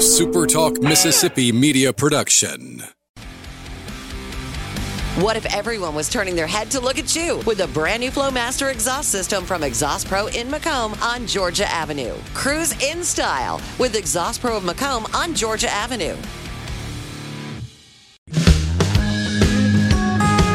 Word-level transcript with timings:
SuperTalk 0.00 0.82
Mississippi 0.82 1.52
media 1.52 1.92
production. 1.92 2.82
What 5.16 5.36
if 5.36 5.44
everyone 5.54 5.94
was 5.94 6.08
turning 6.08 6.34
their 6.34 6.46
head 6.46 6.70
to 6.70 6.80
look 6.80 6.98
at 6.98 7.14
you 7.14 7.42
with 7.44 7.60
a 7.60 7.66
brand 7.66 8.00
new 8.00 8.10
Flowmaster 8.10 8.72
exhaust 8.72 9.10
system 9.10 9.44
from 9.44 9.62
Exhaust 9.62 10.08
Pro 10.08 10.28
in 10.28 10.50
Macomb 10.50 10.94
on 11.02 11.26
Georgia 11.26 11.70
Avenue? 11.70 12.14
Cruise 12.32 12.72
in 12.82 13.04
style 13.04 13.60
with 13.78 13.94
Exhaust 13.94 14.40
Pro 14.40 14.56
of 14.56 14.64
Macomb 14.64 15.04
on 15.12 15.34
Georgia 15.34 15.70
Avenue. 15.70 16.16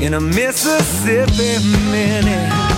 in 0.00 0.14
a 0.14 0.20
Mississippi 0.20 1.58
minute. 1.90 2.68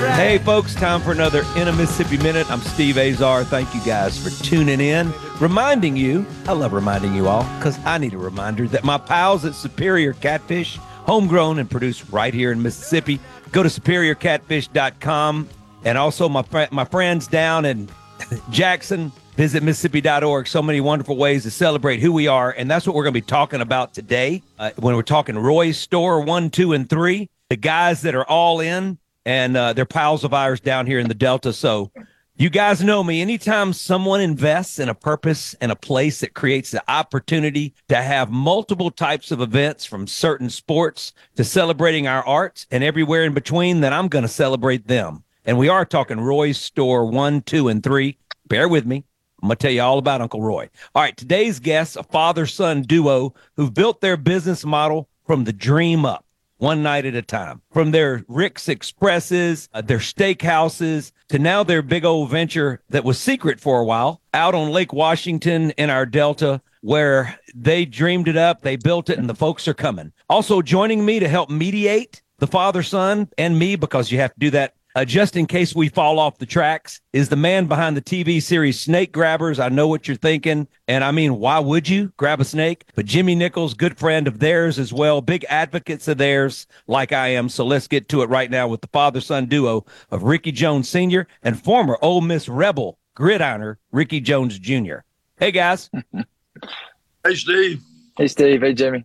Right. 0.00 0.14
Hey, 0.14 0.38
folks, 0.38 0.74
time 0.74 1.02
for 1.02 1.12
another 1.12 1.44
In 1.56 1.68
a 1.68 1.72
Mississippi 1.72 2.16
Minute. 2.22 2.50
I'm 2.50 2.60
Steve 2.60 2.96
Azar. 2.96 3.44
Thank 3.44 3.74
you 3.74 3.80
guys 3.84 4.18
for 4.18 4.30
tuning 4.42 4.80
in. 4.80 5.12
Reminding 5.40 5.96
you, 5.96 6.24
I 6.46 6.52
love 6.52 6.72
reminding 6.72 7.14
you 7.14 7.28
all 7.28 7.44
because 7.58 7.78
I 7.84 7.98
need 7.98 8.14
a 8.14 8.18
reminder 8.18 8.66
that 8.68 8.82
my 8.82 8.96
pals 8.96 9.44
at 9.44 9.54
Superior 9.54 10.14
Catfish, 10.14 10.78
homegrown 10.78 11.58
and 11.58 11.70
produced 11.70 12.04
right 12.10 12.32
here 12.32 12.50
in 12.50 12.62
Mississippi, 12.62 13.20
go 13.52 13.62
to 13.62 13.68
superiorcatfish.com. 13.68 15.48
And 15.84 15.98
also 15.98 16.28
my, 16.28 16.44
my 16.70 16.84
friends 16.84 17.26
down 17.26 17.64
in 17.66 17.88
Jackson, 18.50 19.12
Visit 19.40 19.62
Mississippi.org. 19.62 20.46
So 20.46 20.60
many 20.60 20.82
wonderful 20.82 21.16
ways 21.16 21.44
to 21.44 21.50
celebrate 21.50 22.00
who 22.00 22.12
we 22.12 22.26
are. 22.26 22.50
And 22.50 22.70
that's 22.70 22.86
what 22.86 22.94
we're 22.94 23.04
going 23.04 23.14
to 23.14 23.22
be 23.22 23.26
talking 23.26 23.62
about 23.62 23.94
today 23.94 24.42
uh, 24.58 24.72
when 24.76 24.94
we're 24.94 25.00
talking 25.00 25.38
Roy's 25.38 25.78
Store 25.78 26.20
one, 26.20 26.50
two, 26.50 26.74
and 26.74 26.86
three. 26.86 27.30
The 27.48 27.56
guys 27.56 28.02
that 28.02 28.14
are 28.14 28.26
all 28.26 28.60
in 28.60 28.98
and 29.24 29.56
uh, 29.56 29.72
they're 29.72 29.88
of 29.90 30.34
ours 30.34 30.60
down 30.60 30.86
here 30.86 30.98
in 30.98 31.08
the 31.08 31.14
Delta. 31.14 31.54
So 31.54 31.90
you 32.36 32.50
guys 32.50 32.84
know 32.84 33.02
me. 33.02 33.22
Anytime 33.22 33.72
someone 33.72 34.20
invests 34.20 34.78
in 34.78 34.90
a 34.90 34.94
purpose 34.94 35.54
and 35.62 35.72
a 35.72 35.76
place 35.76 36.20
that 36.20 36.34
creates 36.34 36.70
the 36.70 36.82
opportunity 36.86 37.72
to 37.88 37.96
have 37.96 38.30
multiple 38.30 38.90
types 38.90 39.30
of 39.30 39.40
events 39.40 39.86
from 39.86 40.06
certain 40.06 40.50
sports 40.50 41.14
to 41.36 41.44
celebrating 41.44 42.06
our 42.06 42.22
arts 42.26 42.66
and 42.70 42.84
everywhere 42.84 43.24
in 43.24 43.32
between, 43.32 43.80
then 43.80 43.94
I'm 43.94 44.08
going 44.08 44.20
to 44.20 44.28
celebrate 44.28 44.86
them. 44.86 45.24
And 45.46 45.56
we 45.56 45.70
are 45.70 45.86
talking 45.86 46.20
Roy's 46.20 46.58
Store 46.58 47.06
one, 47.06 47.40
two, 47.40 47.68
and 47.68 47.82
three. 47.82 48.18
Bear 48.46 48.68
with 48.68 48.84
me. 48.84 49.04
I'm 49.42 49.48
going 49.48 49.56
to 49.56 49.62
tell 49.62 49.72
you 49.72 49.82
all 49.82 49.98
about 49.98 50.20
Uncle 50.20 50.42
Roy. 50.42 50.68
All 50.94 51.02
right, 51.02 51.16
today's 51.16 51.60
guests, 51.60 51.96
a 51.96 52.02
father 52.02 52.46
son 52.46 52.82
duo 52.82 53.34
who've 53.56 53.72
built 53.72 54.00
their 54.00 54.16
business 54.16 54.64
model 54.64 55.08
from 55.26 55.44
the 55.44 55.52
dream 55.52 56.04
up, 56.04 56.26
one 56.58 56.82
night 56.82 57.06
at 57.06 57.14
a 57.14 57.22
time. 57.22 57.62
From 57.72 57.90
their 57.90 58.22
Rick's 58.28 58.68
Expresses, 58.68 59.68
uh, 59.72 59.80
their 59.80 59.98
steakhouses, 59.98 61.12
to 61.28 61.38
now 61.38 61.62
their 61.62 61.80
big 61.80 62.04
old 62.04 62.28
venture 62.28 62.82
that 62.90 63.04
was 63.04 63.18
secret 63.18 63.60
for 63.60 63.80
a 63.80 63.84
while 63.84 64.20
out 64.34 64.54
on 64.54 64.70
Lake 64.70 64.92
Washington 64.92 65.70
in 65.72 65.88
our 65.88 66.04
Delta, 66.04 66.60
where 66.82 67.38
they 67.54 67.86
dreamed 67.86 68.28
it 68.28 68.36
up, 68.36 68.60
they 68.60 68.76
built 68.76 69.08
it, 69.08 69.18
and 69.18 69.28
the 69.28 69.34
folks 69.34 69.66
are 69.68 69.74
coming. 69.74 70.12
Also 70.28 70.60
joining 70.60 71.04
me 71.04 71.18
to 71.18 71.28
help 71.28 71.48
mediate 71.48 72.22
the 72.38 72.46
father 72.46 72.82
son 72.82 73.28
and 73.38 73.58
me, 73.58 73.76
because 73.76 74.10
you 74.10 74.18
have 74.18 74.34
to 74.34 74.40
do 74.40 74.50
that 74.50 74.74
uh, 74.94 75.04
just 75.04 75.36
in 75.36 75.46
case 75.46 75.74
we 75.74 75.88
fall 75.88 76.18
off 76.18 76.38
the 76.38 76.46
tracks, 76.46 77.00
is 77.12 77.28
the 77.28 77.36
man 77.36 77.66
behind 77.66 77.96
the 77.96 78.02
TV 78.02 78.42
series 78.42 78.80
Snake 78.80 79.12
Grabbers. 79.12 79.58
I 79.58 79.68
know 79.68 79.88
what 79.88 80.08
you're 80.08 80.16
thinking. 80.16 80.66
And 80.88 81.04
I 81.04 81.10
mean, 81.10 81.38
why 81.38 81.58
would 81.58 81.88
you 81.88 82.12
grab 82.16 82.40
a 82.40 82.44
snake? 82.44 82.84
But 82.94 83.06
Jimmy 83.06 83.34
Nichols, 83.34 83.74
good 83.74 83.96
friend 83.98 84.26
of 84.26 84.38
theirs 84.38 84.78
as 84.78 84.92
well, 84.92 85.20
big 85.20 85.44
advocates 85.48 86.08
of 86.08 86.18
theirs, 86.18 86.66
like 86.86 87.12
I 87.12 87.28
am. 87.28 87.48
So 87.48 87.64
let's 87.64 87.86
get 87.86 88.08
to 88.10 88.22
it 88.22 88.28
right 88.28 88.50
now 88.50 88.68
with 88.68 88.80
the 88.80 88.88
father 88.88 89.20
son 89.20 89.46
duo 89.46 89.84
of 90.10 90.24
Ricky 90.24 90.52
Jones 90.52 90.88
Sr. 90.88 91.26
and 91.42 91.62
former 91.62 91.98
Ole 92.02 92.20
Miss 92.20 92.48
Rebel 92.48 92.98
gridironer 93.16 93.76
Ricky 93.92 94.20
Jones 94.20 94.58
Jr. 94.58 94.98
Hey, 95.38 95.50
guys. 95.52 95.90
hey, 97.24 97.34
Steve. 97.34 97.82
Hey, 98.16 98.26
Steve. 98.28 98.60
Hey, 98.62 98.74
Jimmy. 98.74 99.04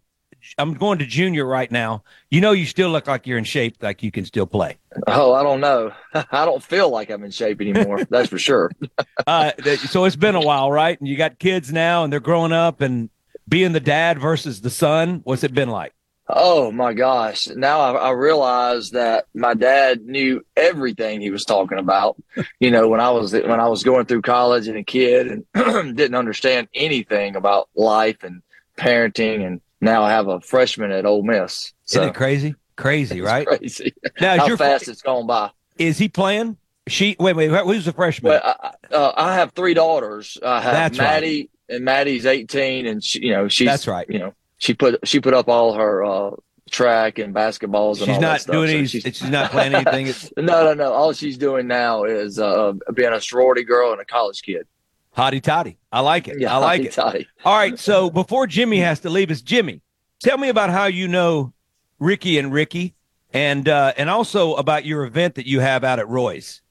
I'm 0.57 0.73
going 0.73 0.99
to 0.99 1.05
junior 1.05 1.45
right 1.45 1.71
now. 1.71 2.03
You 2.29 2.41
know, 2.41 2.51
you 2.51 2.65
still 2.65 2.89
look 2.89 3.07
like 3.07 3.27
you're 3.27 3.37
in 3.37 3.43
shape, 3.43 3.77
like 3.81 4.03
you 4.03 4.11
can 4.11 4.25
still 4.25 4.45
play. 4.45 4.77
Oh, 5.07 5.33
I 5.33 5.43
don't 5.43 5.59
know. 5.59 5.91
I 6.13 6.45
don't 6.45 6.63
feel 6.63 6.89
like 6.89 7.09
I'm 7.09 7.23
in 7.23 7.31
shape 7.31 7.61
anymore. 7.61 8.03
that's 8.09 8.29
for 8.29 8.39
sure. 8.39 8.71
uh, 9.27 9.51
so 9.87 10.05
it's 10.05 10.15
been 10.15 10.35
a 10.35 10.41
while, 10.41 10.71
right? 10.71 10.99
And 10.99 11.07
you 11.07 11.17
got 11.17 11.39
kids 11.39 11.71
now, 11.71 12.03
and 12.03 12.11
they're 12.11 12.19
growing 12.19 12.51
up, 12.51 12.81
and 12.81 13.09
being 13.47 13.73
the 13.73 13.79
dad 13.79 14.19
versus 14.19 14.61
the 14.61 14.69
son. 14.69 15.21
What's 15.23 15.43
it 15.43 15.53
been 15.53 15.69
like? 15.69 15.93
Oh 16.27 16.71
my 16.71 16.93
gosh! 16.93 17.47
Now 17.49 17.81
I, 17.81 18.07
I 18.07 18.09
realize 18.11 18.89
that 18.91 19.25
my 19.35 19.53
dad 19.53 20.01
knew 20.01 20.43
everything 20.55 21.21
he 21.21 21.29
was 21.29 21.45
talking 21.45 21.77
about. 21.77 22.17
You 22.59 22.71
know, 22.71 22.87
when 22.87 22.99
I 22.99 23.11
was 23.11 23.33
when 23.33 23.59
I 23.59 23.67
was 23.67 23.83
going 23.83 24.07
through 24.07 24.23
college 24.23 24.67
and 24.67 24.77
a 24.77 24.83
kid, 24.83 25.43
and 25.53 25.95
didn't 25.95 26.15
understand 26.15 26.67
anything 26.73 27.35
about 27.35 27.69
life 27.75 28.23
and 28.23 28.41
parenting 28.75 29.45
and 29.45 29.61
now 29.85 30.03
I 30.03 30.11
have 30.11 30.27
a 30.27 30.41
freshman 30.41 30.91
at 30.91 31.05
Ole 31.05 31.23
Miss. 31.23 31.73
So. 31.85 32.01
Isn't 32.01 32.09
it 32.09 32.15
crazy? 32.15 32.55
Crazy, 32.75 33.21
right? 33.21 33.47
Crazy. 33.47 33.93
Now, 34.19 34.37
How 34.37 34.55
fast 34.55 34.85
fr- 34.85 34.91
it's 34.91 35.01
gone 35.01 35.27
by. 35.27 35.51
Is 35.77 35.97
he 35.97 36.09
playing? 36.09 36.57
She 36.87 37.15
wait, 37.19 37.35
wait. 37.35 37.49
Who's 37.49 37.85
the 37.85 37.93
freshman? 37.93 38.31
Well, 38.31 38.41
I, 38.43 38.93
uh, 38.93 39.13
I 39.15 39.33
have 39.35 39.53
three 39.53 39.73
daughters. 39.73 40.37
I 40.45 40.61
have 40.61 40.73
That's 40.73 40.97
Maddie, 40.97 41.49
right. 41.69 41.75
and 41.75 41.85
Maddie's 41.85 42.27
eighteen, 42.27 42.85
and 42.85 43.03
she, 43.03 43.25
you 43.25 43.31
know, 43.31 43.47
she's 43.47 43.67
That's 43.67 43.87
right. 43.87 44.07
You 44.07 44.19
know, 44.19 44.33
she 44.57 44.75
put 44.75 45.07
she 45.07 45.19
put 45.19 45.33
up 45.33 45.49
all 45.49 45.73
her 45.73 46.05
uh, 46.05 46.31
track 46.69 47.17
and 47.17 47.33
basketballs. 47.33 47.99
She's 47.99 48.09
and 48.09 48.21
not 48.21 48.45
doing 48.45 48.69
so 48.69 48.77
any. 48.77 48.87
She's, 48.87 49.03
she's, 49.03 49.23
not 49.23 49.49
playing 49.49 49.73
anything. 49.73 50.13
no, 50.45 50.63
no, 50.63 50.73
no. 50.75 50.93
All 50.93 51.11
she's 51.13 51.39
doing 51.39 51.65
now 51.67 52.03
is 52.03 52.37
uh, 52.37 52.73
being 52.93 53.13
a 53.13 53.21
sorority 53.21 53.63
girl 53.63 53.91
and 53.91 53.99
a 53.99 54.05
college 54.05 54.43
kid. 54.43 54.67
Hotty 55.15 55.41
toddy. 55.41 55.77
I 55.91 56.01
like 56.01 56.27
it. 56.27 56.39
Yeah, 56.39 56.53
I 56.53 56.57
like 56.57 56.81
it. 56.81 56.91
Toddy. 56.91 57.27
All 57.45 57.55
right. 57.55 57.79
So 57.79 58.09
before 58.09 58.47
Jimmy 58.47 58.79
has 58.79 58.99
to 59.01 59.09
leave 59.09 59.31
us, 59.31 59.41
Jimmy, 59.41 59.81
Tell 60.25 60.37
me 60.37 60.49
about 60.49 60.69
how 60.69 60.85
you 60.85 61.07
know 61.07 61.53
Ricky 61.99 62.39
and 62.39 62.51
Ricky, 62.51 62.95
and 63.33 63.67
uh, 63.67 63.93
and 63.97 64.09
also 64.09 64.55
about 64.55 64.85
your 64.85 65.05
event 65.05 65.35
that 65.35 65.45
you 65.45 65.59
have 65.59 65.83
out 65.83 65.99
at 65.99 66.07
Roy's. 66.07 66.61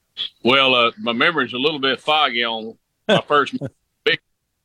Well, 0.43 0.75
uh, 0.75 0.91
my 0.97 1.13
memory's 1.13 1.53
a 1.53 1.57
little 1.57 1.79
bit 1.79 2.01
foggy 2.01 2.43
on 2.43 2.77
my 3.07 3.21
first 3.27 3.55
big, 4.03 4.19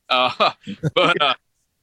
uh, 0.09 0.51
but 0.95 1.21
uh, 1.21 1.35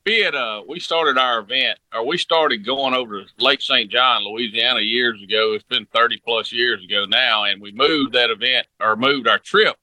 we 0.04 0.20
had 0.20 0.34
uh, 0.34 0.62
we 0.68 0.80
started 0.80 1.18
our 1.18 1.38
event, 1.38 1.78
or 1.94 2.04
we 2.06 2.18
started 2.18 2.66
going 2.66 2.94
over 2.94 3.22
to 3.22 3.28
Lake 3.38 3.62
St. 3.62 3.90
John, 3.90 4.24
Louisiana, 4.24 4.80
years 4.80 5.22
ago. 5.22 5.54
It's 5.54 5.64
been 5.64 5.86
thirty 5.86 6.20
plus 6.22 6.52
years 6.52 6.84
ago 6.84 7.06
now, 7.06 7.44
and 7.44 7.62
we 7.62 7.72
moved 7.72 8.12
that 8.12 8.30
event 8.30 8.66
or 8.80 8.96
moved 8.96 9.28
our 9.28 9.38
trip 9.38 9.76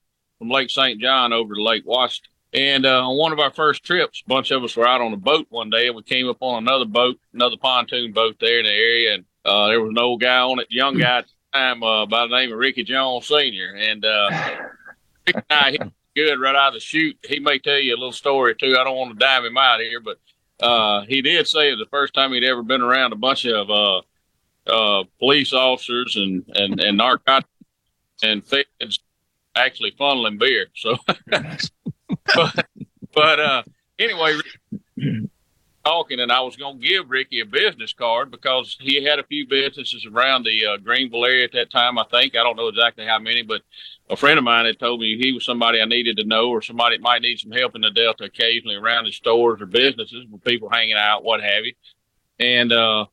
from 0.46 0.52
Lake 0.52 0.70
St. 0.70 1.02
John 1.02 1.34
over 1.34 1.56
to 1.56 1.64
Lake 1.64 1.84
Washington. 1.86 2.32
And 2.54 2.86
uh, 2.86 3.10
on 3.10 3.18
one 3.18 3.34
of 3.34 3.40
our 3.40 3.52
first 3.52 3.84
trips, 3.84 4.22
a 4.26 4.30
bunch 4.30 4.52
of 4.52 4.64
us 4.64 4.78
were 4.78 4.88
out 4.88 5.02
on 5.02 5.12
a 5.12 5.18
boat 5.18 5.48
one 5.50 5.70
day, 5.70 5.88
and 5.88 5.96
we 5.96 6.04
came 6.04 6.30
up 6.30 6.38
on 6.40 6.64
another 6.64 6.86
boat, 6.86 7.20
another 7.34 7.58
pontoon 7.58 8.14
boat 8.14 8.38
there 8.40 8.60
in 8.60 8.66
the 8.66 8.72
area, 8.72 9.16
and 9.16 9.26
uh, 9.44 9.68
there 9.68 9.82
was 9.82 9.90
an 9.90 9.98
old 9.98 10.22
guy 10.22 10.38
on 10.38 10.60
it, 10.60 10.68
young 10.70 10.98
guy 10.98 11.18
at 11.18 11.26
the 11.26 11.58
time 11.58 11.84
uh, 11.84 12.06
by 12.06 12.28
the 12.28 12.38
name 12.38 12.54
of 12.54 12.60
Ricky 12.60 12.84
Jones 12.84 13.28
Senior, 13.28 13.76
and 13.76 14.06
uh, 14.06 14.30
Ricky 15.28 15.40
and 15.40 15.44
I, 15.50 15.72
he 15.72 15.80
good 16.16 16.40
right 16.40 16.56
out 16.56 16.70
of 16.70 16.74
the 16.76 16.80
chute. 16.80 17.18
He 17.28 17.40
may 17.40 17.60
tell 17.60 17.78
you 17.78 17.94
a 17.94 17.98
little 17.98 18.14
story 18.14 18.56
too. 18.56 18.78
I 18.80 18.86
don't 18.86 18.96
want 18.96 19.12
to 19.12 19.26
dime 19.26 19.44
him 19.44 19.58
out 19.58 19.82
here, 19.82 20.00
but 20.00 20.18
uh, 20.66 21.02
he 21.02 21.22
did 21.22 21.48
say 21.48 21.68
it 21.68 21.78
was 21.78 21.80
the 21.80 21.90
first 21.90 22.14
time 22.14 22.32
he'd 22.32 22.46
ever 22.46 22.64
been 22.64 22.82
around 22.82 23.12
a 23.12 23.18
bunch 23.18 23.46
of 23.46 23.70
uh, 23.70 24.02
uh, 24.66 25.04
police 25.20 25.52
officers 25.52 26.16
and 26.16 26.46
and 26.56 26.80
and 26.80 26.98
narcotics 26.98 27.50
and 28.24 28.46
feds 28.46 29.00
actually 29.56 29.92
funneling 29.92 30.40
beer. 30.40 30.68
So 30.76 30.98
but, 32.36 32.66
but 33.14 33.40
uh, 33.40 33.64
anyway, 34.00 34.38
talking, 35.86 36.20
and 36.20 36.32
I 36.32 36.42
was 36.42 36.56
going 36.56 36.80
to 36.80 36.88
give 36.88 37.10
Ricky 37.10 37.40
a 37.40 37.46
business 37.46 37.94
card 37.94 38.32
because 38.32 38.76
he 38.80 39.04
had 39.04 39.20
a 39.20 39.24
few 39.24 39.48
businesses 39.48 40.06
around 40.06 40.44
the 40.44 40.66
uh, 40.66 40.78
Greenville 40.78 41.26
area 41.26 41.46
at 41.46 41.52
that 41.54 41.72
time. 41.72 41.98
I 41.98 42.06
think 42.06 42.36
I 42.36 42.44
don't 42.44 42.58
know 42.58 42.68
exactly 42.68 43.06
how 43.06 43.20
many, 43.20 43.44
but 43.44 43.62
a 44.10 44.16
friend 44.16 44.38
of 44.38 44.44
mine 44.44 44.66
had 44.66 44.80
told 44.80 45.00
me 45.00 45.18
he 45.18 45.32
was 45.32 45.46
somebody 45.46 45.82
I 45.82 45.86
needed 45.86 46.18
to 46.18 46.26
know, 46.26 46.50
or 46.50 46.62
somebody 46.62 46.98
that 46.98 47.04
might 47.04 47.22
need 47.22 47.40
some 47.40 47.52
help 47.52 47.76
in 47.76 47.82
the 47.82 47.92
Delta 47.92 48.26
occasionally 48.26 48.76
around 48.76 49.06
his 49.06 49.16
stores 49.16 49.62
or 49.62 49.68
businesses 49.68 50.26
with 50.30 50.44
people 50.44 50.70
hanging 50.70 50.98
out, 50.98 51.24
what 51.24 51.42
have 51.42 51.66
you. 51.66 51.74
And 52.40 52.74
uh, 52.74 53.06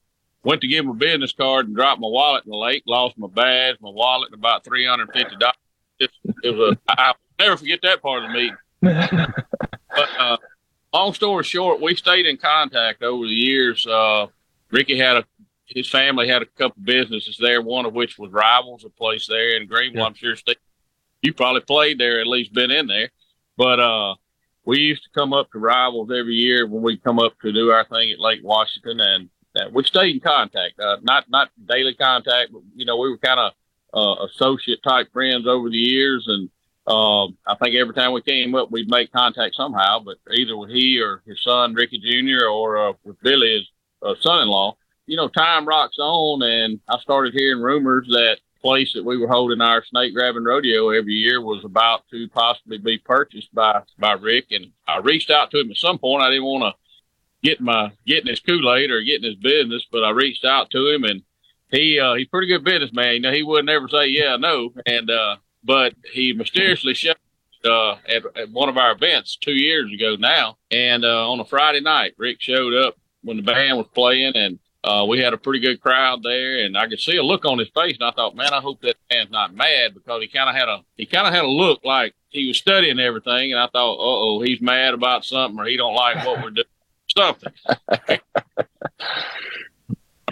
went 0.42 0.62
to 0.62 0.68
give 0.68 0.84
him 0.84 0.90
a 0.90 0.94
business 0.94 1.32
card 1.32 1.66
and 1.66 1.76
dropped 1.76 2.00
my 2.00 2.08
wallet 2.08 2.44
in 2.44 2.50
the 2.50 2.56
lake. 2.56 2.82
Lost 2.86 3.18
my 3.18 3.28
badge, 3.28 3.76
my 3.80 3.90
wallet, 3.90 4.30
and 4.32 4.38
about 4.38 4.64
three 4.64 4.86
hundred 4.86 5.12
fifty 5.12 5.36
dollars. 5.36 5.56
It, 6.02 6.10
it 6.42 6.50
was 6.50 6.76
a 6.88 6.92
I'll 7.00 7.14
never 7.38 7.56
forget 7.56 7.80
that 7.82 8.02
part 8.02 8.24
of 8.24 8.30
the 8.30 8.34
meeting. 8.34 8.56
but 8.80 10.08
uh, 10.18 10.36
long 10.92 11.14
story 11.14 11.44
short, 11.44 11.80
we 11.80 11.94
stayed 11.94 12.26
in 12.26 12.36
contact 12.36 13.02
over 13.02 13.24
the 13.24 13.32
years. 13.32 13.86
Uh, 13.86 14.26
Ricky 14.70 14.98
had 14.98 15.18
a 15.18 15.24
his 15.74 15.88
family 15.88 16.28
had 16.28 16.42
a 16.42 16.46
couple 16.46 16.82
businesses 16.82 17.38
there, 17.40 17.62
one 17.62 17.86
of 17.86 17.94
which 17.94 18.18
was 18.18 18.30
Rivals, 18.30 18.84
a 18.84 18.90
place 18.90 19.26
there 19.26 19.56
in 19.56 19.66
Greenville. 19.66 20.02
Yeah. 20.02 20.06
I'm 20.06 20.14
sure 20.14 20.36
Steve, 20.36 20.56
you 21.22 21.32
probably 21.32 21.62
played 21.62 21.98
there, 21.98 22.20
at 22.20 22.26
least 22.26 22.52
been 22.52 22.70
in 22.70 22.86
there. 22.86 23.10
But 23.56 23.80
uh, 23.80 24.16
we 24.64 24.78
used 24.78 25.04
to 25.04 25.10
come 25.14 25.32
up 25.32 25.50
to 25.52 25.58
Rivals 25.58 26.10
every 26.10 26.34
year 26.34 26.66
when 26.66 26.82
we 26.82 26.96
come 26.96 27.18
up 27.18 27.38
to 27.40 27.52
do 27.52 27.70
our 27.70 27.84
thing 27.84 28.10
at 28.10 28.18
Lake 28.18 28.40
Washington, 28.42 29.00
and 29.00 29.30
uh, 29.56 29.70
we 29.72 29.84
stayed 29.84 30.14
in 30.14 30.20
contact. 30.20 30.78
Uh, 30.78 30.98
not 31.02 31.30
not 31.30 31.50
daily 31.66 31.94
contact, 31.94 32.52
but 32.52 32.62
you 32.74 32.84
know 32.84 32.96
we 32.96 33.10
were 33.10 33.18
kind 33.18 33.40
of 33.40 33.52
uh, 33.94 34.26
associate 34.26 34.82
type 34.82 35.12
friends 35.12 35.46
over 35.46 35.68
the 35.68 35.76
years, 35.76 36.24
and 36.28 36.48
um, 36.86 37.36
I 37.46 37.54
think 37.62 37.76
every 37.76 37.94
time 37.94 38.12
we 38.12 38.22
came 38.22 38.54
up, 38.54 38.70
we'd 38.70 38.90
make 38.90 39.12
contact 39.12 39.54
somehow, 39.54 40.00
but 40.00 40.16
either 40.32 40.56
with 40.56 40.70
he 40.70 41.00
or 41.00 41.22
his 41.26 41.40
son, 41.42 41.74
Ricky 41.74 41.98
Jr., 41.98 42.46
or 42.46 42.88
uh, 42.88 42.92
with 43.04 43.20
Billy, 43.22 43.58
his 43.58 43.68
uh, 44.02 44.14
son 44.20 44.42
in 44.42 44.48
law. 44.48 44.76
You 45.06 45.16
know, 45.16 45.28
time 45.28 45.66
rocks 45.66 45.96
on, 45.98 46.42
and 46.42 46.80
I 46.88 46.98
started 46.98 47.34
hearing 47.34 47.62
rumors 47.62 48.06
that 48.08 48.38
place 48.62 48.92
that 48.94 49.04
we 49.04 49.18
were 49.18 49.28
holding 49.28 49.60
our 49.60 49.84
snake 49.84 50.14
grabbing 50.14 50.44
rodeo 50.44 50.90
every 50.90 51.14
year 51.14 51.42
was 51.42 51.64
about 51.64 52.08
to 52.10 52.28
possibly 52.28 52.78
be 52.78 52.96
purchased 52.98 53.52
by 53.54 53.82
by 53.98 54.12
Rick. 54.12 54.46
And 54.52 54.66
I 54.86 54.98
reached 54.98 55.30
out 55.30 55.50
to 55.50 55.60
him 55.60 55.70
at 55.70 55.76
some 55.76 55.98
point. 55.98 56.22
I 56.22 56.30
didn't 56.30 56.44
want 56.44 56.74
to 56.74 57.48
get 57.48 57.60
my 57.60 57.92
getting 58.06 58.28
his 58.28 58.40
Kool 58.40 58.72
Aid 58.72 58.90
or 58.90 59.02
getting 59.02 59.28
his 59.28 59.36
business, 59.36 59.86
but 59.90 60.04
I 60.04 60.10
reached 60.10 60.44
out 60.44 60.70
to 60.70 60.88
him, 60.88 61.04
and 61.04 61.22
he 61.72 61.98
uh, 61.98 62.14
he's 62.14 62.28
pretty 62.28 62.46
good 62.46 62.62
businessman. 62.62 63.14
You 63.14 63.20
know, 63.20 63.32
he 63.32 63.42
would 63.42 63.64
never 63.64 63.88
say 63.88 64.06
yeah, 64.06 64.36
no, 64.36 64.72
and 64.86 65.10
uh, 65.10 65.36
but 65.64 65.94
he 66.12 66.32
mysteriously 66.32 66.94
showed 66.94 67.16
uh, 67.64 67.92
at, 68.08 68.24
at, 68.36 68.50
one 68.50 68.68
of 68.68 68.76
our 68.76 68.92
events 68.92 69.36
two 69.36 69.54
years 69.54 69.92
ago 69.92 70.16
now. 70.18 70.58
And 70.70 71.04
uh, 71.04 71.30
on 71.30 71.40
a 71.40 71.44
Friday 71.44 71.80
night, 71.80 72.14
Rick 72.18 72.40
showed 72.40 72.74
up 72.74 72.96
when 73.22 73.36
the 73.36 73.42
band 73.42 73.78
was 73.78 73.86
playing, 73.94 74.32
and 74.34 74.58
uh, 74.84 75.06
we 75.08 75.20
had 75.20 75.32
a 75.32 75.38
pretty 75.38 75.60
good 75.60 75.80
crowd 75.80 76.22
there. 76.22 76.64
And 76.64 76.76
I 76.76 76.88
could 76.88 77.00
see 77.00 77.16
a 77.16 77.22
look 77.22 77.44
on 77.44 77.58
his 77.58 77.70
face, 77.74 77.96
and 77.98 78.04
I 78.04 78.10
thought, 78.10 78.36
man, 78.36 78.52
I 78.52 78.60
hope 78.60 78.80
that 78.82 78.96
man's 79.10 79.30
not 79.30 79.54
mad 79.54 79.94
because 79.94 80.20
he 80.20 80.28
kind 80.28 80.50
of 80.50 80.56
had 80.56 80.68
a 80.68 80.80
he 80.96 81.06
kind 81.06 81.26
of 81.26 81.32
had 81.32 81.44
a 81.44 81.50
look 81.50 81.84
like 81.84 82.14
he 82.28 82.48
was 82.48 82.58
studying 82.58 82.98
everything. 82.98 83.52
And 83.52 83.60
I 83.60 83.68
thought, 83.68 83.96
oh, 83.98 84.42
he's 84.42 84.60
mad 84.60 84.94
about 84.94 85.24
something, 85.24 85.58
or 85.58 85.66
he 85.66 85.76
don't 85.76 85.94
like 85.94 86.26
what 86.26 86.42
we're 86.42 86.50
doing, 86.50 86.66
something. 87.16 87.52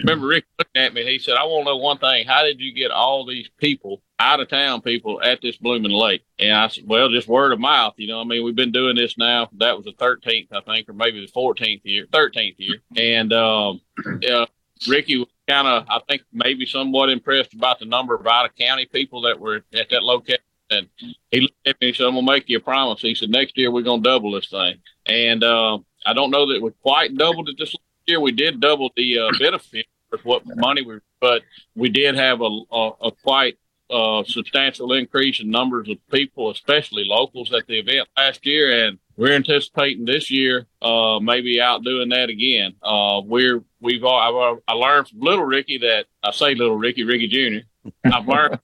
Remember 0.03 0.27
Rick 0.27 0.45
looking 0.57 0.81
at 0.81 0.93
me 0.93 1.05
he 1.05 1.19
said, 1.19 1.35
I 1.35 1.43
want 1.45 1.65
to 1.65 1.71
know 1.71 1.77
one 1.77 1.97
thing. 1.97 2.25
How 2.25 2.43
did 2.43 2.59
you 2.59 2.73
get 2.73 2.91
all 2.91 3.25
these 3.25 3.49
people, 3.57 4.01
out 4.19 4.39
of 4.39 4.49
town 4.49 4.81
people, 4.81 5.21
at 5.21 5.41
this 5.41 5.57
blooming 5.57 5.91
lake? 5.91 6.23
And 6.39 6.53
I 6.53 6.67
said, 6.67 6.85
Well, 6.87 7.09
just 7.09 7.27
word 7.27 7.51
of 7.51 7.59
mouth. 7.59 7.93
You 7.97 8.07
know, 8.07 8.21
I 8.21 8.23
mean, 8.23 8.43
we've 8.43 8.55
been 8.55 8.71
doing 8.71 8.95
this 8.95 9.17
now. 9.17 9.49
That 9.57 9.75
was 9.75 9.85
the 9.85 9.93
13th, 9.93 10.47
I 10.51 10.61
think, 10.61 10.89
or 10.89 10.93
maybe 10.93 11.25
the 11.25 11.31
14th 11.31 11.81
year, 11.83 12.07
13th 12.07 12.55
year. 12.57 12.77
And 12.95 13.33
um, 13.33 13.81
uh, 14.29 14.45
Ricky 14.87 15.17
was 15.17 15.27
kind 15.47 15.67
of, 15.67 15.85
I 15.89 15.99
think, 16.09 16.23
maybe 16.31 16.65
somewhat 16.65 17.09
impressed 17.09 17.53
about 17.53 17.79
the 17.79 17.85
number 17.85 18.15
of 18.15 18.25
out 18.25 18.45
of 18.45 18.55
county 18.55 18.85
people 18.85 19.21
that 19.21 19.39
were 19.39 19.63
at 19.73 19.89
that 19.89 20.03
location. 20.03 20.39
And 20.69 20.87
he 21.31 21.41
looked 21.41 21.67
at 21.67 21.81
me 21.81 21.89
and 21.89 21.97
said, 21.97 22.07
I'm 22.07 22.13
going 22.13 22.25
to 22.25 22.31
make 22.31 22.47
you 22.47 22.57
a 22.57 22.61
promise. 22.61 23.01
He 23.01 23.13
said, 23.13 23.29
Next 23.29 23.57
year, 23.57 23.71
we're 23.71 23.81
going 23.81 24.01
to 24.03 24.09
double 24.09 24.31
this 24.31 24.49
thing. 24.49 24.75
And 25.05 25.43
uh, 25.43 25.79
I 26.05 26.13
don't 26.13 26.31
know 26.31 26.51
that 26.51 26.61
we 26.61 26.71
quite 26.81 27.15
doubled 27.15 27.49
it 27.49 27.57
this 27.57 27.75
year 28.07 28.19
we 28.19 28.31
did 28.31 28.59
double 28.59 28.91
the 28.95 29.19
uh, 29.19 29.31
benefit 29.39 29.85
with 30.11 30.23
what 30.25 30.43
money 30.45 30.83
we, 30.83 30.99
but 31.19 31.41
we 31.75 31.89
did 31.89 32.15
have 32.15 32.41
a, 32.41 32.59
a, 32.71 32.89
a 33.03 33.11
quite 33.23 33.57
uh, 33.89 34.23
substantial 34.25 34.93
increase 34.93 35.41
in 35.41 35.49
numbers 35.49 35.89
of 35.89 35.97
people, 36.09 36.49
especially 36.49 37.03
locals, 37.05 37.53
at 37.53 37.67
the 37.67 37.79
event 37.79 38.07
last 38.15 38.45
year, 38.45 38.87
and 38.87 38.97
we're 39.17 39.35
anticipating 39.35 40.05
this 40.05 40.31
year 40.31 40.65
uh, 40.81 41.19
maybe 41.19 41.61
outdoing 41.61 42.09
that 42.09 42.29
again. 42.29 42.73
Uh, 42.81 43.21
we're 43.23 43.61
we've 43.81 44.03
all, 44.03 44.55
I've, 44.57 44.59
I 44.67 44.73
learned 44.73 45.09
from 45.09 45.19
Little 45.19 45.45
Ricky 45.45 45.77
that 45.79 46.05
I 46.23 46.31
say 46.31 46.55
Little 46.55 46.77
Ricky, 46.77 47.03
Ricky 47.03 47.27
Jr. 47.27 47.91
I've 48.11 48.27
learned 48.27 48.59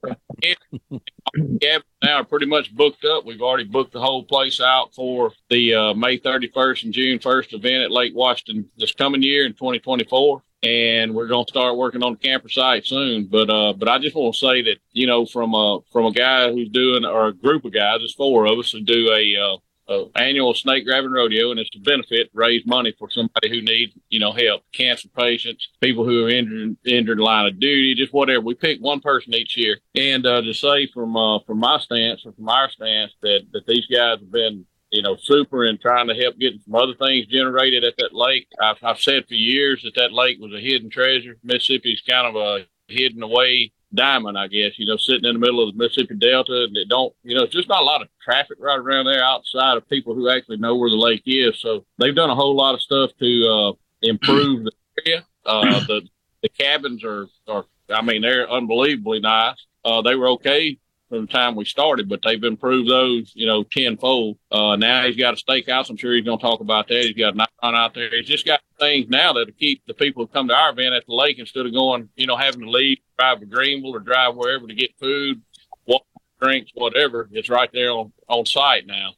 cabins 1.62 1.86
now 2.04 2.16
are 2.18 2.24
pretty 2.24 2.46
much 2.46 2.74
booked 2.76 3.06
up. 3.06 3.26
We've 3.26 3.42
already 3.42 3.66
booked 3.66 3.94
the 3.94 4.02
whole 4.02 4.24
place 4.24 4.62
out 4.62 4.94
for 4.94 5.32
the 5.50 5.74
uh, 5.74 5.94
May 5.94 6.18
31st 6.20 6.84
and 6.86 6.94
June 6.94 7.20
1st 7.20 7.54
event 7.54 7.84
at 7.84 7.92
Lake 7.92 8.14
Washington 8.16 8.70
this 8.78 8.94
coming 8.94 9.24
year 9.24 9.46
in 9.46 9.54
2024 9.54 10.42
and 10.64 11.14
we're 11.14 11.28
going 11.28 11.46
to 11.46 11.50
start 11.50 11.78
working 11.78 12.04
on 12.04 12.14
the 12.14 12.20
camper 12.20 12.50
site 12.50 12.86
soon. 12.86 13.26
But 13.26 13.50
uh, 13.50 13.74
but 13.74 13.88
I 13.88 14.00
just 14.00 14.16
want 14.16 14.34
to 14.34 14.40
say 14.40 14.62
that 14.64 14.78
you 14.92 15.08
know 15.08 15.26
from 15.26 15.54
a 15.54 15.80
from 15.92 16.06
a 16.06 16.12
guy 16.12 16.52
who's 16.52 16.70
doing 16.70 17.06
or 17.06 17.28
a 17.28 17.34
group 17.34 17.66
of 17.66 17.74
guys, 17.74 18.00
there's 18.00 18.16
four 18.16 18.46
of 18.46 18.58
us 18.58 18.72
who 18.72 18.82
do 18.82 19.12
a, 19.14 19.36
uh, 19.36 19.58
a 19.90 20.06
annual 20.16 20.54
snake 20.54 20.86
grabbing 20.86 21.12
rodeo, 21.12 21.52
and 21.52 21.60
it's 21.60 21.70
a 21.76 21.80
benefit 21.80 22.30
raise 22.34 22.66
money 22.66 22.94
for 22.98 23.10
somebody 23.10 23.50
who 23.50 23.62
needs 23.62 23.94
you 24.10 24.20
know 24.20 24.32
help, 24.32 24.64
cancer 24.74 25.10
patients, 25.16 25.70
people 25.82 26.06
who 26.06 26.26
are 26.26 26.30
injured 26.30 26.78
injured 26.86 27.20
in 27.20 27.24
line 27.24 27.48
of 27.48 27.60
duty, 27.60 27.96
just 27.96 28.14
whatever. 28.14 28.42
We 28.42 28.56
pick 28.56 28.80
one 28.80 29.00
person 29.00 29.34
each 29.34 29.58
year, 29.58 29.80
and 29.96 30.26
uh, 30.26 30.42
to 30.42 30.54
say 30.54 30.88
from 30.88 31.16
uh, 31.16 31.40
from 31.40 31.60
my 31.60 31.80
stance 31.80 32.26
or 32.26 32.34
from 32.34 32.50
our 32.50 32.70
stance 32.70 33.14
that 33.22 33.48
that 33.54 33.66
these 33.66 33.86
guys 33.88 34.20
have 34.20 34.32
been 34.32 34.66
you 34.92 35.02
know, 35.02 35.18
super 35.18 35.66
and 35.66 35.80
trying 35.80 36.08
to 36.08 36.14
help 36.14 36.38
get 36.38 36.54
some 36.64 36.76
other 36.76 36.94
things 36.96 37.28
generated 37.28 37.84
at 37.84 37.96
that 37.98 38.14
lake. 38.14 38.48
I've, 38.62 38.78
I've 38.82 39.02
said 39.02 39.28
for 39.28 39.34
years 39.34 39.84
that 39.84 39.96
that 39.96 40.14
lake 40.14 40.38
was 40.40 40.54
a 40.54 40.62
hidden 40.62 40.90
treasure. 40.90 41.38
Mississippi's 41.44 42.02
kind 42.08 42.28
of 42.28 42.36
a 42.36 42.66
hidden 42.88 43.22
away 43.22 43.74
diamond, 43.94 44.38
I 44.38 44.48
guess, 44.48 44.78
you 44.78 44.86
know, 44.86 44.98
sitting 44.98 45.26
in 45.26 45.34
the 45.34 45.40
middle 45.40 45.68
of 45.68 45.74
the 45.74 45.84
Mississippi 45.84 46.16
Delta. 46.16 46.64
And 46.64 46.76
it 46.76 46.90
don't, 46.90 47.14
you 47.24 47.36
know, 47.36 47.44
it's 47.44 47.54
just 47.54 47.70
not 47.70 47.82
a 47.82 47.86
lot 47.86 48.02
of 48.02 48.10
traffic 48.22 48.58
right 48.60 48.78
around 48.78 49.06
there 49.06 49.24
outside 49.24 49.78
of 49.78 49.88
people 49.90 50.14
who 50.14 50.30
actually 50.30 50.58
know 50.58 50.76
where 50.76 50.90
the 50.90 50.98
lake 50.98 51.24
is. 51.26 51.60
So 51.60 51.86
they've 51.98 52.16
done 52.16 52.30
a 52.30 52.36
whole 52.36 52.56
lot 52.56 52.76
of 52.76 52.82
stuff 52.82 53.12
to 53.20 53.48
uh, 53.48 53.72
improve 54.02 54.66
the 54.66 54.72
area. 55.06 55.26
Uh, 55.46 55.80
the, 55.88 56.02
the 56.44 56.50
cabins 56.50 57.04
are, 57.04 57.28
are, 57.48 57.66
I 57.90 58.02
mean, 58.02 58.22
they're 58.22 58.50
unbelievably 58.50 59.22
nice. 59.22 59.58
Uh, 59.86 60.02
they 60.02 60.16
were 60.16 60.30
okay 60.30 60.78
from 61.10 61.22
the 61.22 61.32
time 61.32 61.56
we 61.56 61.66
started, 61.66 62.10
but 62.10 62.22
they've 62.24 62.44
improved 62.44 62.90
those, 62.90 63.32
you 63.34 63.46
know, 63.46 63.64
tenfold. 63.64 64.38
Uh, 64.52 64.76
now 64.76 65.06
he's 65.06 65.16
got 65.16 65.34
a 65.34 65.38
steakhouse. 65.38 65.90
I'm 65.90 65.98
sure 65.98 66.14
he's 66.14 66.26
going 66.26 66.38
to 66.38 66.42
talk 66.42 66.60
about 66.60 66.88
that. 66.90 67.04
He's 67.04 67.16
got 67.16 67.34
a 67.34 67.38
night 67.38 67.50
out 67.64 67.94
there. 67.94 68.10
He's 68.12 68.28
just 68.28 68.46
got 68.46 68.62
things 68.80 69.10
now 69.10 69.34
that'll 69.34 69.54
keep 69.54 69.84
the 69.88 69.94
people 69.94 70.24
who 70.24 70.28
come 70.28 70.48
to 70.50 70.54
our 70.54 70.72
event 70.72 70.94
at 70.94 71.06
the 71.06 71.14
lake 71.14 71.40
instead 71.40 71.66
of 71.66 71.74
going, 71.74 72.10
you 72.16 72.28
know, 72.28 72.36
having 72.36 72.62
to 72.62 72.70
leave, 72.70 72.98
drive 73.18 73.40
to 73.40 73.46
Greenville 73.46 73.96
or 73.96 74.00
drive 74.00 74.36
wherever 74.36 74.68
to 74.68 74.76
get 74.76 74.92
food, 75.00 75.42
water, 75.86 76.04
drinks, 76.42 76.72
whatever. 76.74 77.30
It's 77.32 77.50
right 77.50 77.70
there 77.72 77.92
on, 77.92 78.12
on 78.28 78.46
site 78.46 78.86
now. 78.86 79.12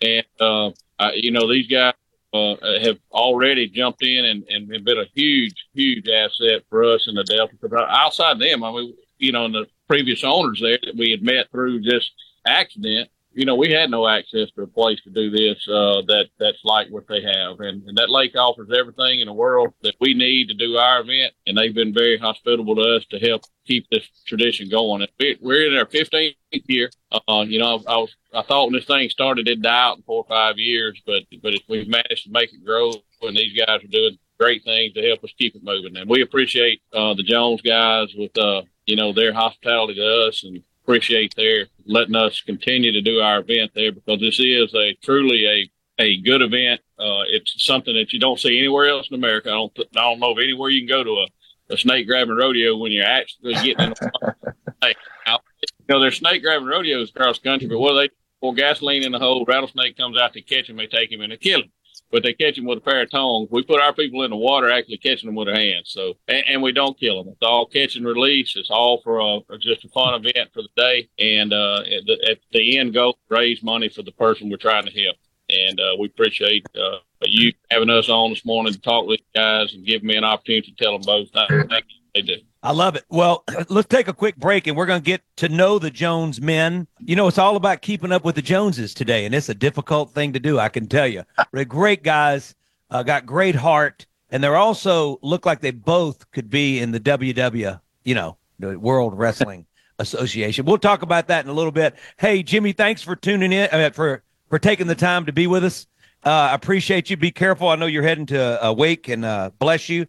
And, 0.00 0.26
uh, 0.40 0.70
I, 0.98 1.12
you 1.14 1.30
know, 1.32 1.50
these 1.50 1.66
guys, 1.66 1.94
uh, 2.34 2.56
have 2.80 2.98
already 3.10 3.68
jumped 3.68 4.02
in 4.02 4.24
and, 4.24 4.44
and 4.48 4.84
been 4.84 4.98
a 4.98 5.04
huge, 5.14 5.54
huge 5.74 6.08
asset 6.08 6.62
for 6.70 6.82
us 6.84 7.06
in 7.06 7.14
the 7.14 7.24
Delta. 7.24 7.54
Because 7.60 7.86
outside 7.90 8.38
them, 8.38 8.64
I 8.64 8.72
mean, 8.72 8.94
you 9.22 9.32
know, 9.32 9.46
in 9.46 9.52
the 9.52 9.66
previous 9.88 10.24
owners 10.24 10.60
there 10.60 10.78
that 10.82 10.96
we 10.96 11.12
had 11.12 11.22
met 11.22 11.50
through 11.50 11.80
just 11.80 12.10
accident, 12.44 13.08
you 13.34 13.46
know, 13.46 13.54
we 13.54 13.70
had 13.70 13.88
no 13.88 14.06
access 14.06 14.50
to 14.50 14.62
a 14.62 14.66
place 14.66 15.00
to 15.04 15.10
do 15.10 15.30
this 15.30 15.66
uh, 15.68 16.02
that 16.08 16.26
that's 16.38 16.58
like 16.64 16.88
what 16.90 17.06
they 17.08 17.22
have, 17.22 17.60
and, 17.60 17.82
and 17.88 17.96
that 17.96 18.10
lake 18.10 18.34
offers 18.36 18.68
everything 18.76 19.20
in 19.20 19.26
the 19.26 19.32
world 19.32 19.72
that 19.82 19.94
we 20.00 20.12
need 20.12 20.48
to 20.48 20.54
do 20.54 20.76
our 20.76 21.00
event, 21.00 21.32
and 21.46 21.56
they've 21.56 21.74
been 21.74 21.94
very 21.94 22.18
hospitable 22.18 22.74
to 22.74 22.82
us 22.82 23.06
to 23.06 23.18
help 23.18 23.42
keep 23.66 23.86
this 23.90 24.06
tradition 24.26 24.68
going. 24.68 25.06
We're 25.40 25.70
in 25.70 25.78
our 25.78 25.86
15th 25.86 26.34
year. 26.66 26.90
Uh, 27.10 27.44
you 27.46 27.58
know, 27.58 27.82
I, 27.86 27.96
was 27.96 28.14
I 28.34 28.42
thought 28.42 28.66
when 28.66 28.74
this 28.74 28.84
thing 28.86 29.08
started 29.08 29.48
it'd 29.48 29.62
die 29.62 29.82
out 29.82 29.96
in 29.96 30.02
four 30.02 30.24
or 30.24 30.28
five 30.28 30.58
years, 30.58 31.00
but 31.06 31.22
but 31.42 31.54
we've 31.68 31.88
managed 31.88 32.24
to 32.24 32.30
make 32.30 32.52
it 32.52 32.64
grow, 32.64 32.92
and 33.22 33.36
these 33.36 33.58
guys 33.58 33.82
are 33.82 33.88
doing 33.88 34.18
great 34.38 34.64
things 34.64 34.92
to 34.94 35.06
help 35.06 35.22
us 35.24 35.32
keep 35.38 35.54
it 35.54 35.62
moving. 35.64 35.96
And 35.96 36.10
we 36.10 36.20
appreciate 36.20 36.82
uh, 36.92 37.14
the 37.14 37.22
Jones 37.22 37.62
guys 37.62 38.12
with 38.14 38.36
uh, 38.36 38.62
you 38.86 38.96
know, 38.96 39.12
their 39.12 39.32
hospitality 39.32 39.94
to 39.94 40.26
us 40.28 40.44
and 40.44 40.62
appreciate 40.82 41.34
their 41.36 41.66
letting 41.86 42.16
us 42.16 42.40
continue 42.40 42.92
to 42.92 43.00
do 43.00 43.20
our 43.20 43.40
event 43.40 43.72
there 43.74 43.92
because 43.92 44.20
this 44.20 44.40
is 44.40 44.74
a 44.74 44.94
truly 45.02 45.46
a 45.46 45.70
a 45.98 46.20
good 46.22 46.42
event. 46.42 46.80
Uh, 46.98 47.22
it's 47.28 47.64
something 47.64 47.94
that 47.94 48.12
you 48.12 48.18
don't 48.18 48.40
see 48.40 48.58
anywhere 48.58 48.88
else 48.88 49.08
in 49.10 49.14
America. 49.14 49.50
I 49.50 49.52
don't 49.52 49.78
I 49.96 50.00
don't 50.00 50.20
know 50.20 50.32
of 50.32 50.38
anywhere 50.38 50.70
you 50.70 50.80
can 50.80 50.88
go 50.88 51.04
to 51.04 51.10
a, 51.10 51.74
a 51.74 51.78
snake 51.78 52.06
grabbing 52.06 52.36
rodeo 52.36 52.76
when 52.76 52.92
you're 52.92 53.06
actually 53.06 53.54
getting 53.54 53.86
in. 53.86 53.92
A, 53.92 54.34
snake. 54.82 54.96
Now, 55.24 55.38
you 55.62 55.94
know, 55.94 56.00
there's 56.00 56.16
snake 56.16 56.42
grabbing 56.42 56.66
rodeos 56.66 57.10
across 57.10 57.38
the 57.38 57.48
country, 57.48 57.68
but 57.68 57.78
what 57.78 57.90
do 57.90 57.98
they 57.98 58.10
pour 58.40 58.54
gasoline 58.54 59.04
in 59.04 59.12
the 59.12 59.20
hole? 59.20 59.44
Rattlesnake 59.46 59.96
comes 59.96 60.18
out 60.18 60.32
to 60.32 60.42
catch 60.42 60.68
him, 60.68 60.76
they 60.76 60.88
take 60.88 61.12
him 61.12 61.20
and 61.20 61.30
they 61.30 61.36
kill 61.36 61.60
him. 61.60 61.70
But 62.12 62.22
they 62.22 62.34
catch 62.34 62.56
them 62.56 62.66
with 62.66 62.78
a 62.78 62.82
pair 62.82 63.02
of 63.02 63.10
tongs. 63.10 63.48
We 63.50 63.64
put 63.64 63.80
our 63.80 63.94
people 63.94 64.22
in 64.22 64.30
the 64.30 64.36
water 64.36 64.70
actually 64.70 64.98
catching 64.98 65.28
them 65.28 65.34
with 65.34 65.48
our 65.48 65.56
hands. 65.56 65.90
So, 65.90 66.14
and, 66.28 66.44
and 66.46 66.62
we 66.62 66.72
don't 66.72 66.98
kill 66.98 67.24
them. 67.24 67.32
It's 67.32 67.42
all 67.42 67.66
catch 67.66 67.96
and 67.96 68.06
release. 68.06 68.54
It's 68.54 68.70
all 68.70 69.00
for 69.02 69.18
a, 69.18 69.58
just 69.58 69.84
a 69.84 69.88
fun 69.88 70.14
event 70.14 70.50
for 70.52 70.62
the 70.62 70.68
day. 70.76 71.08
And 71.18 71.52
uh, 71.52 71.80
at, 71.80 72.04
the, 72.06 72.28
at 72.30 72.38
the 72.52 72.78
end 72.78 72.94
goal, 72.94 73.18
raise 73.30 73.62
money 73.62 73.88
for 73.88 74.02
the 74.02 74.12
person 74.12 74.50
we're 74.50 74.58
trying 74.58 74.84
to 74.84 75.02
help. 75.02 75.16
And 75.48 75.80
uh, 75.80 75.96
we 75.98 76.06
appreciate 76.06 76.66
uh, 76.76 76.98
you 77.24 77.52
having 77.70 77.90
us 77.90 78.08
on 78.08 78.30
this 78.30 78.44
morning 78.44 78.72
to 78.72 78.80
talk 78.80 79.06
with 79.06 79.20
you 79.20 79.40
guys 79.40 79.74
and 79.74 79.84
give 79.84 80.02
me 80.02 80.14
an 80.14 80.24
opportunity 80.24 80.72
to 80.72 80.84
tell 80.84 80.92
them 80.92 81.02
both. 81.02 81.30
Thank 81.32 81.84
you. 81.88 81.96
They 82.14 82.22
do. 82.22 82.36
I 82.62 82.72
love 82.72 82.94
it. 82.94 83.04
Well, 83.08 83.44
let's 83.68 83.88
take 83.88 84.08
a 84.08 84.12
quick 84.12 84.36
break 84.36 84.66
and 84.66 84.76
we're 84.76 84.86
going 84.86 85.00
to 85.00 85.04
get 85.04 85.22
to 85.36 85.48
know 85.48 85.78
the 85.78 85.90
Jones 85.90 86.40
men. 86.40 86.86
You 87.00 87.16
know, 87.16 87.26
it's 87.26 87.38
all 87.38 87.56
about 87.56 87.82
keeping 87.82 88.12
up 88.12 88.24
with 88.24 88.36
the 88.36 88.42
Joneses 88.42 88.94
today, 88.94 89.24
and 89.24 89.34
it's 89.34 89.48
a 89.48 89.54
difficult 89.54 90.12
thing 90.12 90.32
to 90.32 90.40
do, 90.40 90.58
I 90.58 90.68
can 90.68 90.86
tell 90.86 91.06
you. 91.06 91.24
They're 91.52 91.64
great 91.64 92.02
guys, 92.02 92.54
uh, 92.90 93.02
got 93.02 93.26
great 93.26 93.54
heart, 93.54 94.06
and 94.30 94.42
they're 94.42 94.56
also 94.56 95.18
look 95.22 95.44
like 95.44 95.60
they 95.60 95.72
both 95.72 96.30
could 96.30 96.48
be 96.48 96.78
in 96.78 96.92
the 96.92 97.00
WW, 97.00 97.80
you 98.04 98.14
know, 98.14 98.36
the 98.58 98.78
World 98.78 99.18
Wrestling 99.18 99.66
Association. 99.98 100.64
We'll 100.64 100.78
talk 100.78 101.02
about 101.02 101.28
that 101.28 101.44
in 101.44 101.50
a 101.50 101.54
little 101.54 101.72
bit. 101.72 101.96
Hey, 102.16 102.42
Jimmy, 102.42 102.72
thanks 102.72 103.02
for 103.02 103.14
tuning 103.14 103.52
in, 103.52 103.68
uh, 103.70 103.90
for 103.90 104.22
for 104.48 104.58
taking 104.58 104.86
the 104.86 104.94
time 104.94 105.26
to 105.26 105.32
be 105.32 105.46
with 105.46 105.64
us. 105.64 105.86
Uh, 106.24 106.50
appreciate 106.52 107.10
you. 107.10 107.16
Be 107.16 107.30
careful. 107.30 107.68
I 107.68 107.76
know 107.76 107.86
you're 107.86 108.02
heading 108.02 108.26
to 108.26 108.64
a 108.64 108.72
wake, 108.72 109.08
and 109.08 109.24
uh, 109.24 109.50
bless 109.58 109.88
you. 109.88 110.06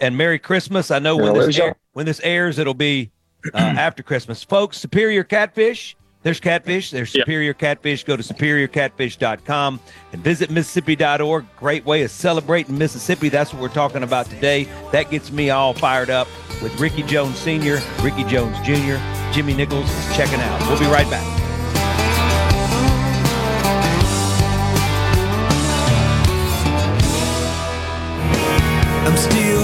And 0.00 0.16
Merry 0.16 0.38
Christmas. 0.38 0.90
I 0.90 0.98
know 0.98 1.16
when 1.16 1.34
this, 1.34 1.58
air, 1.58 1.76
when 1.92 2.06
this 2.06 2.20
airs, 2.20 2.58
it'll 2.58 2.74
be 2.74 3.10
uh, 3.52 3.56
after 3.58 4.02
Christmas. 4.02 4.42
Folks, 4.44 4.78
Superior 4.78 5.24
Catfish. 5.24 5.96
There's 6.26 6.40
catfish. 6.40 6.90
There's 6.90 7.10
Superior 7.10 7.50
yep. 7.50 7.58
Catfish. 7.58 8.02
Go 8.02 8.16
to 8.16 8.22
superiorcatfish.com 8.22 9.78
and 10.12 10.24
visit 10.24 10.50
Mississippi.org. 10.50 11.46
Great 11.56 11.84
way 11.84 12.02
of 12.02 12.10
celebrating 12.10 12.76
Mississippi. 12.76 13.28
That's 13.28 13.52
what 13.52 13.62
we're 13.62 13.68
talking 13.68 14.02
about 14.02 14.26
today. 14.26 14.64
That 14.90 15.08
gets 15.08 15.30
me 15.30 15.50
all 15.50 15.72
fired 15.72 16.10
up 16.10 16.26
with 16.60 16.80
Ricky 16.80 17.04
Jones 17.04 17.38
Sr., 17.38 17.80
Ricky 18.02 18.24
Jones 18.24 18.56
Jr., 18.66 18.96
Jimmy 19.32 19.54
Nichols 19.54 19.88
is 19.88 20.16
checking 20.16 20.40
out. 20.40 20.60
We'll 20.68 20.80
be 20.80 20.86
right 20.86 21.08
back. 21.08 21.45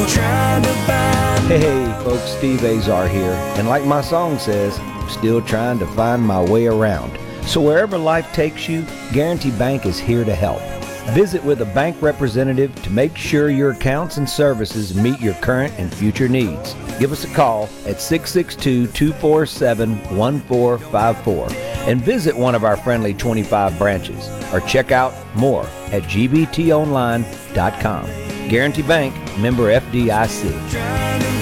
Find. 0.06 0.64
Hey, 1.46 1.84
folks, 2.02 2.30
Steve 2.30 2.64
Azar 2.64 3.06
here. 3.08 3.32
And 3.56 3.68
like 3.68 3.84
my 3.84 4.00
song 4.00 4.38
says, 4.38 4.78
I'm 4.78 5.08
still 5.08 5.42
trying 5.42 5.78
to 5.80 5.86
find 5.86 6.22
my 6.22 6.42
way 6.42 6.66
around. 6.66 7.18
So 7.46 7.60
wherever 7.60 7.98
life 7.98 8.32
takes 8.32 8.68
you, 8.68 8.86
Guarantee 9.12 9.50
Bank 9.50 9.84
is 9.84 9.98
here 9.98 10.24
to 10.24 10.34
help. 10.34 10.62
Visit 11.10 11.44
with 11.44 11.60
a 11.60 11.66
bank 11.66 12.00
representative 12.00 12.74
to 12.82 12.90
make 12.90 13.16
sure 13.16 13.50
your 13.50 13.72
accounts 13.72 14.16
and 14.16 14.28
services 14.28 14.94
meet 14.94 15.20
your 15.20 15.34
current 15.34 15.74
and 15.76 15.92
future 15.92 16.28
needs. 16.28 16.74
Give 16.98 17.12
us 17.12 17.24
a 17.24 17.34
call 17.34 17.64
at 17.86 18.00
662 18.00 18.86
247 18.86 20.16
1454 20.16 21.48
and 21.88 22.00
visit 22.00 22.36
one 22.36 22.54
of 22.54 22.64
our 22.64 22.76
friendly 22.76 23.14
25 23.14 23.76
branches 23.78 24.28
or 24.52 24.60
check 24.60 24.92
out 24.92 25.12
more 25.34 25.64
at 25.90 26.02
gbtonline.com. 26.04 28.04
Guarantee 28.48 28.82
Bank, 28.82 29.14
member 29.38 29.72
FDIC. 29.72 31.41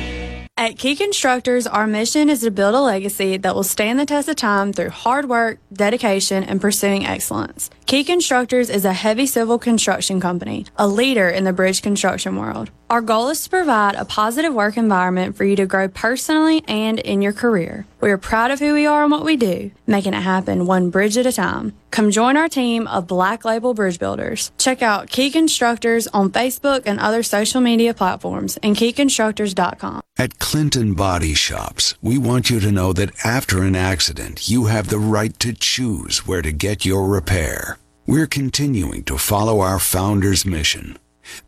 At 0.71 0.77
Key 0.77 0.95
Constructors, 0.95 1.67
our 1.67 1.85
mission 1.85 2.29
is 2.29 2.39
to 2.43 2.49
build 2.49 2.75
a 2.75 2.79
legacy 2.79 3.35
that 3.35 3.53
will 3.53 3.61
stand 3.61 3.99
the 3.99 4.05
test 4.05 4.29
of 4.29 4.37
time 4.37 4.71
through 4.71 4.91
hard 4.91 5.27
work, 5.27 5.59
dedication, 5.73 6.45
and 6.45 6.61
pursuing 6.61 7.05
excellence. 7.05 7.69
Key 7.87 8.05
Constructors 8.05 8.69
is 8.69 8.85
a 8.85 8.93
heavy 8.93 9.25
civil 9.25 9.59
construction 9.59 10.21
company, 10.21 10.65
a 10.77 10.87
leader 10.87 11.27
in 11.27 11.43
the 11.43 11.51
bridge 11.51 11.81
construction 11.81 12.37
world. 12.37 12.71
Our 12.91 12.99
goal 12.99 13.29
is 13.29 13.41
to 13.45 13.49
provide 13.49 13.95
a 13.95 14.03
positive 14.03 14.53
work 14.53 14.75
environment 14.75 15.37
for 15.37 15.45
you 15.45 15.55
to 15.55 15.65
grow 15.65 15.87
personally 15.87 16.61
and 16.67 16.99
in 16.99 17.21
your 17.21 17.31
career. 17.31 17.85
We 18.01 18.11
are 18.11 18.17
proud 18.17 18.51
of 18.51 18.59
who 18.59 18.73
we 18.73 18.85
are 18.85 19.03
and 19.03 19.11
what 19.13 19.23
we 19.23 19.37
do, 19.37 19.71
making 19.87 20.13
it 20.13 20.19
happen 20.19 20.65
one 20.65 20.89
bridge 20.89 21.15
at 21.15 21.25
a 21.25 21.31
time. 21.31 21.71
Come 21.91 22.11
join 22.11 22.35
our 22.35 22.49
team 22.49 22.87
of 22.87 23.07
Black 23.07 23.45
Label 23.45 23.73
Bridge 23.73 23.97
Builders. 23.97 24.51
Check 24.57 24.81
out 24.81 25.07
Key 25.07 25.31
Constructors 25.31 26.07
on 26.07 26.31
Facebook 26.31 26.81
and 26.85 26.99
other 26.99 27.23
social 27.23 27.61
media 27.61 27.93
platforms 27.93 28.57
and 28.61 28.75
keyconstructors.com. 28.75 30.01
At 30.17 30.39
Clinton 30.39 30.93
Body 30.93 31.33
Shops, 31.33 31.95
we 32.01 32.17
want 32.17 32.49
you 32.49 32.59
to 32.59 32.73
know 32.73 32.91
that 32.91 33.15
after 33.23 33.63
an 33.63 33.77
accident, 33.77 34.49
you 34.49 34.65
have 34.65 34.89
the 34.89 34.99
right 34.99 35.39
to 35.39 35.53
choose 35.53 36.27
where 36.27 36.41
to 36.41 36.51
get 36.51 36.83
your 36.83 37.07
repair. 37.07 37.77
We're 38.05 38.27
continuing 38.27 39.05
to 39.05 39.17
follow 39.17 39.61
our 39.61 39.79
founder's 39.79 40.45
mission 40.45 40.97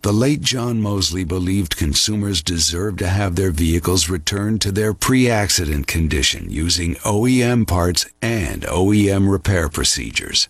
the 0.01 0.13
late 0.13 0.41
John 0.41 0.81
Mosley 0.81 1.23
believed 1.23 1.77
consumers 1.77 2.41
deserve 2.41 2.97
to 2.97 3.07
have 3.07 3.35
their 3.35 3.51
vehicles 3.51 4.09
returned 4.09 4.61
to 4.61 4.71
their 4.71 4.93
pre-accident 4.93 5.87
condition 5.87 6.49
using 6.49 6.95
OEM 6.95 7.67
parts 7.67 8.05
and 8.21 8.63
OEM 8.63 9.31
repair 9.31 9.69
procedures. 9.69 10.49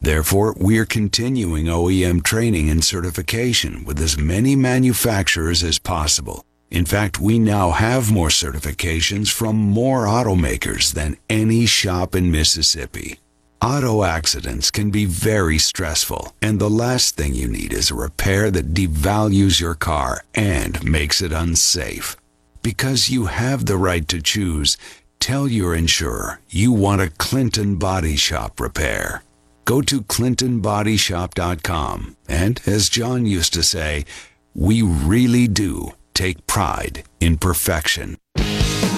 Therefore, 0.00 0.54
we're 0.56 0.86
continuing 0.86 1.66
OEM 1.66 2.22
training 2.22 2.70
and 2.70 2.84
certification 2.84 3.84
with 3.84 4.00
as 4.00 4.18
many 4.18 4.54
manufacturers 4.56 5.62
as 5.64 5.78
possible. 5.78 6.44
In 6.70 6.84
fact, 6.84 7.20
we 7.20 7.38
now 7.38 7.70
have 7.70 8.10
more 8.10 8.28
certifications 8.28 9.30
from 9.32 9.56
more 9.56 10.06
automakers 10.06 10.92
than 10.92 11.16
any 11.28 11.66
shop 11.66 12.14
in 12.14 12.30
Mississippi. 12.30 13.18
Auto 13.64 14.04
accidents 14.04 14.70
can 14.70 14.90
be 14.90 15.06
very 15.06 15.56
stressful, 15.56 16.36
and 16.42 16.58
the 16.58 16.68
last 16.68 17.16
thing 17.16 17.34
you 17.34 17.48
need 17.48 17.72
is 17.72 17.90
a 17.90 17.94
repair 17.94 18.50
that 18.50 18.74
devalues 18.74 19.58
your 19.58 19.74
car 19.74 20.22
and 20.34 20.84
makes 20.84 21.22
it 21.22 21.32
unsafe. 21.32 22.14
Because 22.60 23.08
you 23.08 23.24
have 23.24 23.64
the 23.64 23.78
right 23.78 24.06
to 24.08 24.20
choose, 24.20 24.76
tell 25.18 25.48
your 25.48 25.74
insurer 25.74 26.40
you 26.50 26.72
want 26.72 27.00
a 27.00 27.08
Clinton 27.08 27.76
Body 27.76 28.16
Shop 28.16 28.60
repair. 28.60 29.22
Go 29.64 29.80
to 29.80 30.02
ClintonBodyShop.com, 30.02 32.16
and 32.28 32.60
as 32.66 32.90
John 32.90 33.24
used 33.24 33.54
to 33.54 33.62
say, 33.62 34.04
we 34.54 34.82
really 34.82 35.48
do 35.48 35.94
take 36.12 36.46
pride 36.46 37.04
in 37.18 37.38
perfection. 37.38 38.18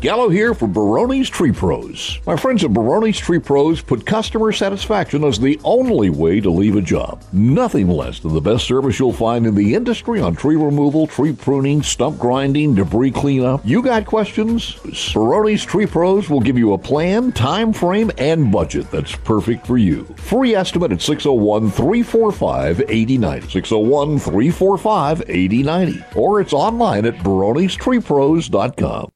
Gallo 0.00 0.30
here 0.30 0.54
for 0.54 0.66
Baroni's 0.66 1.28
Tree 1.28 1.52
Pros. 1.52 2.20
My 2.26 2.34
friends 2.34 2.64
at 2.64 2.72
Baroni's 2.72 3.18
Tree 3.18 3.38
Pros 3.38 3.82
put 3.82 4.06
customer 4.06 4.50
satisfaction 4.50 5.24
as 5.24 5.38
the 5.38 5.60
only 5.62 6.08
way 6.08 6.40
to 6.40 6.48
leave 6.48 6.76
a 6.76 6.80
job. 6.80 7.22
Nothing 7.34 7.86
less 7.88 8.18
than 8.20 8.32
the 8.32 8.40
best 8.40 8.66
service 8.66 8.98
you'll 8.98 9.12
find 9.12 9.46
in 9.46 9.54
the 9.54 9.74
industry 9.74 10.18
on 10.18 10.34
tree 10.36 10.56
removal, 10.56 11.06
tree 11.06 11.34
pruning, 11.34 11.82
stump 11.82 12.18
grinding, 12.18 12.74
debris 12.74 13.10
cleanup. 13.10 13.60
You 13.62 13.82
got 13.82 14.06
questions? 14.06 14.74
Baroni's 15.12 15.66
Tree 15.66 15.86
Pros 15.86 16.30
will 16.30 16.40
give 16.40 16.56
you 16.56 16.72
a 16.72 16.78
plan, 16.78 17.30
time 17.32 17.70
frame, 17.70 18.10
and 18.16 18.50
budget 18.50 18.90
that's 18.90 19.14
perfect 19.16 19.66
for 19.66 19.76
you. 19.76 20.04
Free 20.16 20.54
estimate 20.54 20.92
at 20.92 21.02
601 21.02 21.70
345 21.70 22.80
8090. 22.88 23.50
601 23.50 24.18
345 24.18 25.22
8090. 25.28 26.04
Or 26.14 26.40
it's 26.40 26.54
online 26.54 27.04
at 27.04 27.16
baronistreepros.com 27.16 29.12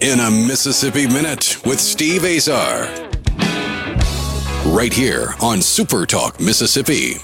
in 0.00 0.20
a 0.20 0.30
Mississippi 0.30 1.06
Minute 1.06 1.64
with 1.64 1.80
Steve 1.80 2.24
Azar. 2.24 2.88
right 4.66 4.92
here 4.92 5.34
on 5.40 5.58
SuperTalk 5.58 6.40
Mississippi. 6.40 7.16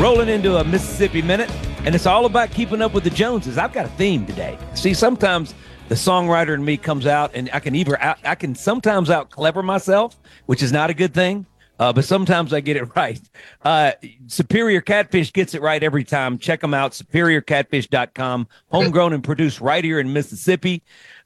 Rolling 0.00 0.28
into 0.28 0.58
a 0.58 0.64
Mississippi 0.64 1.22
Minute, 1.22 1.50
and 1.84 1.94
it's 1.94 2.06
all 2.06 2.26
about 2.26 2.50
keeping 2.50 2.82
up 2.82 2.92
with 2.92 3.04
the 3.04 3.10
Joneses. 3.10 3.58
I've 3.58 3.72
got 3.72 3.86
a 3.86 3.90
theme 3.90 4.26
today. 4.26 4.58
See, 4.74 4.94
sometimes 4.94 5.54
the 5.88 5.94
songwriter 5.94 6.54
in 6.54 6.64
me 6.64 6.76
comes 6.76 7.06
out, 7.06 7.30
and 7.34 7.50
I 7.52 7.60
can 7.60 7.74
either 7.74 8.00
out, 8.00 8.18
I 8.24 8.34
can 8.34 8.54
sometimes 8.54 9.10
out 9.10 9.30
clever 9.30 9.62
myself, 9.62 10.16
which 10.46 10.62
is 10.62 10.72
not 10.72 10.90
a 10.90 10.94
good 10.94 11.14
thing. 11.14 11.46
Uh, 11.78 11.92
but 11.92 12.04
sometimes 12.04 12.52
I 12.52 12.60
get 12.60 12.76
it 12.76 12.84
right. 12.96 13.20
Uh, 13.62 13.92
Superior 14.26 14.80
Catfish 14.80 15.32
gets 15.32 15.54
it 15.54 15.62
right 15.62 15.82
every 15.82 16.04
time. 16.04 16.38
Check 16.38 16.60
them 16.60 16.74
out, 16.74 16.92
superiorcatfish.com. 16.92 18.48
Homegrown 18.70 19.12
and 19.12 19.24
produced 19.24 19.60
right 19.60 19.82
here 19.82 20.00
in 20.00 20.12
Mississippi. 20.12 20.82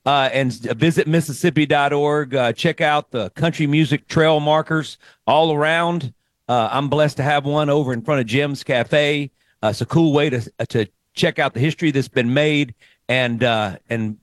Uh, 0.07 0.31
and 0.33 0.53
visit 0.53 1.07
Mississippi.org. 1.07 2.35
Uh, 2.35 2.53
check 2.53 2.81
out 2.81 3.11
the 3.11 3.29
country 3.31 3.67
music 3.67 4.09
trail 4.09 4.41
markers 4.41 4.97
all 5.27 5.53
around. 5.53 6.15
Uh, 6.49 6.69
I'm 6.73 6.89
blessed 6.89 7.19
to 7.19 7.23
have 7.23 7.45
one 7.45 7.69
over 7.69 7.93
in 7.93 8.01
front 8.01 8.21
of 8.21 8.27
Jim's 8.27 8.65
Cafe. 8.65 9.31
Uh, 9.63 9.67
it's 9.69 9.83
a 9.83 9.87
cool 9.87 10.15
way 10.15 10.31
to 10.31 10.41
to 10.69 10.87
check 11.13 11.39
out 11.39 11.53
the 11.53 11.61
history 11.61 11.91
that's 11.91 12.09
been 12.09 12.33
made 12.33 12.75
and 13.09 13.43
and 13.43 14.17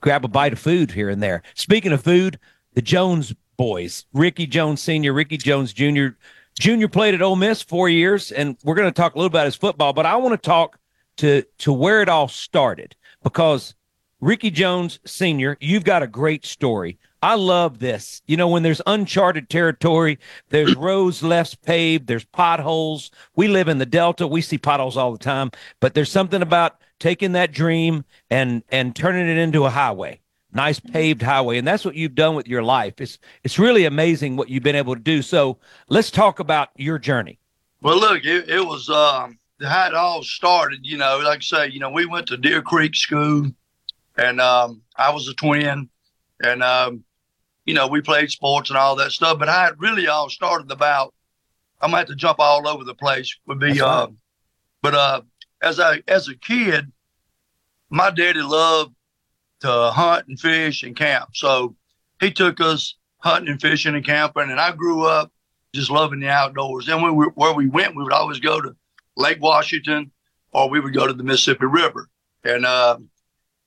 grab 0.00 0.24
a 0.24 0.28
bite 0.28 0.52
of 0.52 0.58
food 0.58 0.90
here 0.90 1.08
and 1.08 1.22
there. 1.22 1.42
Speaking 1.54 1.92
of 1.92 2.02
food, 2.02 2.40
the 2.74 2.82
Jones 2.82 3.32
boys, 3.58 4.06
Ricky 4.14 4.46
Jones 4.46 4.80
Sr., 4.80 5.12
Ricky 5.12 5.36
Jones 5.36 5.74
Jr. 5.74 6.08
Junior 6.58 6.88
played 6.88 7.14
at 7.14 7.20
Ole 7.20 7.36
Miss 7.36 7.60
four 7.60 7.90
years, 7.90 8.32
and 8.32 8.56
we're 8.64 8.74
going 8.74 8.88
to 8.88 8.92
talk 8.92 9.14
a 9.14 9.18
little 9.18 9.26
about 9.26 9.44
his 9.44 9.56
football, 9.56 9.92
but 9.92 10.06
I 10.06 10.16
want 10.16 10.32
to 10.32 10.48
talk 10.48 10.78
to 11.18 11.42
to 11.58 11.72
where 11.72 12.00
it 12.00 12.08
all 12.08 12.28
started 12.28 12.96
because 13.22 13.74
Ricky 14.20 14.50
Jones 14.50 14.98
Sr., 15.04 15.56
you've 15.60 15.84
got 15.84 16.02
a 16.02 16.06
great 16.06 16.46
story. 16.46 16.98
I 17.20 17.34
love 17.34 17.80
this. 17.80 18.22
You 18.26 18.36
know, 18.36 18.48
when 18.48 18.62
there's 18.62 18.80
uncharted 18.86 19.50
territory, 19.50 20.18
there's 20.48 20.74
roads 20.76 21.22
left 21.22 21.60
paved, 21.62 22.06
there's 22.06 22.24
potholes. 22.24 23.10
We 23.34 23.48
live 23.48 23.68
in 23.68 23.78
the 23.78 23.86
Delta, 23.86 24.26
we 24.26 24.40
see 24.40 24.58
potholes 24.58 24.96
all 24.96 25.12
the 25.12 25.18
time, 25.18 25.50
but 25.80 25.94
there's 25.94 26.12
something 26.12 26.42
about 26.42 26.80
taking 27.00 27.32
that 27.32 27.52
dream 27.52 28.04
and 28.30 28.62
and 28.70 28.94
turning 28.94 29.28
it 29.28 29.38
into 29.38 29.64
a 29.64 29.70
highway 29.70 30.20
nice 30.58 30.80
paved 30.80 31.22
highway 31.22 31.56
and 31.56 31.66
that's 31.66 31.84
what 31.84 31.94
you've 31.94 32.16
done 32.16 32.34
with 32.34 32.48
your 32.48 32.62
life. 32.62 33.00
It's 33.00 33.18
it's 33.44 33.58
really 33.58 33.84
amazing 33.84 34.36
what 34.36 34.48
you've 34.48 34.64
been 34.64 34.74
able 34.74 34.94
to 34.94 35.00
do. 35.00 35.22
So 35.22 35.58
let's 35.88 36.10
talk 36.10 36.40
about 36.40 36.70
your 36.76 36.98
journey. 36.98 37.38
Well 37.80 37.98
look 37.98 38.24
it, 38.24 38.48
it 38.50 38.66
was 38.66 38.90
um 38.90 39.38
how 39.62 39.86
it 39.88 39.94
all 39.94 40.22
started 40.22 40.80
you 40.82 40.96
know 40.96 41.20
like 41.24 41.38
i 41.38 41.40
say 41.40 41.68
you 41.68 41.80
know 41.80 41.90
we 41.90 42.06
went 42.06 42.26
to 42.28 42.36
deer 42.36 42.62
creek 42.62 42.94
school 42.94 43.50
and 44.16 44.40
um 44.40 44.82
i 44.96 45.10
was 45.10 45.28
a 45.28 45.34
twin 45.34 45.88
and 46.44 46.62
um 46.62 47.02
you 47.66 47.74
know 47.74 47.88
we 47.88 48.00
played 48.00 48.30
sports 48.30 48.70
and 48.70 48.78
all 48.78 48.94
that 48.94 49.10
stuff 49.10 49.38
but 49.38 49.48
how 49.48 49.66
it 49.66 49.74
really 49.78 50.06
all 50.06 50.28
started 50.28 50.70
about 50.70 51.12
i'm 51.80 51.90
gonna 51.90 51.98
have 51.98 52.06
to 52.06 52.14
jump 52.14 52.38
all 52.38 52.68
over 52.68 52.84
the 52.84 52.94
place 52.94 53.36
would 53.46 53.58
be 53.58 53.80
uh 53.80 54.06
but 54.80 54.94
uh 54.94 55.20
as 55.60 55.80
i 55.80 56.00
as 56.06 56.28
a 56.28 56.36
kid 56.36 56.92
my 57.90 58.10
daddy 58.10 58.42
loved 58.42 58.94
to 59.60 59.90
hunt 59.90 60.28
and 60.28 60.38
fish 60.38 60.82
and 60.82 60.96
camp. 60.96 61.30
So 61.34 61.76
he 62.20 62.30
took 62.30 62.60
us 62.60 62.94
hunting 63.18 63.50
and 63.50 63.60
fishing 63.60 63.94
and 63.94 64.04
camping, 64.04 64.50
and 64.50 64.60
I 64.60 64.72
grew 64.72 65.04
up 65.04 65.32
just 65.74 65.90
loving 65.90 66.20
the 66.20 66.28
outdoors. 66.28 66.86
Then 66.86 67.02
we 67.02 67.10
were, 67.10 67.30
where 67.34 67.52
we 67.52 67.68
went, 67.68 67.96
we 67.96 68.02
would 68.02 68.12
always 68.12 68.40
go 68.40 68.60
to 68.60 68.74
Lake 69.16 69.40
Washington, 69.40 70.10
or 70.52 70.68
we 70.70 70.80
would 70.80 70.94
go 70.94 71.06
to 71.06 71.12
the 71.12 71.24
Mississippi 71.24 71.66
River. 71.66 72.08
And 72.44 72.64
uh, 72.64 72.98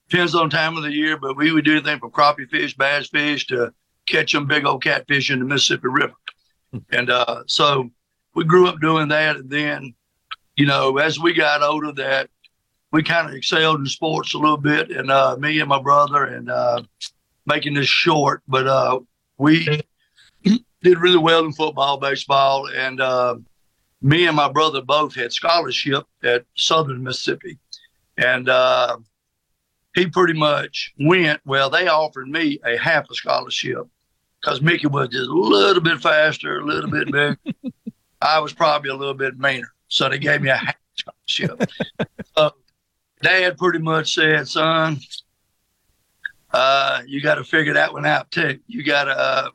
depends 0.10 0.34
on 0.34 0.50
time 0.50 0.78
of 0.78 0.84
the 0.84 0.92
year, 0.92 1.18
but 1.18 1.38
we 1.38 1.52
would 1.52 1.66
do 1.66 1.74
anything 1.74 2.00
from 2.00 2.12
crappie 2.12 2.50
fish, 2.50 2.76
bass 2.76 3.08
fish, 3.08 3.48
to 3.48 3.74
catch 4.06 4.32
them 4.32 4.48
big 4.48 4.66
old 4.66 4.84
catfish 4.84 5.30
in 5.30 5.40
the 5.40 5.46
Mississippi 5.46 5.88
River. 5.88 6.14
and 6.92 7.10
uh, 7.10 7.44
so 7.48 7.90
we 8.34 8.46
grew 8.46 8.68
up 8.68 8.80
doing 8.80 9.10
that, 9.10 9.36
and 9.36 9.50
then 9.50 9.94
you 10.56 10.66
know, 10.66 10.98
as 10.98 11.20
we 11.20 11.34
got 11.34 11.64
older, 11.64 11.92
that 11.94 12.30
we 12.92 13.04
kind 13.04 13.30
of 13.30 13.36
excelled 13.36 13.80
in 13.80 13.86
sports 13.86 14.34
a 14.34 14.38
little 14.38 14.58
bit, 14.58 14.92
and 14.92 15.10
uh, 15.10 15.38
me 15.38 15.60
and 15.60 15.70
my 15.70 15.82
brother, 15.82 16.26
and 16.26 16.50
uh, 16.50 16.82
making 17.46 17.74
this 17.74 17.88
short, 17.88 18.42
but 18.48 18.68
uh, 18.68 19.00
we 19.38 19.82
did 20.44 21.00
really 21.00 21.18
well 21.18 21.46
in 21.46 21.54
football, 21.54 21.98
baseball, 21.98 22.68
and 22.70 23.00
uh, 23.00 23.36
me 24.02 24.26
and 24.28 24.36
my 24.36 24.52
brother 24.52 24.82
both 24.82 25.16
had 25.16 25.32
scholarship 25.32 26.04
at 26.24 26.46
Southern 26.56 27.04
Mississippi, 27.04 27.58
and 28.18 28.50
uh, 28.50 28.98
he 29.96 30.08
pretty 30.08 30.34
much 30.34 30.94
went. 31.00 31.40
Well, 31.46 31.70
they 31.70 31.88
offered 31.88 32.28
me 32.28 32.60
a 32.66 32.78
half 32.78 33.10
a 33.10 33.16
scholarship 33.16 33.88
because 34.42 34.62
Mickey 34.62 34.88
was 34.88 35.10
just 35.10 35.30
a 35.30 35.34
little 35.34 35.82
bit 35.82 36.02
faster, 36.02 36.60
a 36.60 36.66
little 36.66 36.90
bit 36.90 37.12
bigger. 37.12 37.38
I 38.22 38.40
was 38.40 38.54
probably 38.54 38.90
a 38.90 38.96
little 38.96 39.14
bit 39.14 39.40
meaner, 39.40 39.74
so 39.88 40.10
they 40.10 40.20
gave 40.20 40.42
me 40.42 40.50
a 40.50 40.58
half 40.58 40.76
scholarship. 40.96 41.70
so 42.36 42.54
dad 43.22 43.58
pretty 43.58 43.80
much 43.80 44.16
said, 44.16 44.48
son, 44.48 45.00
uh, 46.54 47.02
you 47.08 47.22
got 47.22 47.36
to 47.36 47.44
figure 47.44 47.74
that 47.74 47.94
one 47.94 48.06
out 48.06 48.30
too. 48.32 48.60
You 48.68 48.84
got 48.84 49.06
to, 49.06 49.12
uh, 49.12 49.50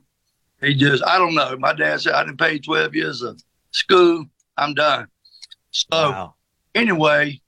he 0.61 0.73
just, 0.73 1.03
I 1.05 1.17
don't 1.17 1.35
know. 1.35 1.55
My 1.57 1.73
dad 1.73 2.01
said, 2.01 2.13
I 2.13 2.23
didn't 2.23 2.39
pay 2.39 2.59
12 2.59 2.95
years 2.95 3.21
of 3.21 3.41
school. 3.71 4.25
I'm 4.57 4.73
done. 4.73 5.07
So 5.71 5.87
wow. 5.91 6.35
anyway, 6.73 7.39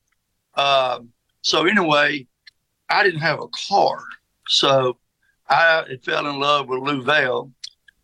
uh, 0.56 1.00
so 1.42 1.66
anyway, 1.66 2.28
I 2.90 3.04
didn't 3.04 3.22
have 3.22 3.42
a 3.42 3.48
car. 3.70 4.00
So 4.48 4.98
I 5.48 5.98
fell 6.04 6.28
in 6.28 6.40
love 6.40 6.68
with 6.68 6.82
Lou 6.84 7.02
Vale. 7.02 7.52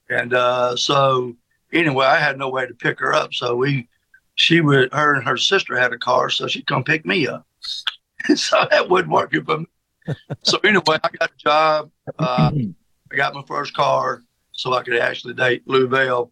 And 0.10 0.34
uh, 0.34 0.76
so 0.76 1.36
anyway, 1.72 2.06
I 2.06 2.20
had 2.20 2.38
no 2.38 2.50
way 2.50 2.66
to 2.66 2.74
pick 2.74 3.00
her 3.00 3.14
up. 3.14 3.34
So 3.34 3.56
we, 3.56 3.88
she 4.36 4.62
would, 4.62 4.92
her 4.94 5.14
and 5.14 5.28
her 5.28 5.38
sister 5.38 5.78
had 5.78 5.94
a 5.94 5.98
car. 5.98 6.30
So 6.30 6.48
she'd 6.48 6.68
come 6.68 6.84
pick 6.84 7.06
me 7.06 7.28
up. 7.28 7.46
so 8.36 8.66
that 8.70 8.90
wasn't 8.90 9.12
working 9.12 9.44
for 9.44 9.60
me. 9.60 9.66
So 10.44 10.60
anyway, 10.64 10.98
I 11.04 11.10
got 11.20 11.32
a 11.32 11.38
job. 11.38 11.92
Uh, 12.20 12.52
I 13.12 13.16
got 13.16 13.34
my 13.34 13.44
first 13.48 13.74
car 13.74 14.22
so 14.52 14.74
I 14.74 14.84
could 14.84 14.98
actually 14.98 15.34
date 15.34 15.64
Lou 15.66 15.88
Bell. 15.88 16.32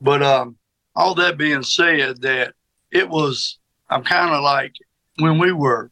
But 0.00 0.22
um, 0.22 0.56
all 0.94 1.14
that 1.16 1.36
being 1.36 1.62
said, 1.62 2.22
that 2.22 2.54
it 2.90 3.08
was, 3.08 3.58
I'm 3.90 4.04
kind 4.04 4.32
of 4.32 4.42
like 4.42 4.72
when 5.18 5.38
we 5.38 5.52
were 5.52 5.90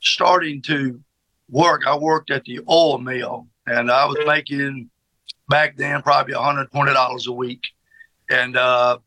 starting 0.00 0.62
to 0.62 1.00
work, 1.48 1.86
I 1.86 1.96
worked 1.96 2.30
at 2.30 2.44
the 2.44 2.60
oil 2.68 2.98
mill 2.98 3.46
and 3.66 3.90
I 3.90 4.04
was 4.06 4.18
making 4.26 4.90
back 5.48 5.76
then 5.76 6.02
probably 6.02 6.34
$120 6.34 7.26
a 7.26 7.32
week. 7.32 7.62
And 8.30 8.56
uh, 8.56 8.98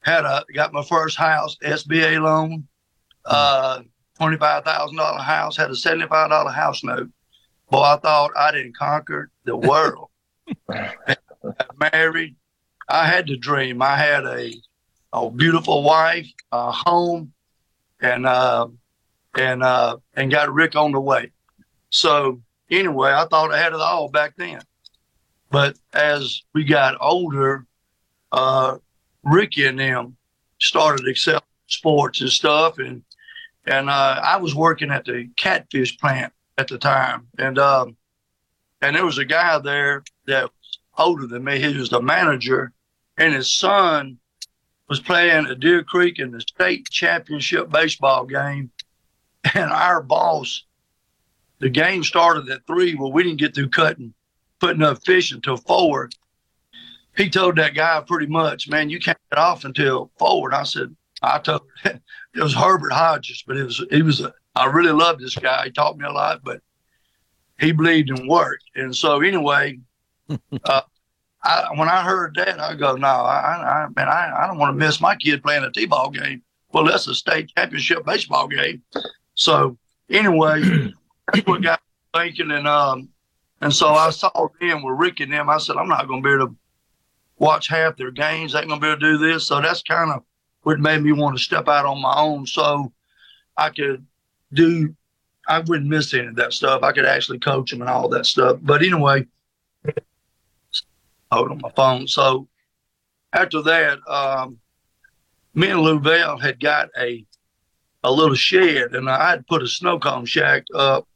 had 0.00 0.24
a 0.24 0.44
got 0.54 0.72
my 0.72 0.82
first 0.82 1.16
house, 1.16 1.56
SBA 1.62 2.20
loan. 2.20 2.66
Uh, 3.24 3.82
$25,000 4.18 5.20
house, 5.20 5.56
had 5.56 5.70
a 5.70 5.74
$75 5.74 6.54
house 6.54 6.84
note. 6.84 7.08
Boy, 7.70 7.82
I 7.82 7.96
thought 7.98 8.30
I 8.36 8.52
didn't 8.52 8.76
conquer 8.76 9.30
the 9.44 9.56
world. 9.56 10.08
married. 11.92 12.36
I 12.88 13.06
had 13.06 13.26
the 13.26 13.36
dream. 13.36 13.82
I 13.82 13.96
had 13.96 14.24
a, 14.24 14.52
a 15.12 15.30
beautiful 15.30 15.82
wife, 15.82 16.26
a 16.52 16.72
home, 16.72 17.32
and 18.00 18.26
uh, 18.26 18.68
and 19.36 19.62
uh, 19.62 19.98
and 20.14 20.30
got 20.30 20.52
Rick 20.52 20.76
on 20.76 20.92
the 20.92 21.00
way. 21.00 21.30
So 21.90 22.40
anyway, 22.70 23.12
I 23.12 23.26
thought 23.26 23.52
I 23.52 23.58
had 23.58 23.72
it 23.72 23.80
all 23.80 24.08
back 24.08 24.34
then. 24.36 24.60
But 25.50 25.78
as 25.92 26.42
we 26.54 26.64
got 26.64 26.96
older, 27.00 27.66
uh, 28.32 28.78
Ricky 29.22 29.66
and 29.66 29.78
them 29.78 30.16
started 30.58 31.08
excelling 31.08 31.42
sports 31.66 32.20
and 32.20 32.30
stuff, 32.30 32.78
and 32.78 33.02
and 33.68 33.90
uh, 33.90 34.20
I 34.22 34.38
was 34.38 34.54
working 34.54 34.90
at 34.90 35.04
the 35.04 35.28
catfish 35.36 35.98
plant 35.98 36.32
at 36.56 36.68
the 36.68 36.78
time, 36.78 37.28
and 37.38 37.58
um, 37.58 37.96
and 38.80 38.96
there 38.96 39.04
was 39.04 39.18
a 39.18 39.24
guy 39.24 39.58
there 39.58 40.02
that 40.26 40.44
was 40.44 40.78
older 40.96 41.26
than 41.26 41.44
me. 41.44 41.60
He 41.60 41.76
was 41.76 41.90
the 41.90 42.00
manager, 42.00 42.72
and 43.18 43.34
his 43.34 43.52
son 43.52 44.18
was 44.88 45.00
playing 45.00 45.46
at 45.46 45.60
Deer 45.60 45.84
Creek 45.84 46.18
in 46.18 46.30
the 46.30 46.40
state 46.40 46.88
championship 46.88 47.70
baseball 47.70 48.24
game, 48.24 48.70
and 49.54 49.70
our 49.70 50.02
boss. 50.02 50.64
The 51.60 51.68
game 51.68 52.04
started 52.04 52.48
at 52.48 52.66
three. 52.66 52.94
Well, 52.94 53.12
we 53.12 53.24
didn't 53.24 53.40
get 53.40 53.54
through 53.54 53.70
cutting, 53.70 54.14
putting 54.60 54.82
up 54.82 55.04
fish 55.04 55.32
until 55.32 55.56
four. 55.56 56.08
He 57.16 57.28
told 57.28 57.56
that 57.56 57.74
guy 57.74 58.00
pretty 58.06 58.26
much, 58.26 58.68
man, 58.68 58.90
you 58.90 59.00
can't 59.00 59.18
get 59.28 59.40
off 59.40 59.64
until 59.64 60.12
four. 60.20 60.48
And 60.48 60.54
I 60.54 60.62
said, 60.62 60.94
I 61.22 61.38
told 61.38 61.62
it 61.84 62.00
was 62.34 62.54
Herbert 62.54 62.92
Hodges, 62.92 63.42
but 63.46 63.56
it 63.56 63.64
was 63.64 63.84
he 63.90 64.02
was 64.02 64.20
a 64.20 64.32
I 64.54 64.66
really 64.66 64.92
loved 64.92 65.20
this 65.20 65.36
guy. 65.36 65.64
He 65.66 65.70
taught 65.70 65.98
me 65.98 66.04
a 66.04 66.10
lot, 66.10 66.40
but 66.42 66.60
he 67.60 67.72
believed 67.72 68.10
in 68.10 68.28
work. 68.28 68.60
And 68.74 68.94
so 68.94 69.20
anyway, 69.20 69.78
uh, 70.64 70.80
I, 71.42 71.68
when 71.76 71.88
I 71.88 72.02
heard 72.02 72.34
that, 72.36 72.60
I 72.60 72.74
go, 72.74 72.96
no, 72.96 73.06
I, 73.06 73.84
I 73.84 73.86
man, 73.94 74.08
I, 74.08 74.32
I 74.42 74.46
don't 74.46 74.58
want 74.58 74.70
to 74.76 74.84
miss 74.84 75.00
my 75.00 75.14
kid 75.16 75.42
playing 75.42 75.64
a 75.64 75.70
t-ball 75.70 76.10
game. 76.10 76.42
Well, 76.72 76.84
that's 76.84 77.06
a 77.06 77.14
state 77.14 77.52
championship 77.56 78.04
baseball 78.04 78.48
game. 78.48 78.82
So 79.34 79.78
anyway, 80.10 80.62
that's 81.32 81.46
what 81.46 81.62
got 81.62 81.80
thinking. 82.14 82.50
And 82.50 82.66
um, 82.66 83.08
And 83.60 83.72
so 83.72 83.88
I 83.88 84.10
saw 84.10 84.30
them 84.60 84.82
with 84.82 84.98
Rick 84.98 85.20
and 85.20 85.32
them. 85.32 85.48
I 85.50 85.58
said, 85.58 85.76
I'm 85.76 85.88
not 85.88 86.06
going 86.06 86.22
to 86.22 86.28
be 86.28 86.34
able 86.34 86.48
to 86.48 86.56
watch 87.38 87.68
half 87.68 87.96
their 87.96 88.10
games. 88.10 88.54
I 88.54 88.60
ain't 88.60 88.68
going 88.68 88.80
to 88.80 88.84
be 88.84 88.90
able 88.90 89.00
to 89.00 89.12
do 89.12 89.18
this. 89.18 89.46
So 89.46 89.60
that's 89.60 89.82
kind 89.82 90.12
of 90.12 90.22
what 90.68 90.80
made 90.80 91.02
me 91.02 91.12
want 91.12 91.34
to 91.34 91.42
step 91.42 91.66
out 91.66 91.86
on 91.86 91.98
my 91.98 92.14
own 92.18 92.44
so 92.44 92.92
I 93.56 93.70
could 93.70 94.04
do, 94.52 94.94
I 95.48 95.60
wouldn't 95.60 95.88
miss 95.88 96.12
any 96.12 96.26
of 96.26 96.36
that 96.36 96.52
stuff. 96.52 96.82
I 96.82 96.92
could 96.92 97.06
actually 97.06 97.38
coach 97.38 97.70
them 97.70 97.80
and 97.80 97.88
all 97.88 98.06
that 98.10 98.26
stuff. 98.26 98.58
But 98.60 98.82
anyway, 98.82 99.24
hold 101.32 101.52
on 101.52 101.62
my 101.62 101.70
phone. 101.70 102.06
So 102.06 102.48
after 103.32 103.62
that, 103.62 103.98
um, 104.06 104.58
me 105.54 105.70
and 105.70 105.80
Lou 105.80 106.00
Bell 106.00 106.36
had 106.36 106.60
got 106.60 106.90
a 106.98 107.24
a 108.04 108.12
little 108.12 108.34
shed, 108.34 108.94
and 108.94 109.08
I 109.08 109.30
had 109.30 109.46
put 109.46 109.62
a 109.62 109.66
snow 109.66 109.98
cone 109.98 110.26
shack 110.26 110.64
up 110.74 111.08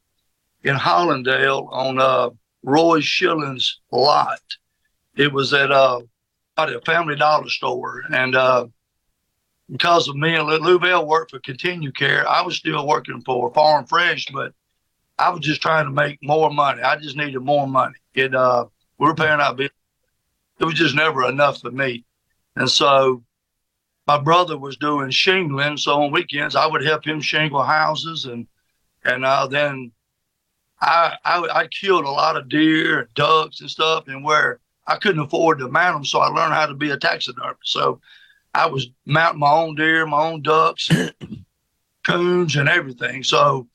in 0.64 0.76
Hollandale 0.76 1.68
on 1.70 2.00
uh, 2.00 2.30
Roy 2.62 3.00
Schilling's 3.00 3.80
lot. 3.90 4.40
It 5.14 5.30
was 5.30 5.52
at 5.52 5.70
uh, 5.70 6.00
a 6.56 6.80
Family 6.86 7.16
Dollar 7.16 7.50
store, 7.50 8.00
and 8.10 8.34
uh, 8.34 8.66
because 9.72 10.06
of 10.06 10.16
me 10.16 10.34
and 10.34 10.46
Lou 10.46 10.78
worked 11.02 11.30
for 11.30 11.40
Continue 11.40 11.92
Care, 11.92 12.28
I 12.28 12.42
was 12.42 12.56
still 12.56 12.86
working 12.86 13.22
for 13.22 13.52
Farm 13.54 13.86
Fresh, 13.86 14.26
but 14.26 14.52
I 15.18 15.30
was 15.30 15.40
just 15.40 15.62
trying 15.62 15.86
to 15.86 15.90
make 15.90 16.18
more 16.22 16.50
money. 16.50 16.82
I 16.82 16.96
just 16.96 17.16
needed 17.16 17.40
more 17.40 17.66
money. 17.66 17.94
It 18.14 18.34
uh, 18.34 18.66
we 18.98 19.06
were 19.06 19.14
paying 19.14 19.40
our 19.40 19.54
bills. 19.54 19.70
It 20.60 20.66
was 20.66 20.74
just 20.74 20.94
never 20.94 21.26
enough 21.26 21.62
for 21.62 21.70
me, 21.70 22.04
and 22.54 22.70
so 22.70 23.24
my 24.06 24.18
brother 24.18 24.58
was 24.58 24.76
doing 24.76 25.10
shingling, 25.10 25.78
so 25.78 26.02
on 26.02 26.12
weekends 26.12 26.54
I 26.54 26.66
would 26.66 26.84
help 26.84 27.06
him 27.06 27.22
shingle 27.22 27.62
houses, 27.62 28.26
and 28.26 28.46
and 29.04 29.24
uh, 29.24 29.46
then 29.46 29.90
I, 30.82 31.16
I 31.24 31.48
I 31.50 31.66
killed 31.68 32.04
a 32.04 32.10
lot 32.10 32.36
of 32.36 32.50
deer, 32.50 33.00
and 33.00 33.14
ducks, 33.14 33.62
and 33.62 33.70
stuff, 33.70 34.04
and 34.06 34.22
where 34.22 34.60
I 34.86 34.96
couldn't 34.96 35.22
afford 35.22 35.60
to 35.60 35.68
mount 35.68 35.94
them, 35.94 36.04
so 36.04 36.18
I 36.18 36.28
learned 36.28 36.52
how 36.52 36.66
to 36.66 36.74
be 36.74 36.90
a 36.90 36.98
taxidermist. 36.98 37.60
So 37.62 38.00
I 38.54 38.66
was 38.66 38.88
mounting 39.06 39.40
my 39.40 39.50
own 39.50 39.74
deer, 39.74 40.06
my 40.06 40.26
own 40.26 40.42
ducks, 40.42 40.90
coons, 42.06 42.56
and 42.56 42.68
everything. 42.68 43.24
So 43.24 43.68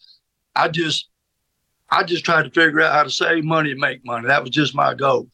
I 0.55 0.69
just 0.69 1.09
I 1.89 2.03
just 2.03 2.25
tried 2.25 2.43
to 2.43 2.51
figure 2.51 2.81
out 2.81 2.93
how 2.93 3.03
to 3.03 3.09
save 3.09 3.43
money 3.43 3.71
and 3.71 3.79
make 3.79 4.05
money. 4.05 4.27
That 4.27 4.41
was 4.41 4.51
just 4.51 4.75
my 4.75 4.93
goal. 4.93 5.29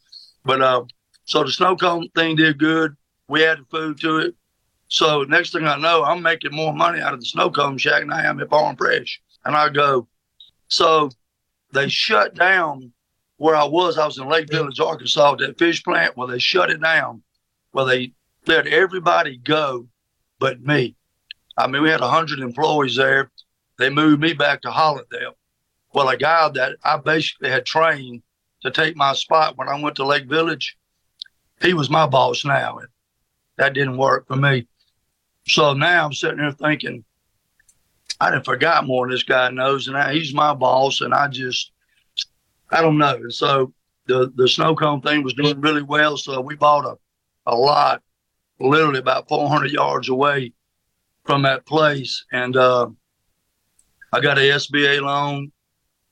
But 0.45 0.61
uh, 0.61 0.83
so 1.25 1.43
the 1.43 1.51
snow 1.51 1.75
cone 1.75 2.09
thing 2.15 2.35
did 2.35 2.57
good. 2.57 2.95
We 3.27 3.45
added 3.45 3.65
food 3.69 3.99
to 4.01 4.17
it. 4.17 4.35
So 4.87 5.23
next 5.23 5.51
thing 5.51 5.65
I 5.65 5.77
know, 5.77 6.03
I'm 6.03 6.21
making 6.21 6.53
more 6.53 6.73
money 6.73 7.01
out 7.01 7.13
of 7.13 7.19
the 7.19 7.25
snow 7.25 7.49
cone 7.49 7.77
shack 7.77 8.01
than 8.01 8.13
I 8.13 8.25
am 8.25 8.39
at 8.39 8.49
Farm 8.49 8.75
Fresh. 8.75 9.21
And 9.43 9.55
I 9.55 9.69
go, 9.69 10.07
so 10.67 11.09
they 11.71 11.89
shut 11.89 12.35
down 12.35 12.93
where 13.37 13.55
I 13.55 13.63
was. 13.63 13.97
I 13.97 14.05
was 14.05 14.19
in 14.19 14.29
Lake 14.29 14.49
Village, 14.51 14.79
Arkansas, 14.79 15.35
that 15.35 15.57
fish 15.57 15.83
plant. 15.83 16.15
Well, 16.15 16.27
they 16.27 16.39
shut 16.39 16.69
it 16.69 16.81
down. 16.81 17.23
Well, 17.73 17.85
they 17.85 18.13
let 18.45 18.67
everybody 18.67 19.37
go 19.37 19.87
but 20.39 20.61
me. 20.61 20.95
I 21.57 21.67
mean, 21.67 21.83
we 21.83 21.89
had 21.89 22.01
100 22.01 22.39
employees 22.39 22.95
there. 22.95 23.31
They 23.79 23.89
moved 23.89 24.21
me 24.21 24.33
back 24.33 24.61
to 24.61 24.69
Hollandale. 24.69 25.33
Well, 25.93 26.09
a 26.09 26.17
guy 26.17 26.49
that 26.49 26.77
I 26.83 26.97
basically 26.97 27.49
had 27.49 27.65
trained 27.65 28.23
to 28.63 28.71
take 28.71 28.95
my 28.95 29.13
spot 29.13 29.57
when 29.57 29.69
I 29.69 29.79
went 29.79 29.95
to 29.97 30.05
Lake 30.05 30.25
Village, 30.25 30.77
he 31.61 31.73
was 31.73 31.89
my 31.89 32.07
boss 32.07 32.43
now. 32.45 32.77
And 32.77 32.87
that 33.57 33.73
didn't 33.73 33.97
work 33.97 34.27
for 34.27 34.35
me. 34.35 34.67
So 35.47 35.73
now 35.73 36.05
I'm 36.05 36.13
sitting 36.13 36.37
there 36.37 36.51
thinking, 36.51 37.03
I 38.19 38.31
done 38.31 38.43
forgot 38.43 38.85
more 38.85 39.05
than 39.05 39.11
this 39.11 39.23
guy 39.23 39.49
knows, 39.49 39.87
and 39.87 39.97
I, 39.97 40.13
he's 40.13 40.33
my 40.33 40.53
boss, 40.53 41.01
and 41.01 41.13
I 41.13 41.27
just, 41.27 41.71
I 42.71 42.81
don't 42.81 42.97
know. 42.97 43.15
And 43.15 43.33
so 43.33 43.73
the 44.05 44.31
the 44.35 44.47
snow 44.47 44.75
cone 44.75 45.01
thing 45.01 45.23
was 45.23 45.33
doing 45.33 45.59
really 45.59 45.81
well, 45.81 46.15
so 46.17 46.39
we 46.39 46.55
bought 46.55 46.85
a 46.85 46.97
a 47.45 47.55
lot, 47.55 48.01
literally 48.63 48.99
about 48.99 49.27
400 49.27 49.71
yards 49.71 50.09
away 50.09 50.53
from 51.25 51.43
that 51.43 51.65
place, 51.65 52.25
and 52.31 52.55
uh, 52.55 52.87
I 54.11 54.19
got 54.19 54.37
a 54.37 54.41
SBA 54.41 55.01
loan. 55.01 55.51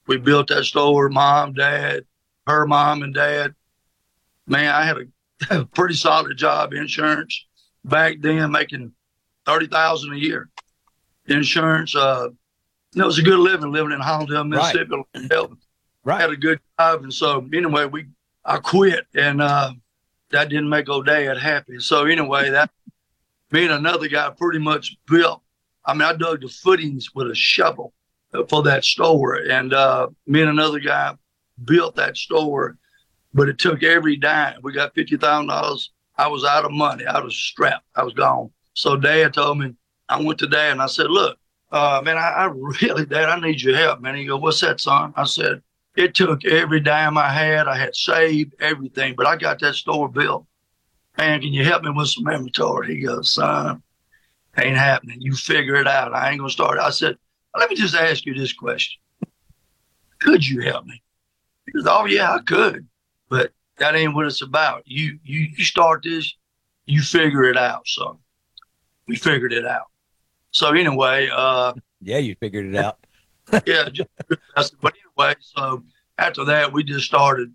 We 0.07 0.17
built 0.17 0.47
that 0.47 0.63
store. 0.65 1.09
Mom, 1.09 1.53
dad, 1.53 2.05
her 2.47 2.65
mom 2.65 3.03
and 3.03 3.13
dad. 3.13 3.53
Man, 4.47 4.73
I 4.73 4.83
had 4.83 4.97
a, 4.97 5.59
a 5.59 5.65
pretty 5.75 5.95
solid 5.95 6.37
job, 6.37 6.73
insurance 6.73 7.45
back 7.85 8.17
then, 8.19 8.51
making 8.51 8.93
thirty 9.45 9.67
thousand 9.67 10.13
a 10.13 10.17
year. 10.17 10.49
Insurance, 11.27 11.95
uh, 11.95 12.29
it 12.95 13.03
was 13.03 13.19
a 13.19 13.23
good 13.23 13.39
living 13.39 13.71
living 13.71 13.91
in 13.91 13.99
Hollandale, 13.99 14.47
Mississippi. 14.47 14.95
Right. 15.15 15.47
right. 16.03 16.21
Had 16.21 16.31
a 16.31 16.37
good 16.37 16.59
job, 16.79 17.03
and 17.03 17.13
so 17.13 17.47
anyway, 17.53 17.85
we 17.85 18.07
I 18.43 18.57
quit, 18.57 19.05
and 19.13 19.41
uh, 19.41 19.73
that 20.31 20.49
didn't 20.49 20.69
make 20.69 20.89
old 20.89 21.05
dad 21.05 21.37
happy. 21.37 21.79
So 21.79 22.05
anyway, 22.05 22.49
that 22.49 22.69
me 23.51 23.63
and 23.63 23.73
another 23.73 24.07
guy 24.07 24.29
pretty 24.37 24.59
much 24.59 24.97
built. 25.07 25.41
I 25.85 25.93
mean, 25.93 26.03
I 26.03 26.13
dug 26.13 26.41
the 26.41 26.47
footings 26.47 27.13
with 27.13 27.29
a 27.31 27.35
shovel 27.35 27.93
for 28.49 28.63
that 28.63 28.85
store, 28.85 29.35
and 29.35 29.73
uh, 29.73 30.07
me 30.27 30.41
and 30.41 30.49
another 30.49 30.79
guy 30.79 31.15
built 31.65 31.95
that 31.95 32.17
store. 32.17 32.77
But 33.33 33.49
it 33.49 33.59
took 33.59 33.81
every 33.81 34.17
dime. 34.17 34.59
We 34.61 34.73
got 34.73 34.93
fifty 34.93 35.17
thousand 35.17 35.47
dollars. 35.47 35.91
I 36.17 36.27
was 36.27 36.43
out 36.43 36.65
of 36.65 36.71
money. 36.71 37.05
I 37.05 37.19
was 37.19 37.35
strapped. 37.35 37.85
I 37.95 38.03
was 38.03 38.13
gone. 38.13 38.51
So 38.73 38.95
dad 38.95 39.33
told 39.33 39.59
me, 39.59 39.73
I 40.09 40.21
went 40.21 40.39
to 40.39 40.47
dad 40.47 40.73
and 40.73 40.81
I 40.81 40.87
said, 40.87 41.09
look, 41.09 41.37
uh, 41.71 42.01
man, 42.03 42.17
I, 42.17 42.29
I 42.29 42.45
really, 42.53 43.05
dad, 43.05 43.29
I 43.29 43.39
need 43.39 43.61
your 43.61 43.75
help, 43.75 44.01
man. 44.01 44.15
He 44.15 44.25
go, 44.25 44.37
what's 44.37 44.59
that, 44.61 44.81
son? 44.81 45.13
I 45.15 45.23
said, 45.23 45.61
it 45.95 46.15
took 46.15 46.45
every 46.45 46.79
dime 46.79 47.17
I 47.17 47.29
had. 47.29 47.67
I 47.67 47.77
had 47.77 47.95
saved 47.95 48.55
everything, 48.59 49.15
but 49.15 49.27
I 49.27 49.35
got 49.35 49.59
that 49.59 49.75
store 49.75 50.09
built. 50.09 50.45
Man, 51.17 51.41
can 51.41 51.53
you 51.53 51.65
help 51.65 51.83
me 51.83 51.91
with 51.91 52.09
some 52.09 52.27
inventory? 52.27 52.95
He 52.95 53.01
goes, 53.01 53.33
son, 53.33 53.83
ain't 54.57 54.77
happening. 54.77 55.17
You 55.19 55.35
figure 55.35 55.75
it 55.75 55.87
out. 55.87 56.13
I 56.13 56.29
ain't 56.29 56.39
going 56.39 56.49
to 56.49 56.53
start. 56.53 56.79
I 56.79 56.89
said, 56.89 57.17
let 57.57 57.69
me 57.69 57.75
just 57.75 57.95
ask 57.95 58.25
you 58.25 58.33
this 58.33 58.53
question. 58.53 59.01
Could 60.19 60.47
you 60.47 60.61
help 60.61 60.85
me? 60.85 61.01
He 61.65 61.73
goes, 61.73 61.85
oh, 61.87 62.05
yeah, 62.05 62.33
I 62.33 62.39
could, 62.39 62.87
but 63.29 63.51
that 63.77 63.95
ain't 63.95 64.15
what 64.15 64.25
it's 64.25 64.41
about. 64.41 64.83
You, 64.85 65.19
you, 65.23 65.47
you 65.57 65.63
start 65.63 66.03
this, 66.03 66.33
you 66.85 67.01
figure 67.01 67.43
it 67.43 67.57
out, 67.57 67.87
son 67.87 68.17
we 69.11 69.17
figured 69.17 69.51
it 69.51 69.65
out. 69.65 69.87
So 70.51 70.69
anyway, 70.69 71.29
uh, 71.33 71.73
yeah, 72.01 72.17
you 72.17 72.35
figured 72.39 72.65
it 72.65 72.75
out. 72.75 73.05
Yeah, 73.65 73.89
just, 73.89 74.09
but 74.81 74.93
anyway, 75.17 75.35
so 75.39 75.83
after 76.17 76.45
that, 76.45 76.71
we 76.71 76.83
just 76.83 77.05
started. 77.05 77.51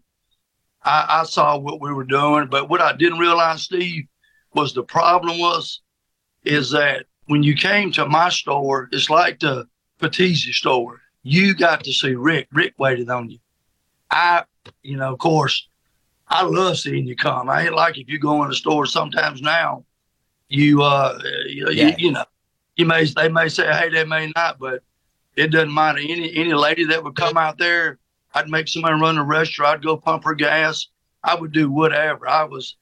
I, 0.84 1.20
I 1.20 1.24
saw 1.24 1.58
what 1.58 1.80
we 1.80 1.92
were 1.92 2.04
doing, 2.04 2.48
but 2.48 2.68
what 2.68 2.80
I 2.80 2.94
didn't 2.94 3.18
realize, 3.18 3.62
Steve, 3.62 4.04
was 4.54 4.72
the 4.72 4.82
problem 4.82 5.38
was, 5.38 5.80
is 6.44 6.70
that 6.70 7.06
when 7.26 7.42
you 7.42 7.54
came 7.54 7.90
to 7.92 8.06
my 8.06 8.28
store, 8.28 8.88
it's 8.92 9.10
like 9.10 9.40
the 9.40 9.66
Patizzi 10.00 10.52
store. 10.52 11.00
You 11.22 11.54
got 11.54 11.82
to 11.84 11.92
see 11.92 12.14
Rick. 12.14 12.48
Rick 12.52 12.74
waited 12.78 13.10
on 13.10 13.30
you. 13.30 13.38
I, 14.10 14.44
you 14.82 14.96
know, 14.96 15.12
of 15.12 15.18
course, 15.18 15.68
I 16.28 16.44
love 16.44 16.78
seeing 16.78 17.06
you 17.06 17.16
come. 17.16 17.50
I 17.50 17.64
ain't 17.64 17.74
like 17.74 17.98
if 17.98 18.08
you 18.08 18.20
go 18.20 18.42
in 18.44 18.48
the 18.48 18.54
store 18.54 18.86
sometimes 18.86 19.42
now 19.42 19.84
you 20.48 20.82
uh 20.82 21.18
you, 21.46 21.68
yeah. 21.70 21.88
you, 21.88 21.94
you, 21.98 22.12
know 22.12 22.24
you 22.76 22.86
may 22.86 23.04
they 23.04 23.28
may 23.28 23.48
say 23.48 23.66
hey 23.72 23.88
they 23.88 24.04
may 24.04 24.30
not 24.36 24.58
but 24.58 24.82
it 25.36 25.48
doesn't 25.48 25.72
matter. 25.72 25.98
Any 25.98 26.34
any 26.34 26.54
lady 26.54 26.84
that 26.86 27.04
would 27.04 27.16
come 27.16 27.36
out 27.36 27.58
there 27.58 27.98
i'd 28.34 28.48
make 28.48 28.68
somebody 28.68 29.00
run 29.00 29.18
a 29.18 29.24
restaurant. 29.24 29.78
I'd 29.78 29.84
go 29.84 29.96
pump 29.96 30.24
her 30.24 30.34
gas. 30.34 30.88
I 31.22 31.34
would 31.34 31.52
do 31.52 31.70
whatever. 31.70 32.28
I 32.28 32.44
was 32.44 32.76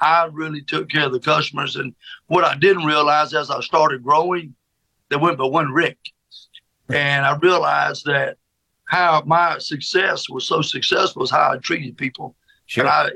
i 0.00 0.28
really 0.32 0.62
took 0.62 0.88
care 0.90 1.06
of 1.06 1.12
the 1.12 1.20
customers. 1.20 1.76
And 1.76 1.94
what 2.26 2.44
i 2.44 2.54
didn't 2.56 2.84
realize 2.84 3.34
as 3.34 3.50
i 3.50 3.60
started 3.60 4.02
growing 4.02 4.54
there 5.08 5.18
went 5.18 5.38
but 5.38 5.48
one 5.48 5.72
rick. 5.72 5.98
And 6.88 7.24
i 7.24 7.36
realized 7.36 8.04
that 8.06 8.38
how 8.84 9.22
my 9.26 9.58
success 9.58 10.28
was 10.28 10.46
so 10.46 10.62
successful 10.62 11.22
is 11.24 11.30
how 11.30 11.52
i 11.52 11.58
treated 11.58 11.96
people. 11.96 12.36
Sure. 12.66 12.84
and 12.84 12.90
i 12.90 13.10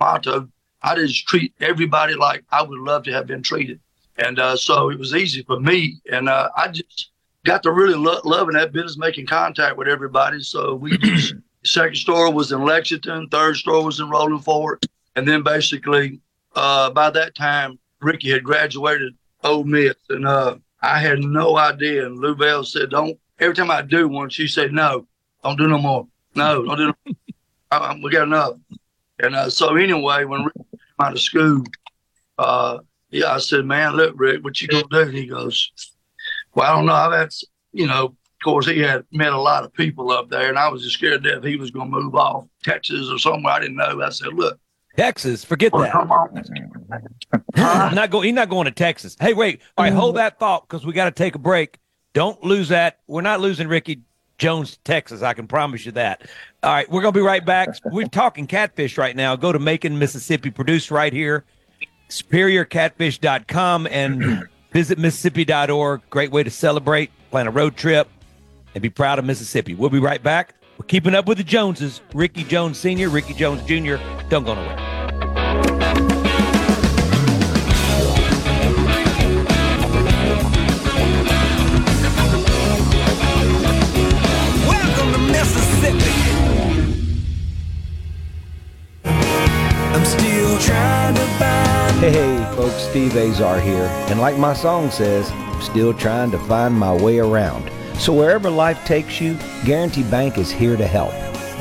motto 0.00 0.48
I 0.82 0.94
just 0.96 1.26
treat 1.26 1.54
everybody 1.60 2.14
like 2.14 2.44
I 2.50 2.62
would 2.62 2.78
love 2.78 3.04
to 3.04 3.12
have 3.12 3.26
been 3.26 3.42
treated. 3.42 3.80
And 4.18 4.38
uh, 4.38 4.54
so 4.54 4.90
it 4.90 4.98
was 4.98 5.14
easy 5.14 5.42
for 5.42 5.58
me. 5.58 5.98
And 6.12 6.28
uh, 6.28 6.50
I 6.54 6.68
just 6.68 7.10
got 7.44 7.62
to 7.62 7.72
really 7.72 7.94
lo- 7.94 8.20
loving 8.24 8.54
that 8.54 8.72
business, 8.72 8.98
making 8.98 9.26
contact 9.26 9.76
with 9.76 9.88
everybody. 9.88 10.40
So 10.40 10.74
we 10.74 10.96
just, 10.98 11.34
second 11.64 11.96
store 11.96 12.32
was 12.32 12.52
in 12.52 12.64
Lexington, 12.64 13.28
third 13.28 13.56
store 13.56 13.84
was 13.84 14.00
in 14.00 14.10
Rolling 14.10 14.40
Fork. 14.40 14.82
And 15.16 15.28
then 15.28 15.42
basically, 15.42 16.20
uh, 16.56 16.90
by 16.90 17.10
that 17.10 17.34
time, 17.34 17.78
Ricky 18.00 18.30
had 18.30 18.44
graduated 18.44 19.14
Ole 19.44 19.64
Miss. 19.64 19.94
And 20.08 20.26
uh, 20.26 20.56
I 20.82 20.98
had 20.98 21.20
no 21.20 21.56
idea. 21.56 22.06
And 22.06 22.18
Lou 22.18 22.34
Bell 22.34 22.64
said, 22.64 22.90
don't, 22.90 23.18
every 23.38 23.54
time 23.54 23.70
I 23.70 23.82
do 23.82 24.08
one, 24.08 24.30
she 24.30 24.48
said, 24.48 24.72
no, 24.72 25.06
don't 25.42 25.58
do 25.58 25.68
no 25.68 25.78
more. 25.78 26.08
No, 26.34 26.64
don't 26.64 26.76
do 26.76 26.86
no 26.86 26.94
more. 27.06 27.14
I, 27.70 27.98
we 28.02 28.10
got 28.10 28.24
enough. 28.24 28.54
And 29.20 29.36
uh, 29.36 29.50
so 29.50 29.76
anyway, 29.76 30.24
when 30.24 30.44
Rick 30.44 30.54
out 31.00 31.12
of 31.12 31.20
school, 31.20 31.64
uh, 32.38 32.78
yeah, 33.10 33.32
I 33.32 33.38
said, 33.38 33.64
man, 33.64 33.94
look, 33.94 34.14
Rick, 34.16 34.42
what 34.42 34.60
you 34.60 34.68
gonna 34.68 34.84
do? 34.90 35.00
And 35.00 35.14
he 35.14 35.26
goes, 35.26 35.70
well, 36.54 36.70
I 36.70 36.74
don't 36.74 36.86
know. 36.86 36.92
I've 36.92 37.30
you 37.72 37.86
know, 37.86 38.04
of 38.06 38.16
course, 38.42 38.66
he 38.66 38.78
had 38.78 39.04
met 39.10 39.32
a 39.32 39.40
lot 39.40 39.64
of 39.64 39.72
people 39.72 40.10
up 40.10 40.28
there, 40.28 40.48
and 40.48 40.58
I 40.58 40.68
was 40.68 40.82
just 40.82 40.94
scared 40.94 41.22
that 41.24 41.44
he 41.44 41.56
was 41.56 41.70
going 41.70 41.90
to 41.90 41.96
move 42.00 42.14
off 42.14 42.46
Texas 42.62 43.10
or 43.10 43.18
somewhere. 43.18 43.54
I 43.54 43.60
didn't 43.60 43.76
know. 43.76 44.00
I 44.02 44.10
said, 44.10 44.34
"Look, 44.34 44.58
Texas, 44.96 45.44
forget 45.44 45.72
well, 45.72 45.82
that. 45.82 45.92
come 45.92 46.12
on." 46.12 47.94
not 47.94 48.10
go. 48.10 48.20
He's 48.20 48.34
not 48.34 48.48
going 48.48 48.66
to 48.66 48.70
Texas. 48.70 49.16
Hey, 49.20 49.34
wait. 49.34 49.60
All 49.76 49.84
right, 49.84 49.92
hold 49.92 50.16
that 50.16 50.38
thought 50.38 50.68
because 50.68 50.86
we 50.86 50.92
got 50.92 51.06
to 51.06 51.10
take 51.10 51.34
a 51.34 51.38
break. 51.38 51.78
Don't 52.12 52.42
lose 52.44 52.68
that. 52.68 53.00
We're 53.08 53.22
not 53.22 53.40
losing 53.40 53.66
Ricky 53.66 54.02
Jones, 54.38 54.78
Texas. 54.84 55.22
I 55.22 55.32
can 55.32 55.46
promise 55.46 55.84
you 55.84 55.92
that. 55.92 56.22
All 56.62 56.72
right, 56.72 56.90
we're 56.90 57.02
gonna 57.02 57.12
be 57.12 57.20
right 57.20 57.44
back. 57.44 57.68
We're 57.86 58.06
talking 58.06 58.46
catfish 58.46 58.98
right 58.98 59.14
now. 59.14 59.36
Go 59.36 59.52
to 59.52 59.58
Macon, 59.58 59.98
Mississippi, 59.98 60.50
produced 60.50 60.90
right 60.90 61.12
here. 61.12 61.44
SuperiorCatfish.com 62.08 63.86
and 63.90 64.48
visit 64.74 64.98
Mississippi.org. 64.98 66.02
Great 66.10 66.32
way 66.32 66.42
to 66.42 66.50
celebrate, 66.50 67.10
plan 67.30 67.46
a 67.46 67.50
road 67.50 67.76
trip, 67.76 68.08
and 68.74 68.82
be 68.82 68.90
proud 68.90 69.18
of 69.18 69.24
Mississippi. 69.24 69.74
We'll 69.74 69.88
be 69.88 70.00
right 70.00 70.22
back. 70.22 70.54
We're 70.76 70.86
keeping 70.86 71.14
up 71.14 71.26
with 71.26 71.38
the 71.38 71.44
Joneses. 71.44 72.02
Ricky 72.12 72.42
Jones 72.42 72.76
Sr., 72.76 73.08
Ricky 73.08 73.32
Jones 73.32 73.62
Jr. 73.62 73.96
Don't 74.28 74.44
go 74.44 74.54
nowhere. 74.54 74.76
Welcome 84.66 85.12
to 85.12 85.18
Mississippi. 85.18 86.33
Hey, 92.04 92.36
folks, 92.54 92.74
Steve 92.74 93.16
Azar 93.16 93.58
here. 93.58 93.88
And 94.10 94.20
like 94.20 94.36
my 94.36 94.52
song 94.52 94.90
says, 94.90 95.30
I'm 95.30 95.62
still 95.62 95.94
trying 95.94 96.30
to 96.32 96.38
find 96.40 96.74
my 96.74 96.92
way 96.92 97.18
around. 97.18 97.70
So 97.98 98.12
wherever 98.12 98.50
life 98.50 98.84
takes 98.84 99.22
you, 99.22 99.38
Guarantee 99.64 100.02
Bank 100.02 100.36
is 100.36 100.50
here 100.50 100.76
to 100.76 100.86
help. 100.86 101.14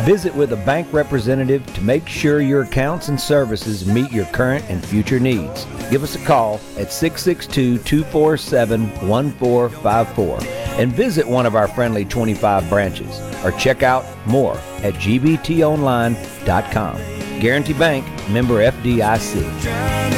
Visit 0.06 0.36
with 0.36 0.52
a 0.52 0.58
bank 0.58 0.92
representative 0.92 1.66
to 1.76 1.82
make 1.82 2.10
sure 2.10 2.42
your 2.42 2.64
accounts 2.64 3.08
and 3.08 3.18
services 3.18 3.86
meet 3.86 4.12
your 4.12 4.26
current 4.26 4.66
and 4.68 4.86
future 4.86 5.18
needs. 5.18 5.66
Give 5.90 6.04
us 6.04 6.16
a 6.16 6.26
call 6.26 6.56
at 6.78 6.92
662 6.92 7.78
247 7.78 9.08
1454 9.08 10.40
and 10.78 10.92
visit 10.92 11.26
one 11.26 11.46
of 11.46 11.56
our 11.56 11.70
friendly 11.70 12.04
25 12.04 12.68
branches 12.68 13.18
or 13.46 13.54
check 13.54 13.82
out 13.82 14.04
more 14.28 14.58
at 14.84 14.96
gbtonline.com. 14.96 16.98
Guarantee 17.40 17.74
Bank, 17.74 18.06
member 18.30 18.56
FDIC. 18.56 20.13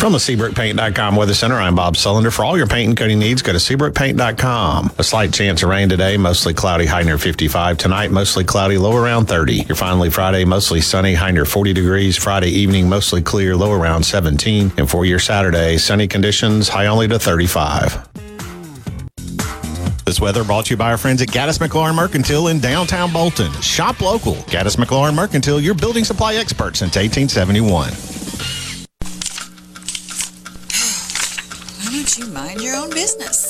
From 0.00 0.12
the 0.12 0.18
SeabrookPaint.com 0.18 1.14
Weather 1.14 1.34
Center, 1.34 1.56
I'm 1.56 1.74
Bob 1.74 1.94
Sullender. 1.94 2.32
For 2.32 2.42
all 2.42 2.56
your 2.56 2.66
paint 2.66 2.88
and 2.88 2.96
coating 2.96 3.18
needs, 3.18 3.42
go 3.42 3.52
to 3.52 3.58
SeabrookPaint.com. 3.58 4.92
A 4.96 5.04
slight 5.04 5.30
chance 5.30 5.62
of 5.62 5.68
rain 5.68 5.90
today, 5.90 6.16
mostly 6.16 6.54
cloudy, 6.54 6.86
high 6.86 7.02
near 7.02 7.18
55. 7.18 7.76
Tonight, 7.76 8.10
mostly 8.10 8.42
cloudy, 8.42 8.78
low 8.78 8.96
around 8.96 9.26
30. 9.26 9.56
Your 9.64 9.76
finally 9.76 10.08
Friday, 10.08 10.46
mostly 10.46 10.80
sunny, 10.80 11.12
high 11.12 11.32
near 11.32 11.44
40 11.44 11.74
degrees. 11.74 12.16
Friday 12.16 12.48
evening, 12.48 12.88
mostly 12.88 13.20
clear, 13.20 13.54
low 13.54 13.72
around 13.72 14.02
17. 14.02 14.72
And 14.78 14.88
for 14.88 15.04
your 15.04 15.18
Saturday, 15.18 15.76
sunny 15.76 16.08
conditions, 16.08 16.70
high 16.70 16.86
only 16.86 17.06
to 17.06 17.18
35. 17.18 18.08
This 20.06 20.18
weather 20.18 20.44
brought 20.44 20.64
to 20.64 20.70
you 20.70 20.76
by 20.78 20.92
our 20.92 20.96
friends 20.96 21.20
at 21.20 21.28
Gaddis 21.28 21.58
McLaurin 21.58 21.94
Mercantile 21.94 22.48
in 22.48 22.58
downtown 22.58 23.12
Bolton. 23.12 23.52
Shop 23.60 24.00
local. 24.00 24.36
Gaddis 24.48 24.78
McLaurin 24.78 25.14
Mercantile, 25.14 25.60
your 25.60 25.74
building 25.74 26.04
supply 26.04 26.36
expert 26.36 26.74
since 26.76 26.96
1871. 26.96 28.19
Don't 32.10 32.26
you 32.26 32.34
mind 32.34 32.60
your 32.60 32.74
own 32.74 32.90
business? 32.90 33.49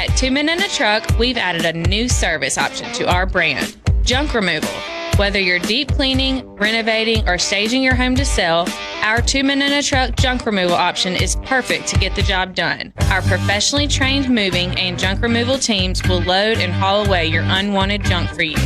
At 0.00 0.16
Two 0.16 0.30
Men 0.30 0.48
in 0.48 0.62
a 0.62 0.68
Truck, 0.68 1.06
we've 1.18 1.36
added 1.36 1.66
a 1.66 1.74
new 1.74 2.08
service 2.08 2.56
option 2.56 2.90
to 2.94 3.06
our 3.12 3.26
brand 3.26 3.76
junk 4.02 4.32
removal. 4.32 4.70
Whether 5.16 5.38
you're 5.38 5.58
deep 5.58 5.92
cleaning, 5.92 6.48
renovating, 6.56 7.28
or 7.28 7.36
staging 7.36 7.82
your 7.82 7.94
home 7.94 8.14
to 8.14 8.24
sell, 8.24 8.66
our 9.02 9.20
Two 9.20 9.44
Men 9.44 9.60
in 9.60 9.74
a 9.74 9.82
Truck 9.82 10.16
junk 10.16 10.46
removal 10.46 10.74
option 10.74 11.16
is 11.16 11.36
perfect 11.44 11.86
to 11.88 11.98
get 11.98 12.14
the 12.16 12.22
job 12.22 12.54
done. 12.54 12.94
Our 13.10 13.20
professionally 13.20 13.86
trained 13.86 14.30
moving 14.30 14.70
and 14.78 14.98
junk 14.98 15.20
removal 15.20 15.58
teams 15.58 16.02
will 16.08 16.22
load 16.22 16.56
and 16.56 16.72
haul 16.72 17.04
away 17.04 17.26
your 17.26 17.44
unwanted 17.44 18.02
junk 18.04 18.30
for 18.30 18.42
you. 18.42 18.56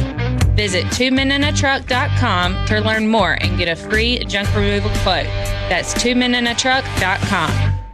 Visit 0.55 0.85
twomeninatruck.com 0.85 2.67
to 2.67 2.81
learn 2.81 3.09
more 3.09 3.33
and 3.41 3.59
get 3.59 3.67
a 3.67 3.75
free 3.75 4.21
junk 4.27 4.55
removal 4.55 4.91
quote. 5.03 5.27
That's 5.69 5.95
twomeninatruck.com. 5.95 7.74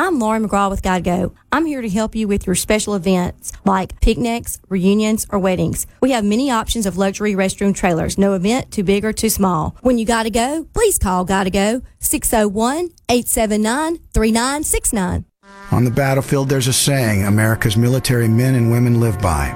I'm 0.00 0.20
Lauren 0.20 0.48
McGraw 0.48 0.70
with 0.70 0.80
Gotta 0.80 1.02
Go. 1.02 1.32
I'm 1.50 1.66
here 1.66 1.82
to 1.82 1.88
help 1.88 2.14
you 2.14 2.28
with 2.28 2.46
your 2.46 2.54
special 2.54 2.94
events 2.94 3.50
like 3.64 4.00
picnics, 4.00 4.60
reunions, 4.68 5.26
or 5.28 5.40
weddings. 5.40 5.88
We 6.00 6.12
have 6.12 6.24
many 6.24 6.52
options 6.52 6.86
of 6.86 6.96
luxury 6.96 7.32
restroom 7.32 7.74
trailers. 7.74 8.16
No 8.16 8.34
event 8.34 8.70
too 8.70 8.84
big 8.84 9.04
or 9.04 9.12
too 9.12 9.28
small. 9.28 9.76
When 9.80 9.98
you 9.98 10.06
gotta 10.06 10.30
go, 10.30 10.68
please 10.72 10.98
call 10.98 11.24
Gotta 11.24 11.50
Go 11.50 11.82
601 11.98 12.90
879 13.08 13.98
3969. 14.14 15.24
On 15.72 15.84
the 15.84 15.90
battlefield, 15.90 16.48
there's 16.48 16.68
a 16.68 16.72
saying 16.72 17.24
America's 17.24 17.76
military 17.76 18.28
men 18.28 18.54
and 18.54 18.70
women 18.70 19.00
live 19.00 19.20
by 19.20 19.50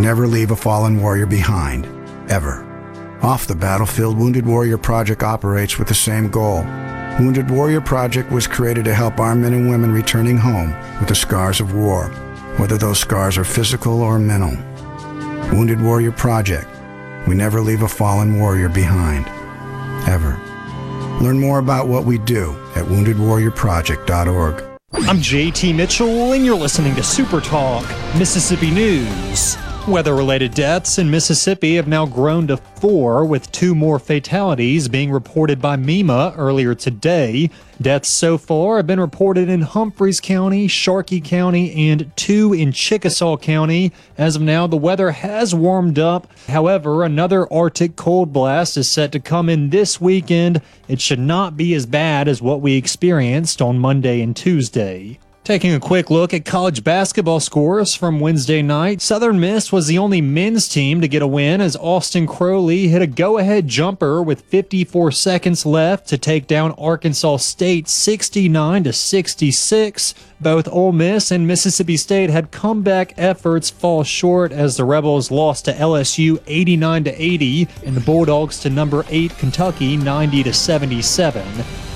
never 0.00 0.26
leave 0.26 0.52
a 0.52 0.56
fallen 0.56 1.02
warrior 1.02 1.26
behind, 1.26 1.84
ever. 2.30 2.64
Off 3.20 3.46
the 3.46 3.54
battlefield, 3.54 4.16
Wounded 4.16 4.46
Warrior 4.46 4.78
Project 4.78 5.22
operates 5.22 5.78
with 5.78 5.88
the 5.88 5.94
same 5.94 6.30
goal. 6.30 6.64
Wounded 7.18 7.50
Warrior 7.50 7.80
Project 7.80 8.30
was 8.30 8.46
created 8.46 8.84
to 8.84 8.92
help 8.94 9.20
our 9.20 9.34
men 9.34 9.54
and 9.54 9.70
women 9.70 9.90
returning 9.90 10.36
home 10.36 10.74
with 10.98 11.08
the 11.08 11.14
scars 11.14 11.60
of 11.60 11.74
war, 11.74 12.08
whether 12.58 12.76
those 12.76 12.98
scars 12.98 13.38
are 13.38 13.44
physical 13.44 14.02
or 14.02 14.18
mental. 14.18 14.50
Wounded 15.50 15.80
Warrior 15.80 16.12
Project. 16.12 16.68
We 17.26 17.34
never 17.34 17.62
leave 17.62 17.80
a 17.80 17.88
fallen 17.88 18.38
warrior 18.38 18.68
behind, 18.68 19.26
ever. 20.06 20.38
Learn 21.24 21.40
more 21.40 21.58
about 21.58 21.88
what 21.88 22.04
we 22.04 22.18
do 22.18 22.50
at 22.74 22.84
woundedwarriorproject.org. 22.84 24.64
I'm 24.92 25.16
JT 25.16 25.74
Mitchell, 25.74 26.32
and 26.32 26.44
you're 26.44 26.54
listening 26.54 26.94
to 26.96 27.00
SuperTalk 27.00 28.18
Mississippi 28.18 28.70
News. 28.70 29.56
Weather 29.88 30.16
related 30.16 30.52
deaths 30.52 30.98
in 30.98 31.12
Mississippi 31.12 31.76
have 31.76 31.86
now 31.86 32.06
grown 32.06 32.48
to 32.48 32.56
four, 32.56 33.24
with 33.24 33.52
two 33.52 33.72
more 33.72 34.00
fatalities 34.00 34.88
being 34.88 35.12
reported 35.12 35.62
by 35.62 35.76
MEMA 35.76 36.34
earlier 36.36 36.74
today. 36.74 37.50
Deaths 37.80 38.08
so 38.08 38.36
far 38.36 38.78
have 38.78 38.88
been 38.88 38.98
reported 38.98 39.48
in 39.48 39.62
Humphreys 39.62 40.20
County, 40.20 40.66
Sharkey 40.66 41.20
County, 41.20 41.88
and 41.88 42.10
two 42.16 42.52
in 42.52 42.72
Chickasaw 42.72 43.36
County. 43.36 43.92
As 44.18 44.34
of 44.34 44.42
now, 44.42 44.66
the 44.66 44.76
weather 44.76 45.12
has 45.12 45.54
warmed 45.54 46.00
up. 46.00 46.26
However, 46.48 47.04
another 47.04 47.50
Arctic 47.52 47.94
cold 47.94 48.32
blast 48.32 48.76
is 48.76 48.90
set 48.90 49.12
to 49.12 49.20
come 49.20 49.48
in 49.48 49.70
this 49.70 50.00
weekend. 50.00 50.62
It 50.88 51.00
should 51.00 51.20
not 51.20 51.56
be 51.56 51.74
as 51.74 51.86
bad 51.86 52.26
as 52.26 52.42
what 52.42 52.60
we 52.60 52.74
experienced 52.74 53.62
on 53.62 53.78
Monday 53.78 54.20
and 54.20 54.34
Tuesday. 54.34 55.20
Taking 55.46 55.74
a 55.74 55.78
quick 55.78 56.10
look 56.10 56.34
at 56.34 56.44
college 56.44 56.82
basketball 56.82 57.38
scores 57.38 57.94
from 57.94 58.18
Wednesday 58.18 58.62
night, 58.62 59.00
Southern 59.00 59.38
Miss 59.38 59.70
was 59.70 59.86
the 59.86 59.96
only 59.96 60.20
men's 60.20 60.68
team 60.68 61.00
to 61.00 61.06
get 61.06 61.22
a 61.22 61.26
win 61.28 61.60
as 61.60 61.76
Austin 61.76 62.26
Crowley 62.26 62.88
hit 62.88 63.00
a 63.00 63.06
go 63.06 63.38
ahead 63.38 63.68
jumper 63.68 64.20
with 64.20 64.40
54 64.40 65.12
seconds 65.12 65.64
left 65.64 66.08
to 66.08 66.18
take 66.18 66.48
down 66.48 66.72
Arkansas 66.72 67.36
State 67.36 67.86
69 67.86 68.82
to 68.82 68.92
66. 68.92 70.14
Both 70.40 70.66
Ole 70.66 70.90
Miss 70.90 71.30
and 71.30 71.46
Mississippi 71.46 71.96
State 71.96 72.30
had 72.30 72.50
comeback 72.50 73.14
efforts 73.16 73.70
fall 73.70 74.02
short 74.02 74.50
as 74.50 74.76
the 74.76 74.84
Rebels 74.84 75.30
lost 75.30 75.66
to 75.66 75.72
LSU 75.74 76.42
89 76.48 77.04
to 77.04 77.22
80 77.22 77.68
and 77.84 77.96
the 77.96 78.00
Bulldogs 78.00 78.58
to 78.62 78.68
number 78.68 79.04
8 79.08 79.38
Kentucky 79.38 79.96
90 79.96 80.42
to 80.42 80.52
77. 80.52 81.95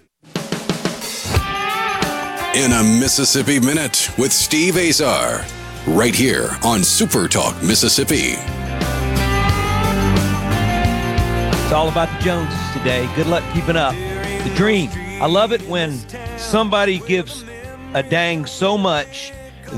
In 2.53 2.73
a 2.73 2.83
Mississippi 2.83 3.61
Minute 3.61 4.09
with 4.17 4.33
Steve 4.33 4.75
Azar, 4.75 5.45
right 5.87 6.13
here 6.13 6.49
on 6.65 6.81
SuperTalk 6.81 7.65
Mississippi. 7.65 8.35
It's 11.63 11.71
all 11.71 11.87
about 11.87 12.09
the 12.19 12.25
Joneses 12.25 12.73
today. 12.73 13.09
Good 13.15 13.27
luck 13.27 13.45
keeping 13.53 13.77
up. 13.77 13.95
The 13.95 14.51
dream. 14.53 14.89
I 15.21 15.27
love 15.27 15.53
it 15.53 15.61
when 15.69 15.97
somebody 16.37 16.99
gives 16.99 17.45
a 17.93 18.03
dang 18.03 18.45
so 18.45 18.77
much 18.77 19.31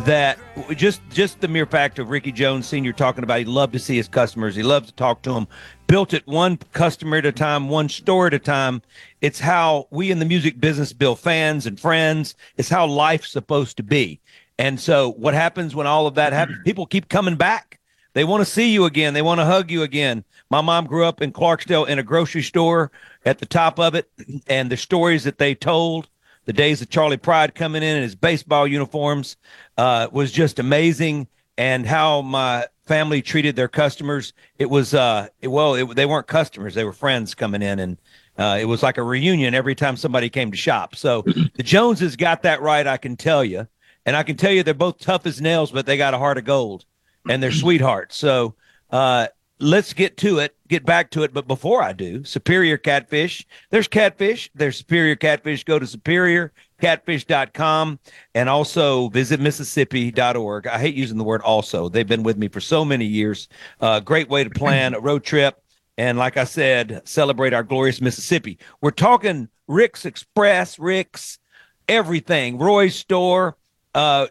that 0.06 0.39
just 0.75 1.01
just 1.10 1.39
the 1.41 1.47
mere 1.47 1.65
fact 1.65 1.99
of 1.99 2.10
Ricky 2.10 2.32
Jones 2.32 2.67
Sr. 2.67 2.93
talking 2.93 3.23
about 3.23 3.39
he 3.39 3.45
loved 3.45 3.73
to 3.73 3.79
see 3.79 3.95
his 3.95 4.08
customers, 4.08 4.56
he 4.56 4.63
loved 4.63 4.88
to 4.88 4.93
talk 4.93 5.21
to 5.23 5.34
them, 5.34 5.47
built 5.88 6.13
it 6.13 6.25
one 6.25 6.58
customer 6.73 7.17
at 7.17 7.25
a 7.25 7.32
time, 7.32 7.69
one 7.69 7.89
store 7.89 8.27
at 8.27 8.34
a 8.34 8.39
time. 8.39 8.82
It's 9.21 9.39
how 9.39 9.88
we 9.91 10.10
in 10.10 10.19
the 10.19 10.25
music 10.25 10.60
business 10.60 10.93
build 10.93 11.19
fans 11.19 11.65
and 11.67 11.79
friends. 11.79 12.36
It's 12.58 12.69
how 12.69 12.88
life's 12.88 13.32
supposed 13.32 13.77
to 13.77 13.84
be. 13.84 14.19
And 14.58 14.79
so 14.79 15.12
what 15.13 15.34
happens 15.34 15.75
when 15.75 15.88
all 15.88 16.08
of 16.08 16.15
that 16.15 16.27
mm-hmm. 16.27 16.39
happens? 16.39 16.58
People 16.65 16.86
keep 16.86 17.10
coming 17.10 17.36
back. 17.36 17.79
They 18.13 18.23
want 18.23 18.41
to 18.41 18.49
see 18.49 18.71
you 18.71 18.86
again. 18.86 19.13
They 19.13 19.21
want 19.21 19.39
to 19.39 19.45
hug 19.45 19.71
you 19.71 19.84
again. 19.84 20.23
My 20.49 20.62
mom 20.62 20.86
grew 20.86 21.06
up 21.06 21.21
in 21.21 21.32
Clarksdale 21.32 21.88
in 21.88 21.99
a 21.99 22.03
grocery 22.03 22.43
store 22.43 22.91
at 23.25 23.39
the 23.39 23.45
top 23.45 23.79
of 23.79 23.95
it, 23.95 24.10
and 24.47 24.71
the 24.71 24.77
stories 24.77 25.23
that 25.23 25.38
they 25.38 25.56
told, 25.56 26.10
the 26.45 26.53
days 26.53 26.82
of 26.82 26.89
Charley 26.89 27.17
Pride 27.17 27.56
coming 27.56 27.84
in 27.84 27.97
in 27.97 28.03
his 28.03 28.15
baseball 28.15 28.67
uniforms, 28.67 29.38
uh, 29.77 30.08
was 30.12 30.32
just 30.32 30.60
amazing. 30.60 31.27
And 31.58 31.86
how 31.86 32.21
my 32.21 32.67
family 32.86 33.21
treated 33.21 33.56
their 33.56 33.67
customers, 33.67 34.34
it 34.58 34.69
was 34.69 34.93
uh, 34.93 35.27
it, 35.41 35.47
well, 35.49 35.75
it, 35.75 35.95
they 35.95 36.06
weren't 36.06 36.27
customers; 36.27 36.73
they 36.73 36.84
were 36.84 36.93
friends 36.93 37.36
coming 37.36 37.62
in, 37.62 37.79
and 37.79 37.97
uh, 38.38 38.58
it 38.60 38.65
was 38.65 38.82
like 38.82 38.97
a 38.97 39.03
reunion 39.03 39.53
every 39.53 39.75
time 39.75 39.95
somebody 39.95 40.29
came 40.29 40.51
to 40.51 40.58
shop. 40.58 40.95
So 40.95 41.21
the 41.56 41.63
Joneses 41.63 42.15
got 42.15 42.43
that 42.43 42.62
right, 42.62 42.86
I 42.86 42.97
can 42.97 43.15
tell 43.15 43.43
you, 43.43 43.67
and 44.06 44.15
I 44.15 44.23
can 44.23 44.36
tell 44.36 44.51
you 44.51 44.63
they're 44.63 44.73
both 44.73 44.99
tough 44.99 45.25
as 45.25 45.41
nails, 45.41 45.71
but 45.71 45.86
they 45.86 45.97
got 45.97 46.13
a 46.13 46.17
heart 46.17 46.38
of 46.38 46.45
gold, 46.45 46.86
and 47.27 47.41
they're 47.41 47.51
sweethearts. 47.63 48.17
So 48.17 48.56
uh, 48.89 49.27
let's 49.63 49.93
get 49.93 50.17
to 50.17 50.39
it, 50.39 50.56
get 50.67 50.86
back 50.86 51.10
to 51.12 51.23
it. 51.23 51.34
But 51.34 51.47
before 51.47 51.82
I 51.82 51.93
do, 51.93 52.23
Superior 52.23 52.78
Catfish. 52.78 53.47
There's 53.69 53.88
catfish. 53.88 54.52
There's 54.54 54.78
Superior 54.78 55.15
Catfish. 55.15 55.63
Go 55.63 55.80
to 55.80 55.86
superiorcatfish.com 55.86 57.99
and 58.36 58.49
also 58.49 59.10
visit 59.10 59.39
Mississippi.org. 59.39 60.67
I 60.67 60.78
hate 60.78 60.95
using 60.95 61.17
the 61.17 61.23
word 61.23 61.41
also. 61.41 61.89
They've 61.89 62.08
been 62.08 62.23
with 62.23 62.38
me 62.38 62.49
for 62.49 62.60
so 62.60 62.86
many 62.86 63.06
years. 63.06 63.47
Uh, 63.80 64.02
great 64.02 64.30
way 64.30 64.43
to 64.43 64.49
plan 64.49 64.93
a 64.93 64.99
road 64.99 65.23
trip. 65.23 65.60
And 65.97 66.17
like 66.17 66.38
I 66.38 66.43
said, 66.43 67.02
celebrate 67.06 67.54
our 67.54 67.63
glorious 67.63 68.02
Mississippi. 68.02 68.58
We're 68.82 68.91
talking 68.91 69.47
Rick's 69.67 70.06
Express, 70.06 70.78
Rick's 70.78 71.39
everything, 71.88 72.58
Roy's 72.58 72.95
store. 72.95 73.56
Uh, 73.93 74.28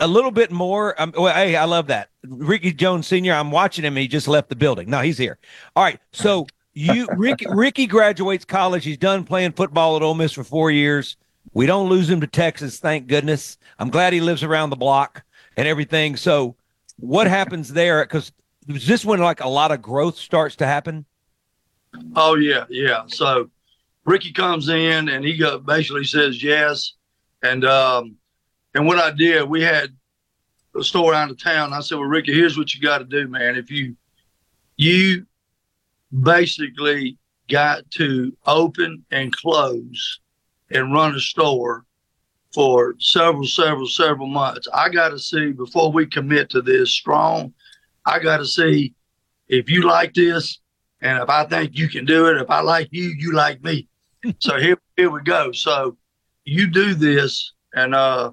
a 0.00 0.08
little 0.08 0.30
bit 0.30 0.50
more. 0.50 1.00
Um, 1.00 1.12
well, 1.16 1.34
hey, 1.34 1.56
I 1.56 1.64
love 1.64 1.86
that. 1.88 2.08
Ricky 2.26 2.72
Jones 2.72 3.06
Sr., 3.06 3.34
I'm 3.34 3.50
watching 3.50 3.84
him. 3.84 3.96
He 3.96 4.08
just 4.08 4.26
left 4.26 4.48
the 4.48 4.56
building. 4.56 4.90
No, 4.90 5.00
he's 5.00 5.18
here. 5.18 5.38
All 5.76 5.84
right. 5.84 6.00
So 6.12 6.46
you 6.74 7.06
Ricky 7.16 7.46
Ricky 7.50 7.86
graduates 7.86 8.44
college. 8.44 8.84
He's 8.84 8.98
done 8.98 9.24
playing 9.24 9.52
football 9.52 9.96
at 9.96 10.02
Ole 10.02 10.14
Miss 10.14 10.32
for 10.32 10.44
four 10.44 10.70
years. 10.70 11.16
We 11.52 11.66
don't 11.66 11.88
lose 11.88 12.08
him 12.08 12.20
to 12.20 12.26
Texas, 12.26 12.78
thank 12.78 13.06
goodness. 13.06 13.58
I'm 13.78 13.90
glad 13.90 14.12
he 14.12 14.20
lives 14.20 14.42
around 14.42 14.70
the 14.70 14.76
block 14.76 15.24
and 15.56 15.66
everything. 15.66 16.16
So 16.16 16.54
what 16.96 17.26
happens 17.26 17.72
there? 17.72 18.04
Because 18.04 18.30
is 18.68 18.86
this 18.86 19.04
when 19.04 19.20
like 19.20 19.40
a 19.40 19.48
lot 19.48 19.72
of 19.72 19.82
growth 19.82 20.16
starts 20.16 20.56
to 20.56 20.66
happen? 20.66 21.04
Oh 22.14 22.36
yeah, 22.36 22.66
yeah. 22.68 23.02
So 23.08 23.50
Ricky 24.04 24.32
comes 24.32 24.68
in 24.68 25.08
and 25.08 25.24
he 25.24 25.36
go, 25.36 25.58
basically 25.58 26.04
says 26.04 26.42
yes, 26.42 26.94
and 27.42 27.64
um, 27.64 28.16
and 28.74 28.86
what 28.86 28.98
I 28.98 29.10
did, 29.10 29.48
we 29.48 29.62
had 29.62 29.94
a 30.78 30.84
store 30.84 31.14
out 31.14 31.30
of 31.30 31.42
town. 31.42 31.72
I 31.72 31.80
said, 31.80 31.96
"Well, 31.98 32.08
Ricky, 32.08 32.32
here's 32.32 32.56
what 32.56 32.74
you 32.74 32.80
got 32.80 32.98
to 32.98 33.04
do, 33.04 33.28
man. 33.28 33.56
If 33.56 33.70
you 33.70 33.96
you 34.76 35.26
basically 36.22 37.18
got 37.50 37.88
to 37.92 38.36
open 38.46 39.04
and 39.10 39.34
close 39.34 40.20
and 40.70 40.92
run 40.92 41.14
a 41.14 41.20
store 41.20 41.84
for 42.52 42.94
several, 42.98 43.44
several, 43.44 43.86
several 43.86 44.26
months. 44.26 44.66
I 44.72 44.88
got 44.88 45.10
to 45.10 45.18
see 45.18 45.52
before 45.52 45.92
we 45.92 46.06
commit 46.06 46.50
to 46.50 46.62
this 46.62 46.90
strong. 46.90 47.52
I 48.06 48.18
got 48.18 48.38
to 48.38 48.46
see 48.46 48.94
if 49.48 49.70
you 49.70 49.82
like 49.82 50.14
this, 50.14 50.58
and 51.00 51.22
if 51.22 51.28
I 51.28 51.44
think 51.44 51.76
you 51.76 51.88
can 51.88 52.04
do 52.04 52.26
it. 52.26 52.40
If 52.40 52.50
I 52.50 52.60
like 52.60 52.88
you, 52.90 53.14
you 53.16 53.32
like 53.32 53.62
me. 53.62 53.88
so 54.38 54.58
here, 54.58 54.78
here 54.96 55.10
we 55.10 55.22
go. 55.22 55.52
So 55.52 55.96
you 56.44 56.66
do 56.66 56.94
this, 56.94 57.52
and 57.74 57.94
uh, 57.94 58.32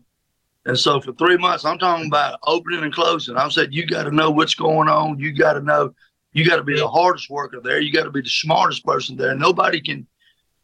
And 0.67 0.77
so 0.77 0.99
for 0.99 1.13
three 1.13 1.37
months, 1.37 1.63
I'm 1.63 1.79
talking 1.79 2.07
about 2.07 2.39
opening 2.43 2.83
and 2.83 2.93
closing. 2.93 3.37
I 3.37 3.47
said, 3.47 3.73
you 3.73 3.85
got 3.85 4.03
to 4.03 4.11
know 4.11 4.29
what's 4.29 4.53
going 4.53 4.89
on. 4.89 5.17
You 5.17 5.33
got 5.33 5.53
to 5.53 5.61
know, 5.61 5.95
you 6.33 6.45
got 6.45 6.57
to 6.57 6.63
be 6.63 6.75
the 6.75 6.89
hardest 6.89 7.29
worker 7.29 7.61
there. 7.63 7.79
You 7.79 7.93
got 7.93 8.03
to 8.03 8.11
be 8.11 8.21
the 8.21 8.29
smartest 8.29 8.83
person 8.85 9.15
there. 9.15 9.33
Nobody 9.33 9.79
can 9.79 10.05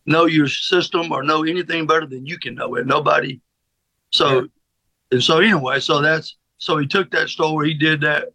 know 0.05 0.25
your 0.25 0.49
system 0.49 1.13
or 1.13 1.23
know 1.23 1.45
anything 1.45 1.87
better 1.87 2.05
than 2.05 2.25
you 2.25 2.37
can 2.37 2.53
know 2.53 2.75
it. 2.75 2.85
Nobody. 2.85 3.39
So, 4.11 4.41
yeah. 4.41 4.41
and 5.13 5.23
so 5.23 5.39
anyway, 5.39 5.79
so 5.79 6.01
that's, 6.01 6.35
so 6.57 6.77
he 6.77 6.85
took 6.85 7.09
that 7.11 7.29
store, 7.29 7.63
he 7.63 7.73
did 7.73 8.01
that 8.01 8.25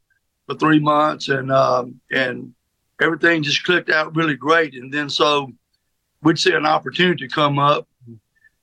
for 0.47 0.55
three 0.55 0.81
months 0.81 1.29
and, 1.29 1.53
um, 1.53 2.01
and 2.11 2.55
everything 2.99 3.43
just 3.43 3.65
clicked 3.65 3.91
out 3.91 4.17
really 4.17 4.37
great. 4.37 4.73
And 4.73 4.91
then 4.91 5.11
so 5.11 5.53
we'd 6.23 6.39
see 6.39 6.55
an 6.55 6.65
opportunity 6.65 7.29
come 7.29 7.59
up 7.59 7.87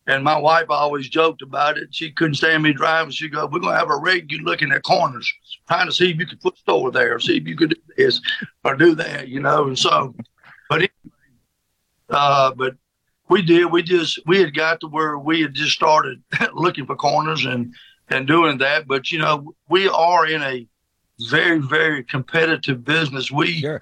and 0.08 0.24
my 0.24 0.38
wife 0.38 0.66
always 0.70 1.10
joked 1.10 1.41
about 1.41 1.78
it. 1.78 1.93
She 1.93 2.12
couldn't 2.12 2.36
stand 2.36 2.64
me 2.64 2.74
driving. 2.74 3.12
She 3.12 3.28
go, 3.28 3.47
"We're 3.47 3.60
gonna 3.60 3.78
have 3.78 3.89
a 3.89 3.97
rig 3.97 4.32
you 4.32 4.39
looking 4.39 4.72
at 4.72 4.84
corners, 4.84 5.32
trying 5.68 5.88
to 5.88 5.91
see 5.91 6.12
if 6.12 6.18
you 6.18 6.28
could 6.28 6.41
put 6.41 6.58
store 6.58 6.91
there, 6.91 7.20
see 7.20 7.38
if 7.38 7.47
you 7.47 7.56
could 7.56 7.72
do 7.72 7.82
this 7.97 8.22
or 8.64 8.76
do 8.76 8.93
that, 8.95 9.28
you 9.28 9.39
know." 9.39 9.68
And 9.68 9.78
so, 9.78 10.14
but 10.70 10.76
anyway, 10.76 10.89
uh, 12.10 12.51
but 12.53 12.76
we 13.30 13.41
did. 13.41 13.66
We 13.72 13.82
just 13.82 14.20
we 14.28 14.39
had 14.39 14.56
got 14.56 14.80
to 14.82 14.88
where 14.88 15.18
we 15.18 15.41
had 15.41 15.53
just 15.53 15.72
started 15.72 16.22
looking 16.53 16.86
for 16.86 16.95
corners 16.95 17.45
and 17.45 17.74
and 18.10 18.28
doing 18.28 18.60
that. 18.60 18.88
But 18.88 19.12
you 19.12 19.20
know, 19.20 19.56
we 19.70 19.88
are 19.89 20.28
in 20.28 20.43
a 20.43 20.68
very 21.30 21.60
very 21.60 22.03
competitive 22.03 22.84
business. 22.84 23.32
We 23.32 23.62
sure. 23.62 23.82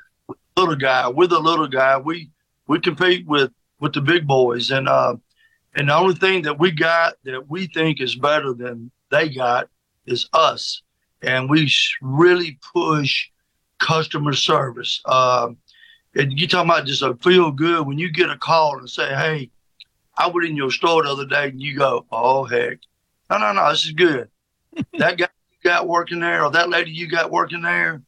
little 0.56 0.78
guy, 0.78 1.10
we're 1.10 1.28
the 1.28 1.40
little 1.40 1.68
guy. 1.68 1.98
We 1.98 2.30
we 2.68 2.80
compete 2.80 3.28
with 3.28 3.52
with 3.82 3.92
the 3.94 4.02
big 4.02 4.26
boys 4.26 4.72
and. 4.72 4.88
uh 4.88 5.18
and 5.76 5.90
the 5.90 5.96
only 5.96 6.16
thing 6.16 6.44
that 6.44 6.60
we 6.60 6.72
got 6.72 7.16
that 7.24 7.50
we 7.50 7.68
think 7.68 8.00
is 8.00 8.16
better 8.16 8.54
than 8.54 8.92
they 9.10 9.30
got 9.30 9.70
is 10.06 10.30
us. 10.34 10.82
And 11.22 11.50
we 11.50 11.72
really 12.02 12.60
push 12.74 13.30
customer 13.80 14.34
service. 14.34 15.02
Um, 15.06 15.58
and 16.16 16.40
you 16.40 16.48
talking 16.48 16.70
about 16.70 16.86
just 16.86 17.02
a 17.02 17.16
feel 17.16 17.52
good 17.52 17.88
when 17.88 17.98
you 17.98 18.12
get 18.12 18.30
a 18.30 18.38
call 18.38 18.78
and 18.78 18.90
say, 18.90 19.08
Hey, 19.08 19.50
I 20.16 20.28
went 20.28 20.48
in 20.48 20.56
your 20.56 20.70
store 20.70 21.04
the 21.04 21.10
other 21.10 21.26
day 21.26 21.50
and 21.50 21.62
you 21.62 21.78
go, 21.78 22.06
Oh 22.12 22.44
heck. 22.44 22.80
No, 23.30 23.38
no, 23.40 23.54
no, 23.54 23.70
this 23.72 23.86
is 23.86 23.94
good. 23.94 24.30
that 25.00 25.18
guy 25.18 25.28
you 25.52 25.70
got 25.70 25.88
working 25.88 26.20
there 26.20 26.44
or 26.44 26.52
that 26.52 26.70
lady 26.70 26.92
you 26.92 27.08
got 27.08 27.32
working 27.32 27.62
there, 27.62 28.04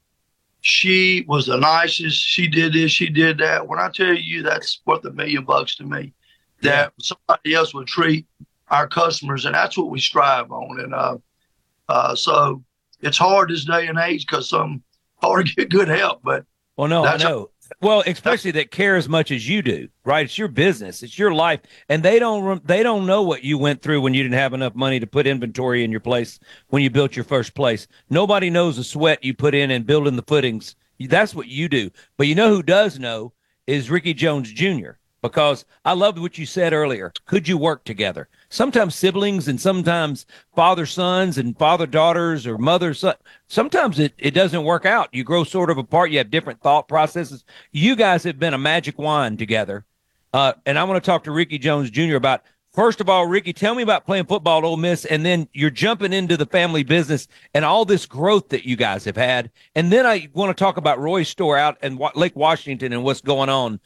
she 0.62 1.26
was 1.28 1.48
the 1.48 1.58
nicest. 1.58 2.20
She 2.20 2.48
did 2.48 2.74
this, 2.74 2.92
she 2.92 3.10
did 3.10 3.40
that. 3.40 3.68
When 3.68 3.80
I 3.80 3.90
tell 3.90 4.14
you 4.14 4.44
that's 4.44 4.82
worth 4.86 5.06
a 5.06 5.12
million 5.12 5.46
bucks 5.46 5.78
to 5.78 5.84
me 5.84 6.14
that 6.62 6.94
somebody 7.00 7.54
else 7.54 7.74
would 7.74 7.88
treat 7.88 8.26
our 8.70 8.88
customers, 8.88 9.46
and 9.46 9.56
that's 9.56 9.78
what 9.78 9.90
we 9.90 10.00
strive 10.00 10.52
on. 10.52 10.80
And 10.80 10.94
uh, 10.94 11.18
uh, 11.90 12.16
so 12.16 12.64
it's 13.02 13.18
hard 13.18 13.50
this 13.50 13.66
day 13.66 13.88
and 13.88 13.98
age 13.98 14.26
because 14.26 14.50
some 14.50 14.84
hard 15.22 15.48
to 15.48 15.56
get 15.56 15.70
good 15.70 15.88
help. 15.88 16.22
But 16.24 16.46
well, 16.78 16.88
no, 16.88 17.06
I 17.06 17.18
know. 17.18 17.52
well, 17.82 18.04
especially 18.06 18.52
that 18.52 18.72
care 18.72 18.96
as 18.96 19.08
much 19.08 19.32
as 19.32 19.48
you 19.48 19.62
do, 19.62 19.88
right? 20.04 20.26
It's 20.26 20.38
your 20.38 20.48
business, 20.48 21.04
it's 21.04 21.18
your 21.18 21.34
life, 21.34 21.62
and 21.90 22.04
they 22.04 22.20
don't 22.20 22.66
they 22.66 22.84
don't 22.84 23.06
know 23.06 23.24
what 23.24 23.44
you 23.44 23.58
went 23.58 23.82
through 23.82 24.02
when 24.02 24.14
you 24.14 24.24
didn't 24.24 24.38
have 24.38 24.54
enough 24.54 24.76
money 24.76 25.00
to 25.00 25.08
put 25.08 25.28
inventory 25.28 25.84
in 25.84 25.92
your 25.92 26.00
place 26.00 26.40
when 26.68 26.84
you 26.84 26.90
built 26.90 27.16
your 27.16 27.26
first 27.26 27.54
place. 27.54 27.88
Nobody 28.10 28.50
knows 28.50 28.78
the 28.78 28.84
sweat 28.84 29.24
you 29.24 29.34
put 29.34 29.56
in 29.56 29.72
and 29.72 29.86
building 29.86 30.16
the 30.16 30.24
footings. 30.24 30.76
That's 31.00 31.36
what 31.36 31.48
you 31.48 31.68
do. 31.68 31.92
But 32.18 32.28
you 32.28 32.36
know 32.36 32.50
who 32.50 32.64
does 32.64 33.00
know 33.00 33.34
is 33.68 33.90
Ricky 33.90 34.14
Jones 34.14 34.52
Jr 34.52 34.92
because 35.30 35.66
I 35.84 35.94
loved 35.94 36.20
what 36.20 36.38
you 36.38 36.46
said 36.46 36.72
earlier. 36.72 37.12
Could 37.26 37.48
you 37.48 37.58
work 37.58 37.84
together? 37.84 38.28
Sometimes 38.50 38.94
siblings 38.94 39.48
and 39.48 39.60
sometimes 39.60 40.28
father 40.56 40.86
sons 40.86 41.40
and 41.40 41.58
father 41.58 41.88
daughters 41.88 42.46
or 42.46 42.60
mother 42.60 42.94
son. 42.94 43.16
Sometimes 43.48 44.00
it, 44.00 44.14
it 44.20 44.32
doesn't 44.32 44.64
work 44.64 44.86
out. 44.86 45.10
You 45.12 45.24
grow 45.24 45.44
sort 45.44 45.72
of 45.72 45.80
apart. 45.80 46.12
You 46.12 46.20
have 46.20 46.30
different 46.30 46.62
thought 46.62 46.88
processes. 46.88 47.44
You 47.72 47.96
guys 47.96 48.24
have 48.24 48.38
been 48.38 48.54
a 48.54 48.60
magic 48.60 49.00
wand 49.00 49.40
together. 49.40 49.84
Uh, 50.32 50.54
and 50.66 50.78
I 50.78 50.84
want 50.84 51.04
to 51.04 51.06
talk 51.06 51.24
to 51.24 51.32
Ricky 51.32 51.58
Jones 51.58 51.90
Jr. 51.90 52.16
about 52.16 52.44
First 52.74 53.00
of 53.00 53.08
all, 53.08 53.26
Ricky, 53.26 53.54
tell 53.54 53.74
me 53.74 53.84
about 53.84 54.06
playing 54.06 54.26
football 54.26 54.58
at 54.58 54.66
Ole 54.66 54.76
Miss, 54.76 55.06
and 55.06 55.26
then 55.26 55.48
you're 55.54 55.70
jumping 55.70 56.12
into 56.12 56.36
the 56.36 56.46
family 56.46 56.84
business 56.84 57.26
and 57.54 57.64
all 57.64 57.86
this 57.86 58.06
growth 58.06 58.50
that 58.50 58.66
you 58.66 58.76
guys 58.76 59.06
have 59.06 59.16
had. 59.16 59.50
And 59.76 59.94
then 59.94 60.06
I 60.06 60.28
want 60.34 60.56
to 60.56 60.62
talk 60.62 60.76
about 60.76 61.00
Roy's 61.00 61.30
store 61.30 61.58
out 61.58 61.82
in 61.82 61.98
Lake 62.16 62.36
Washington 62.36 62.92
and 62.92 63.02
what's 63.02 63.22
going 63.22 63.48
on 63.48 63.80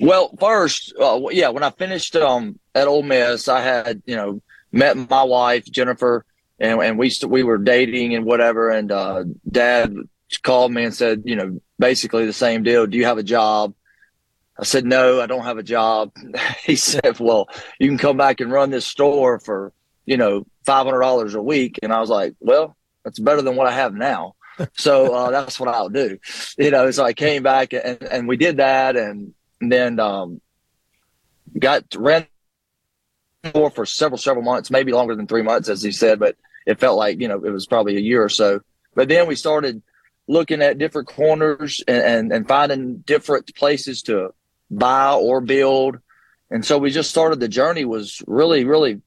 well, 0.00 0.34
first, 0.38 0.94
uh, 1.00 1.20
yeah, 1.30 1.48
when 1.48 1.62
I 1.62 1.70
finished 1.70 2.16
um, 2.16 2.58
at 2.74 2.88
Ole 2.88 3.02
Miss, 3.02 3.48
I 3.48 3.60
had 3.60 4.02
you 4.06 4.16
know 4.16 4.42
met 4.72 4.96
my 4.96 5.22
wife 5.22 5.64
Jennifer, 5.64 6.24
and 6.58 6.80
and 6.80 6.98
we 6.98 7.10
st- 7.10 7.30
we 7.30 7.42
were 7.42 7.58
dating 7.58 8.14
and 8.14 8.24
whatever. 8.24 8.70
And 8.70 8.90
uh, 8.90 9.24
Dad 9.50 9.94
called 10.42 10.72
me 10.72 10.84
and 10.84 10.94
said, 10.94 11.22
you 11.24 11.36
know, 11.36 11.60
basically 11.78 12.26
the 12.26 12.32
same 12.32 12.62
deal. 12.62 12.86
Do 12.86 12.96
you 12.96 13.04
have 13.04 13.18
a 13.18 13.22
job? 13.22 13.74
I 14.58 14.64
said, 14.64 14.84
no, 14.84 15.20
I 15.20 15.26
don't 15.26 15.44
have 15.44 15.58
a 15.58 15.64
job. 15.64 16.12
he 16.64 16.76
said, 16.76 17.18
well, 17.18 17.48
you 17.78 17.88
can 17.88 17.98
come 17.98 18.16
back 18.16 18.40
and 18.40 18.52
run 18.52 18.70
this 18.70 18.86
store 18.86 19.38
for 19.38 19.72
you 20.06 20.16
know 20.16 20.46
five 20.64 20.86
hundred 20.86 21.00
dollars 21.00 21.34
a 21.34 21.42
week. 21.42 21.78
And 21.82 21.92
I 21.92 22.00
was 22.00 22.10
like, 22.10 22.34
well, 22.40 22.76
that's 23.04 23.18
better 23.18 23.42
than 23.42 23.56
what 23.56 23.66
I 23.66 23.72
have 23.72 23.94
now. 23.94 24.34
so 24.76 25.12
uh, 25.14 25.30
that's 25.30 25.58
what 25.58 25.68
I'll 25.68 25.88
do. 25.88 26.18
You 26.56 26.70
know, 26.70 26.90
so 26.90 27.04
I 27.04 27.12
came 27.12 27.42
back 27.42 27.72
and, 27.72 28.02
and 28.02 28.28
we 28.28 28.36
did 28.36 28.58
that 28.58 28.96
and 28.96 29.34
and 29.60 29.70
then 29.70 30.00
um, 30.00 30.40
got 31.58 31.84
ran 31.96 32.26
for 33.52 33.70
for 33.70 33.86
several 33.86 34.18
several 34.18 34.44
months, 34.44 34.70
maybe 34.70 34.92
longer 34.92 35.14
than 35.14 35.26
three 35.26 35.42
months, 35.42 35.68
as 35.68 35.82
he 35.82 35.92
said, 35.92 36.18
but 36.18 36.36
it 36.66 36.80
felt 36.80 36.98
like 36.98 37.20
you 37.20 37.28
know 37.28 37.42
it 37.44 37.50
was 37.50 37.66
probably 37.66 37.96
a 37.96 38.00
year 38.00 38.22
or 38.22 38.28
so. 38.28 38.60
But 38.94 39.08
then 39.08 39.26
we 39.26 39.34
started 39.34 39.82
looking 40.26 40.62
at 40.62 40.78
different 40.78 41.08
corners 41.08 41.82
and, 41.86 42.02
and, 42.02 42.32
and 42.32 42.48
finding 42.48 42.98
different 42.98 43.54
places 43.54 44.02
to 44.02 44.32
buy 44.70 45.12
or 45.12 45.40
build. 45.40 45.98
And 46.50 46.64
so 46.64 46.78
we 46.78 46.90
just 46.90 47.10
started 47.10 47.40
the 47.40 47.48
journey 47.48 47.84
was 47.84 48.22
really, 48.26 48.64
really 48.64 49.02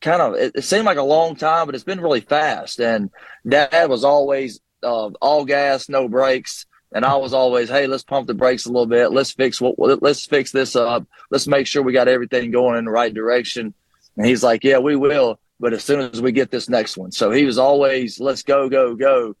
kind 0.00 0.20
of, 0.20 0.34
it, 0.34 0.52
it 0.56 0.64
seemed 0.64 0.84
like 0.84 0.98
a 0.98 1.02
long 1.02 1.36
time, 1.36 1.66
but 1.66 1.74
it's 1.74 1.84
been 1.84 2.00
really 2.00 2.20
fast. 2.20 2.80
And 2.80 3.10
dad 3.48 3.88
was 3.88 4.04
always 4.04 4.60
uh, 4.82 5.10
all 5.20 5.44
gas, 5.44 5.88
no 5.88 6.08
brakes 6.08 6.66
and 6.92 7.04
I 7.04 7.16
was 7.16 7.34
always, 7.34 7.68
hey, 7.68 7.86
let's 7.86 8.02
pump 8.02 8.26
the 8.26 8.34
brakes 8.34 8.66
a 8.66 8.70
little 8.70 8.86
bit. 8.86 9.12
Let's 9.12 9.32
fix 9.32 9.60
what. 9.60 9.78
Let's 10.02 10.24
fix 10.26 10.52
this 10.52 10.74
up. 10.74 11.06
Let's 11.30 11.46
make 11.46 11.66
sure 11.66 11.82
we 11.82 11.92
got 11.92 12.08
everything 12.08 12.50
going 12.50 12.78
in 12.78 12.86
the 12.86 12.90
right 12.90 13.12
direction. 13.12 13.74
And 14.16 14.26
he's 14.26 14.42
like, 14.42 14.64
yeah, 14.64 14.78
we 14.78 14.96
will. 14.96 15.38
But 15.60 15.74
as 15.74 15.84
soon 15.84 16.00
as 16.00 16.22
we 16.22 16.32
get 16.32 16.50
this 16.50 16.68
next 16.68 16.96
one, 16.96 17.12
so 17.12 17.30
he 17.30 17.44
was 17.44 17.58
always, 17.58 18.20
let's 18.20 18.42
go, 18.42 18.68
go, 18.68 18.94
go. 18.94 19.36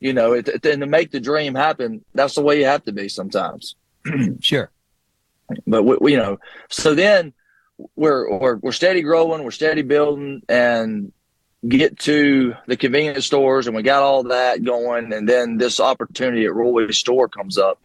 You 0.00 0.12
know, 0.12 0.32
it, 0.32 0.48
it, 0.48 0.64
and 0.66 0.80
to 0.80 0.86
make 0.86 1.10
the 1.10 1.20
dream 1.20 1.54
happen, 1.54 2.04
that's 2.14 2.34
the 2.34 2.42
way 2.42 2.58
you 2.58 2.64
have 2.64 2.84
to 2.84 2.92
be 2.92 3.08
sometimes. 3.08 3.74
sure. 4.40 4.70
But 5.66 5.82
we, 5.82 5.96
we, 6.00 6.12
you 6.12 6.18
know, 6.18 6.38
so 6.68 6.94
then 6.94 7.32
we're, 7.96 8.38
we're 8.38 8.56
we're 8.56 8.72
steady 8.72 9.02
growing, 9.02 9.44
we're 9.44 9.50
steady 9.50 9.82
building, 9.82 10.42
and 10.48 11.12
get 11.66 11.98
to 11.98 12.54
the 12.66 12.76
convenience 12.76 13.26
stores 13.26 13.66
and 13.66 13.74
we 13.74 13.82
got 13.82 14.02
all 14.02 14.24
that 14.24 14.62
going 14.62 15.12
and 15.12 15.28
then 15.28 15.56
this 15.56 15.80
opportunity 15.80 16.44
at 16.44 16.54
Roy's 16.54 16.98
store 16.98 17.28
comes 17.28 17.58
up. 17.58 17.80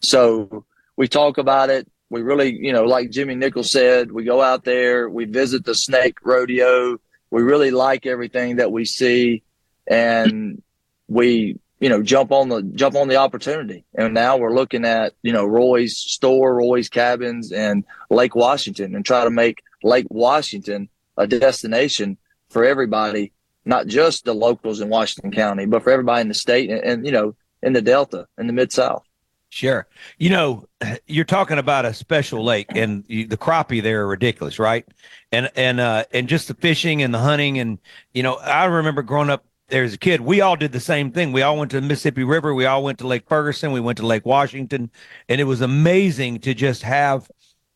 So 0.00 0.64
we 0.96 1.06
talk 1.06 1.36
about 1.38 1.68
it. 1.70 1.90
We 2.08 2.22
really, 2.22 2.56
you 2.56 2.72
know, 2.72 2.84
like 2.84 3.10
Jimmy 3.10 3.34
Nichols 3.34 3.70
said, 3.70 4.10
we 4.10 4.24
go 4.24 4.40
out 4.40 4.64
there, 4.64 5.08
we 5.08 5.26
visit 5.26 5.64
the 5.64 5.74
snake 5.74 6.16
rodeo. 6.22 6.98
We 7.30 7.42
really 7.42 7.70
like 7.70 8.06
everything 8.06 8.56
that 8.56 8.72
we 8.72 8.84
see 8.84 9.42
and 9.86 10.62
we, 11.06 11.58
you 11.78 11.88
know, 11.88 12.02
jump 12.02 12.32
on 12.32 12.48
the 12.48 12.62
jump 12.62 12.96
on 12.96 13.08
the 13.08 13.16
opportunity. 13.16 13.84
And 13.94 14.14
now 14.14 14.38
we're 14.38 14.54
looking 14.54 14.84
at, 14.84 15.12
you 15.22 15.32
know, 15.32 15.44
Roy's 15.44 15.96
store, 15.96 16.54
Roy's 16.54 16.88
cabins 16.88 17.52
and 17.52 17.84
Lake 18.08 18.34
Washington 18.34 18.94
and 18.94 19.04
try 19.04 19.24
to 19.24 19.30
make 19.30 19.62
Lake 19.82 20.06
Washington 20.10 20.88
a 21.16 21.26
destination 21.26 22.16
for 22.50 22.64
everybody, 22.64 23.32
not 23.64 23.86
just 23.86 24.24
the 24.24 24.34
locals 24.34 24.80
in 24.80 24.88
Washington 24.88 25.32
County, 25.32 25.66
but 25.66 25.82
for 25.82 25.90
everybody 25.90 26.20
in 26.20 26.28
the 26.28 26.34
state 26.34 26.70
and, 26.70 26.82
and 26.82 27.06
you 27.06 27.12
know, 27.12 27.34
in 27.62 27.72
the 27.72 27.82
Delta, 27.82 28.26
in 28.38 28.46
the 28.46 28.52
Mid 28.52 28.72
South. 28.72 29.04
Sure. 29.50 29.88
You 30.18 30.30
know, 30.30 30.68
you're 31.06 31.24
talking 31.24 31.58
about 31.58 31.84
a 31.84 31.92
special 31.92 32.44
lake, 32.44 32.68
and 32.74 33.04
you, 33.08 33.26
the 33.26 33.36
crappie 33.36 33.82
there 33.82 34.02
are 34.02 34.06
ridiculous, 34.06 34.60
right? 34.60 34.86
And 35.32 35.50
and 35.56 35.80
uh, 35.80 36.04
and 36.12 36.28
just 36.28 36.46
the 36.46 36.54
fishing 36.54 37.02
and 37.02 37.12
the 37.12 37.18
hunting, 37.18 37.58
and 37.58 37.78
you 38.14 38.22
know, 38.22 38.36
I 38.36 38.66
remember 38.66 39.02
growing 39.02 39.28
up 39.28 39.44
there 39.66 39.82
as 39.82 39.92
a 39.92 39.98
kid. 39.98 40.20
We 40.20 40.40
all 40.40 40.54
did 40.54 40.70
the 40.70 40.80
same 40.80 41.10
thing. 41.10 41.32
We 41.32 41.42
all 41.42 41.58
went 41.58 41.72
to 41.72 41.80
the 41.80 41.86
Mississippi 41.86 42.22
River. 42.22 42.54
We 42.54 42.66
all 42.66 42.84
went 42.84 42.98
to 43.00 43.08
Lake 43.08 43.28
Ferguson. 43.28 43.72
We 43.72 43.80
went 43.80 43.98
to 43.98 44.06
Lake 44.06 44.24
Washington, 44.24 44.90
and 45.28 45.40
it 45.40 45.44
was 45.44 45.60
amazing 45.60 46.40
to 46.40 46.54
just 46.54 46.82
have 46.82 47.28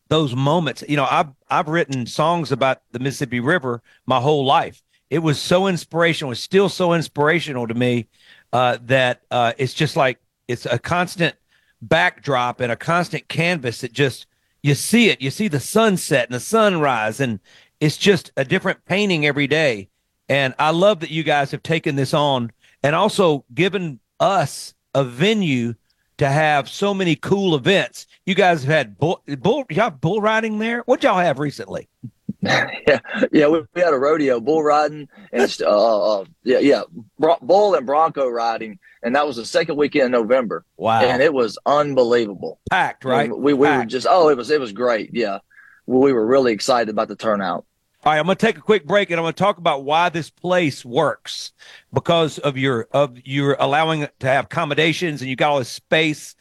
those 0.07 0.35
moments. 0.35 0.83
You 0.87 0.97
know, 0.97 1.07
I've 1.09 1.29
I've 1.49 1.67
written 1.67 2.05
songs 2.05 2.51
about 2.51 2.81
the 2.91 2.99
Mississippi 2.99 3.39
River 3.39 3.81
my 4.05 4.19
whole 4.19 4.45
life. 4.45 4.81
It 5.09 5.19
was 5.19 5.39
so 5.39 5.67
inspirational. 5.67 6.31
It's 6.31 6.41
still 6.41 6.69
so 6.69 6.93
inspirational 6.93 7.67
to 7.67 7.73
me 7.73 8.07
uh, 8.53 8.77
that 8.85 9.21
uh, 9.31 9.53
it's 9.57 9.73
just 9.73 9.95
like 9.95 10.19
it's 10.47 10.65
a 10.65 10.79
constant 10.79 11.35
backdrop 11.81 12.59
and 12.59 12.71
a 12.71 12.75
constant 12.75 13.27
canvas 13.27 13.81
that 13.81 13.93
just 13.93 14.25
you 14.63 14.75
see 14.75 15.09
it. 15.09 15.21
You 15.21 15.29
see 15.29 15.47
the 15.47 15.59
sunset 15.59 16.27
and 16.27 16.35
the 16.35 16.39
sunrise, 16.39 17.19
and 17.19 17.39
it's 17.79 17.97
just 17.97 18.31
a 18.37 18.45
different 18.45 18.85
painting 18.85 19.25
every 19.25 19.47
day. 19.47 19.89
And 20.27 20.55
I 20.57 20.71
love 20.71 21.01
that 21.01 21.11
you 21.11 21.23
guys 21.23 21.51
have 21.51 21.61
taken 21.61 21.95
this 21.95 22.13
on 22.13 22.51
and 22.81 22.95
also 22.95 23.45
given 23.53 23.99
us 24.19 24.73
a 24.95 25.03
venue 25.03 25.75
to 26.17 26.27
have 26.27 26.69
so 26.69 26.93
many 26.93 27.15
cool 27.15 27.55
events. 27.55 28.07
You 28.25 28.35
guys 28.35 28.63
have 28.63 28.71
had 28.71 28.97
bull, 28.97 29.21
bull 29.39 29.65
y'all 29.69 29.85
have 29.85 30.01
bull 30.01 30.21
riding 30.21 30.59
there. 30.59 30.81
What 30.85 31.03
y'all 31.03 31.19
have 31.19 31.39
recently? 31.39 31.89
yeah, 32.41 32.99
yeah, 33.31 33.47
we, 33.47 33.63
we 33.73 33.81
had 33.81 33.93
a 33.93 33.97
rodeo, 33.97 34.39
bull 34.39 34.61
riding, 34.61 35.07
and 35.31 35.57
uh, 35.61 36.19
uh, 36.19 36.25
yeah, 36.43 36.59
yeah, 36.59 36.83
bro- 37.17 37.37
bull 37.41 37.73
and 37.73 37.87
bronco 37.87 38.27
riding, 38.27 38.77
and 39.01 39.15
that 39.15 39.25
was 39.25 39.37
the 39.37 39.45
second 39.45 39.77
weekend 39.77 40.07
in 40.07 40.11
November. 40.11 40.63
Wow, 40.77 41.01
and 41.01 41.23
it 41.23 41.33
was 41.33 41.57
unbelievable, 41.65 42.59
packed, 42.69 43.03
right? 43.03 43.35
We 43.35 43.53
we, 43.53 43.65
Packed. 43.67 43.79
were 43.79 43.89
just 43.89 44.07
oh, 44.07 44.29
it 44.29 44.37
was 44.37 44.51
it 44.51 44.59
was 44.59 44.73
great. 44.73 45.09
Yeah, 45.11 45.39
we 45.87 46.13
were 46.13 46.25
really 46.25 46.53
excited 46.53 46.89
about 46.89 47.07
the 47.07 47.15
turnout. 47.15 47.65
All 48.05 48.11
right, 48.11 48.19
I'm 48.19 48.25
going 48.25 48.37
to 48.37 48.45
take 48.45 48.59
a 48.59 48.61
quick 48.61 48.85
break 48.85 49.09
and 49.09 49.19
I'm 49.19 49.23
going 49.23 49.33
to 49.33 49.43
talk 49.43 49.57
about 49.57 49.83
why 49.83 50.09
this 50.09 50.29
place 50.29 50.85
works 50.85 51.53
because 51.91 52.37
of 52.37 52.55
your 52.55 52.87
of 52.91 53.17
your 53.25 53.57
allowing 53.59 54.07
to 54.19 54.27
have 54.27 54.45
accommodations 54.45 55.21
and 55.21 55.29
you 55.29 55.35
got 55.35 55.49
all 55.49 55.57
this 55.57 55.69
space. 55.69 56.35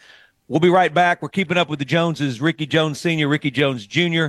We'll 0.46 0.60
be 0.60 0.68
right 0.68 0.92
back. 0.92 1.22
We're 1.22 1.30
keeping 1.30 1.56
up 1.56 1.70
with 1.70 1.78
the 1.78 1.86
Joneses, 1.86 2.38
Ricky 2.38 2.66
Jones 2.66 3.00
Sr., 3.00 3.28
Ricky 3.28 3.50
Jones 3.50 3.86
Jr., 3.86 4.26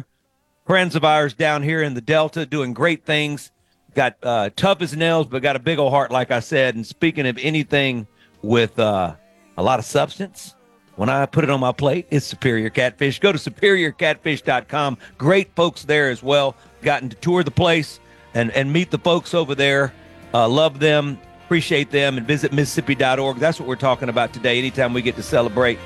friends 0.65 0.95
of 0.95 1.03
ours 1.03 1.33
down 1.33 1.61
here 1.61 1.83
in 1.83 1.93
the 1.93 1.99
Delta 1.99 2.45
doing 2.45 2.73
great 2.73 3.03
things. 3.03 3.51
Got 3.95 4.15
uh, 4.23 4.51
tough 4.55 4.81
as 4.81 4.95
nails, 4.95 5.27
but 5.27 5.41
got 5.41 5.57
a 5.57 5.59
big 5.59 5.77
old 5.77 5.91
heart, 5.91 6.11
like 6.11 6.31
I 6.31 6.39
said. 6.39 6.75
And 6.75 6.87
speaking 6.87 7.27
of 7.27 7.37
anything 7.39 8.07
with 8.43 8.79
uh, 8.79 9.13
a 9.57 9.63
lot 9.63 9.79
of 9.79 9.83
substance, 9.83 10.55
when 10.95 11.09
I 11.09 11.25
put 11.25 11.43
it 11.43 11.49
on 11.49 11.59
my 11.59 11.73
plate, 11.73 12.07
it's 12.09 12.25
Superior 12.25 12.69
Catfish. 12.69 13.19
Go 13.19 13.33
to 13.33 13.37
superiorcatfish.com. 13.37 14.97
Great 15.17 15.53
folks 15.53 15.83
there 15.83 16.09
as 16.09 16.23
well. 16.23 16.55
Gotten 16.85 17.09
to 17.09 17.15
tour 17.15 17.43
the 17.43 17.49
place 17.49 17.99
and, 18.35 18.51
and 18.51 18.71
meet 18.71 18.91
the 18.91 18.99
folks 18.99 19.33
over 19.33 19.55
there. 19.55 19.91
Uh, 20.35 20.47
love 20.47 20.79
them, 20.79 21.19
appreciate 21.43 21.89
them, 21.89 22.17
and 22.17 22.27
visit 22.27 22.53
Mississippi.org. 22.53 23.37
That's 23.37 23.59
what 23.59 23.67
we're 23.67 23.75
talking 23.75 24.07
about 24.07 24.33
today. 24.33 24.59
Anytime 24.59 24.93
we 24.93 25.01
get 25.01 25.15
to 25.15 25.23
celebrate 25.23 25.79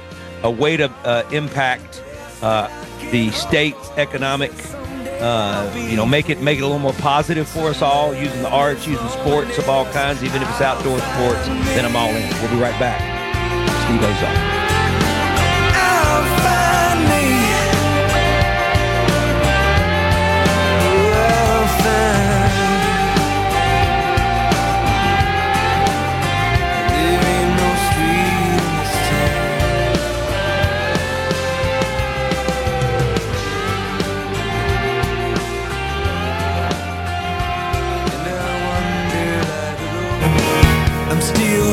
a 0.44 0.52
way 0.52 0.76
to 0.76 0.90
uh, 1.06 1.24
impact 1.32 2.04
uh, 2.42 2.70
the 3.12 3.32
state's 3.32 3.90
economic, 3.92 4.52
uh, 5.22 5.72
you 5.90 5.96
know, 5.96 6.06
make 6.06 6.30
it 6.30 6.42
make 6.42 6.60
it 6.60 6.64
a 6.64 6.66
little 6.66 6.80
more 6.80 6.94
positive 6.94 7.48
for 7.48 7.70
us 7.70 7.82
all, 7.82 8.14
using 8.14 8.42
the 8.42 8.50
arts, 8.50 8.86
using 8.86 9.08
sports 9.08 9.58
of 9.58 9.70
all 9.70 9.86
kinds, 9.94 10.22
even 10.22 10.42
if 10.42 10.50
it's 10.50 10.62
outdoor 10.62 11.00
sports, 11.00 11.48
then 11.48 11.86
I'm 11.86 11.96
all 11.96 12.10
in. 12.10 12.30
We'll 12.42 12.52
be 12.52 12.62
right 12.62 12.78
back. 12.78 13.00
Steve 13.86 14.04
Azar. 14.04 14.69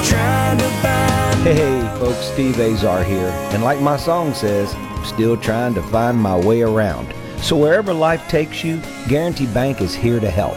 Find 0.02 0.60
Hey, 1.42 1.80
folks, 1.98 2.18
Steve 2.18 2.60
Azar 2.60 3.02
here. 3.02 3.30
And 3.52 3.64
like 3.64 3.80
my 3.80 3.96
song 3.96 4.34
says, 4.34 4.74
I'm 4.74 5.04
still 5.04 5.38
trying 5.38 5.72
to 5.74 5.82
find 5.84 6.18
my 6.18 6.38
way 6.38 6.60
around. 6.62 7.14
So 7.38 7.56
wherever 7.56 7.94
life 7.94 8.28
takes 8.28 8.62
you, 8.62 8.80
Guarantee 9.08 9.46
Bank 9.46 9.80
is 9.80 9.94
here 9.94 10.20
to 10.20 10.30
help. 10.30 10.54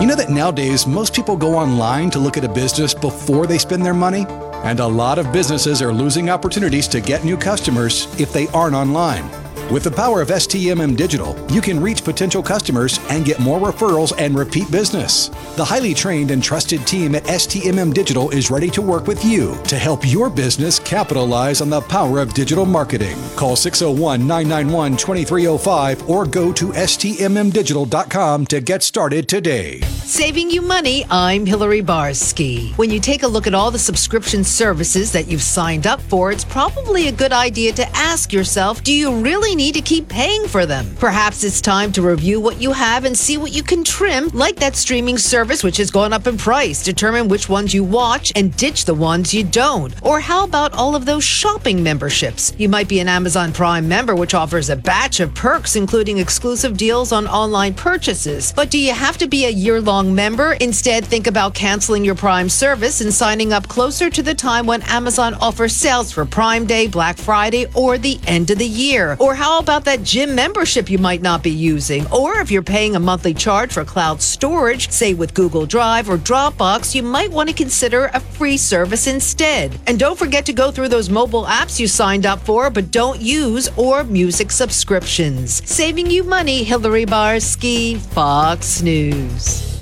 You 0.00 0.06
know 0.08 0.16
that 0.16 0.30
nowadays 0.30 0.88
most 0.88 1.14
people 1.14 1.36
go 1.36 1.54
online 1.54 2.10
to 2.10 2.18
look 2.18 2.36
at 2.36 2.44
a 2.44 2.48
business 2.48 2.92
before 2.92 3.46
they 3.46 3.56
spend 3.56 3.86
their 3.86 3.94
money? 3.94 4.26
And 4.64 4.80
a 4.80 4.86
lot 4.86 5.20
of 5.20 5.32
businesses 5.32 5.80
are 5.80 5.92
losing 5.92 6.28
opportunities 6.28 6.88
to 6.88 7.00
get 7.00 7.22
new 7.22 7.36
customers 7.36 8.08
if 8.20 8.32
they 8.32 8.48
aren't 8.48 8.74
online. 8.74 9.43
With 9.70 9.82
the 9.82 9.90
power 9.90 10.20
of 10.20 10.28
STMM 10.28 10.94
Digital, 10.94 11.34
you 11.50 11.62
can 11.62 11.80
reach 11.80 12.04
potential 12.04 12.42
customers 12.42 13.00
and 13.08 13.24
get 13.24 13.40
more 13.40 13.58
referrals 13.58 14.12
and 14.18 14.36
repeat 14.36 14.70
business. 14.70 15.28
The 15.56 15.64
highly 15.64 15.94
trained 15.94 16.30
and 16.30 16.42
trusted 16.42 16.86
team 16.86 17.14
at 17.14 17.24
STMM 17.24 17.94
Digital 17.94 18.28
is 18.28 18.50
ready 18.50 18.68
to 18.70 18.82
work 18.82 19.06
with 19.06 19.24
you 19.24 19.56
to 19.64 19.78
help 19.78 20.06
your 20.06 20.28
business 20.28 20.78
capitalize 20.78 21.62
on 21.62 21.70
the 21.70 21.80
power 21.80 22.18
of 22.18 22.34
digital 22.34 22.66
marketing. 22.66 23.16
Call 23.36 23.56
601 23.56 24.20
991 24.26 24.98
2305 24.98 26.10
or 26.10 26.26
go 26.26 26.52
to 26.52 26.66
STMMDigital.com 26.66 28.46
to 28.46 28.60
get 28.60 28.82
started 28.82 29.28
today. 29.28 29.80
Saving 29.80 30.50
you 30.50 30.60
money, 30.60 31.06
I'm 31.10 31.46
Hillary 31.46 31.82
Barsky. 31.82 32.76
When 32.76 32.90
you 32.90 33.00
take 33.00 33.22
a 33.22 33.26
look 33.26 33.46
at 33.46 33.54
all 33.54 33.70
the 33.70 33.78
subscription 33.78 34.44
services 34.44 35.10
that 35.12 35.26
you've 35.26 35.42
signed 35.42 35.86
up 35.86 36.02
for, 36.02 36.30
it's 36.30 36.44
probably 36.44 37.08
a 37.08 37.12
good 37.12 37.32
idea 37.32 37.72
to 37.72 37.88
ask 37.96 38.30
yourself 38.30 38.84
do 38.84 38.92
you 38.92 39.18
really 39.20 39.53
need 39.54 39.74
to 39.74 39.80
keep 39.80 40.08
paying 40.08 40.46
for 40.48 40.66
them? 40.66 40.86
Perhaps 40.98 41.44
it's 41.44 41.60
time 41.60 41.92
to 41.92 42.02
review 42.02 42.40
what 42.40 42.60
you 42.60 42.72
have 42.72 43.04
and 43.04 43.16
see 43.16 43.38
what 43.38 43.52
you 43.52 43.62
can 43.62 43.84
trim, 43.84 44.28
like 44.32 44.56
that 44.56 44.76
streaming 44.76 45.18
service 45.18 45.62
which 45.62 45.76
has 45.76 45.90
gone 45.90 46.12
up 46.12 46.26
in 46.26 46.36
price. 46.36 46.82
Determine 46.82 47.28
which 47.28 47.48
ones 47.48 47.74
you 47.74 47.84
watch 47.84 48.32
and 48.36 48.56
ditch 48.56 48.84
the 48.84 48.94
ones 48.94 49.34
you 49.34 49.44
don't. 49.44 49.94
Or 50.02 50.20
how 50.20 50.44
about 50.44 50.72
all 50.72 50.94
of 50.94 51.04
those 51.04 51.24
shopping 51.24 51.82
memberships? 51.82 52.52
You 52.58 52.68
might 52.68 52.88
be 52.88 53.00
an 53.00 53.08
Amazon 53.08 53.52
Prime 53.52 53.86
member, 53.86 54.14
which 54.14 54.34
offers 54.34 54.70
a 54.70 54.76
batch 54.76 55.20
of 55.20 55.34
perks, 55.34 55.76
including 55.76 56.18
exclusive 56.18 56.76
deals 56.76 57.12
on 57.12 57.26
online 57.26 57.74
purchases. 57.74 58.52
But 58.54 58.70
do 58.70 58.78
you 58.78 58.92
have 58.92 59.18
to 59.18 59.26
be 59.26 59.44
a 59.44 59.50
year 59.50 59.80
long 59.80 60.14
member? 60.14 60.54
Instead, 60.54 61.04
think 61.04 61.26
about 61.26 61.54
canceling 61.54 62.04
your 62.04 62.14
Prime 62.14 62.48
service 62.48 63.00
and 63.00 63.12
signing 63.12 63.52
up 63.52 63.68
closer 63.68 64.08
to 64.08 64.22
the 64.22 64.34
time 64.34 64.66
when 64.66 64.82
Amazon 64.82 65.34
offers 65.34 65.74
sales 65.74 66.12
for 66.12 66.24
Prime 66.24 66.66
Day, 66.66 66.86
Black 66.86 67.18
Friday, 67.18 67.66
or 67.74 67.98
the 67.98 68.18
end 68.26 68.50
of 68.50 68.58
the 68.58 68.66
year. 68.66 69.16
Or 69.20 69.34
how 69.34 69.43
about 69.52 69.84
that 69.84 70.02
gym 70.02 70.34
membership 70.34 70.88
you 70.88 70.96
might 70.96 71.20
not 71.20 71.42
be 71.42 71.50
using? 71.50 72.10
Or 72.10 72.38
if 72.40 72.50
you're 72.50 72.62
paying 72.62 72.96
a 72.96 72.98
monthly 72.98 73.34
charge 73.34 73.74
for 73.74 73.84
cloud 73.84 74.22
storage, 74.22 74.90
say 74.90 75.12
with 75.12 75.34
Google 75.34 75.66
Drive 75.66 76.08
or 76.08 76.16
Dropbox, 76.16 76.94
you 76.94 77.02
might 77.02 77.30
want 77.30 77.50
to 77.50 77.54
consider 77.54 78.06
a 78.14 78.20
free 78.20 78.56
service 78.56 79.06
instead. 79.06 79.78
And 79.86 79.98
don't 79.98 80.18
forget 80.18 80.46
to 80.46 80.54
go 80.54 80.70
through 80.70 80.88
those 80.88 81.10
mobile 81.10 81.44
apps 81.44 81.78
you 81.78 81.86
signed 81.86 82.24
up 82.24 82.40
for 82.40 82.70
but 82.70 82.90
don't 82.90 83.20
use 83.20 83.68
or 83.76 84.02
music 84.04 84.50
subscriptions. 84.50 85.68
Saving 85.68 86.10
you 86.10 86.24
money, 86.24 86.64
Hillary 86.64 87.04
Barsky, 87.04 87.98
Fox 87.98 88.80
News. 88.80 89.73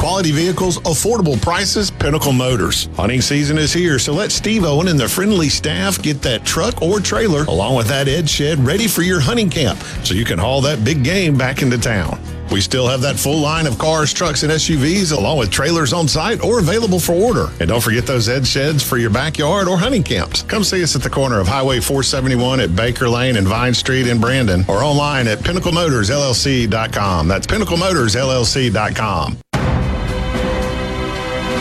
Quality 0.00 0.32
vehicles, 0.32 0.78
affordable 0.78 1.38
prices, 1.42 1.90
Pinnacle 1.90 2.32
Motors. 2.32 2.88
Hunting 2.96 3.20
season 3.20 3.58
is 3.58 3.70
here, 3.70 3.98
so 3.98 4.14
let 4.14 4.32
Steve 4.32 4.64
Owen 4.64 4.88
and 4.88 4.98
the 4.98 5.06
friendly 5.06 5.50
staff 5.50 6.00
get 6.00 6.22
that 6.22 6.42
truck 6.42 6.80
or 6.80 7.00
trailer 7.00 7.42
along 7.42 7.76
with 7.76 7.88
that 7.88 8.08
Ed 8.08 8.26
shed 8.26 8.58
ready 8.60 8.88
for 8.88 9.02
your 9.02 9.20
hunting 9.20 9.50
camp 9.50 9.78
so 10.02 10.14
you 10.14 10.24
can 10.24 10.38
haul 10.38 10.62
that 10.62 10.82
big 10.86 11.04
game 11.04 11.36
back 11.36 11.60
into 11.60 11.76
town. 11.76 12.18
We 12.50 12.62
still 12.62 12.88
have 12.88 13.02
that 13.02 13.18
full 13.18 13.40
line 13.40 13.66
of 13.66 13.76
cars, 13.76 14.14
trucks, 14.14 14.42
and 14.42 14.50
SUVs 14.50 15.14
along 15.14 15.36
with 15.36 15.50
trailers 15.50 15.92
on 15.92 16.08
site 16.08 16.42
or 16.42 16.60
available 16.60 16.98
for 16.98 17.12
order. 17.12 17.48
And 17.60 17.68
don't 17.68 17.82
forget 17.82 18.06
those 18.06 18.26
Ed 18.26 18.46
sheds 18.46 18.82
for 18.82 18.96
your 18.96 19.10
backyard 19.10 19.68
or 19.68 19.76
hunting 19.76 20.02
camps. 20.02 20.44
Come 20.44 20.64
see 20.64 20.82
us 20.82 20.96
at 20.96 21.02
the 21.02 21.10
corner 21.10 21.38
of 21.40 21.46
Highway 21.46 21.78
471 21.78 22.60
at 22.60 22.74
Baker 22.74 23.06
Lane 23.06 23.36
and 23.36 23.46
Vine 23.46 23.74
Street 23.74 24.06
in 24.06 24.18
Brandon 24.18 24.64
or 24.66 24.82
online 24.82 25.28
at 25.28 25.40
pinnaclemotorsllc.com. 25.40 27.28
That's 27.28 27.46
pinnaclemotorsllc.com. 27.46 29.40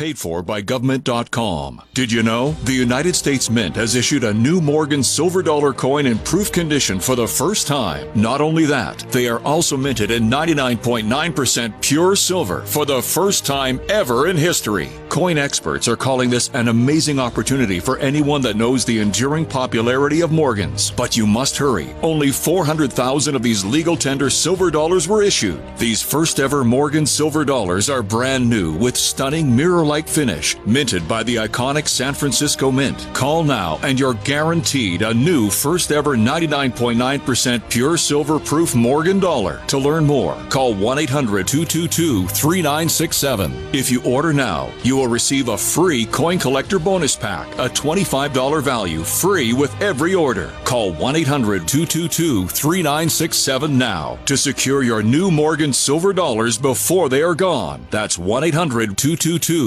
Paid 0.00 0.16
for 0.18 0.42
by 0.42 0.62
GovMint.com. 0.62 1.82
Did 1.92 2.10
you 2.10 2.22
know 2.22 2.52
the 2.64 2.72
United 2.72 3.14
States 3.14 3.50
Mint 3.50 3.76
has 3.76 3.94
issued 3.94 4.24
a 4.24 4.32
new 4.32 4.58
Morgan 4.58 5.02
silver 5.02 5.42
dollar 5.42 5.74
coin 5.74 6.06
in 6.06 6.18
proof 6.20 6.50
condition 6.50 6.98
for 6.98 7.14
the 7.14 7.28
first 7.28 7.66
time? 7.66 8.08
Not 8.14 8.40
only 8.40 8.64
that, 8.64 9.00
they 9.10 9.28
are 9.28 9.40
also 9.40 9.76
minted 9.76 10.10
in 10.10 10.30
99.9% 10.30 11.82
pure 11.82 12.16
silver 12.16 12.62
for 12.62 12.86
the 12.86 13.02
first 13.02 13.44
time 13.44 13.78
ever 13.90 14.28
in 14.28 14.38
history. 14.38 14.88
Coin 15.10 15.36
experts 15.36 15.86
are 15.86 15.98
calling 15.98 16.30
this 16.30 16.48
an 16.54 16.68
amazing 16.68 17.18
opportunity 17.18 17.78
for 17.78 17.98
anyone 17.98 18.40
that 18.40 18.56
knows 18.56 18.86
the 18.86 19.00
enduring 19.00 19.44
popularity 19.44 20.22
of 20.22 20.32
Morgans. 20.32 20.92
But 20.92 21.14
you 21.14 21.26
must 21.26 21.58
hurry. 21.58 21.92
Only 22.00 22.30
400,000 22.30 23.34
of 23.34 23.42
these 23.42 23.66
legal 23.66 23.96
tender 23.96 24.30
silver 24.30 24.70
dollars 24.70 25.08
were 25.08 25.22
issued. 25.22 25.60
These 25.76 26.00
first 26.00 26.40
ever 26.40 26.64
Morgan 26.64 27.04
silver 27.04 27.44
dollars 27.44 27.90
are 27.90 28.02
brand 28.02 28.48
new 28.48 28.72
with 28.72 28.96
stunning 28.96 29.54
mirror 29.54 29.89
like 29.90 30.06
finish, 30.06 30.56
minted 30.64 31.06
by 31.08 31.24
the 31.24 31.34
iconic 31.34 31.88
San 31.88 32.14
Francisco 32.14 32.70
Mint. 32.70 33.08
Call 33.12 33.42
now 33.42 33.80
and 33.82 33.98
you're 33.98 34.14
guaranteed 34.22 35.02
a 35.02 35.12
new 35.12 35.50
first 35.50 35.90
ever 35.90 36.16
99.9% 36.16 37.68
pure 37.68 37.96
silver 37.96 38.38
proof 38.38 38.76
Morgan 38.76 39.18
dollar. 39.18 39.60
To 39.66 39.78
learn 39.78 40.06
more, 40.06 40.36
call 40.48 40.74
1 40.74 40.98
800 41.00 41.48
222 41.48 42.28
3967. 42.28 43.52
If 43.74 43.90
you 43.90 44.00
order 44.04 44.32
now, 44.32 44.70
you 44.84 44.94
will 44.94 45.08
receive 45.08 45.48
a 45.48 45.58
free 45.58 46.06
coin 46.06 46.38
collector 46.38 46.78
bonus 46.78 47.16
pack, 47.16 47.48
a 47.58 47.68
$25 47.68 48.62
value, 48.62 49.02
free 49.02 49.52
with 49.52 49.74
every 49.82 50.14
order. 50.14 50.52
Call 50.62 50.92
1 50.92 51.16
800 51.16 51.66
222 51.66 52.46
3967 52.46 53.76
now 53.76 54.18
to 54.26 54.36
secure 54.36 54.84
your 54.84 55.02
new 55.02 55.32
Morgan 55.32 55.72
silver 55.72 56.12
dollars 56.12 56.56
before 56.56 57.08
they 57.08 57.22
are 57.22 57.34
gone. 57.34 57.84
That's 57.90 58.16
1 58.16 58.44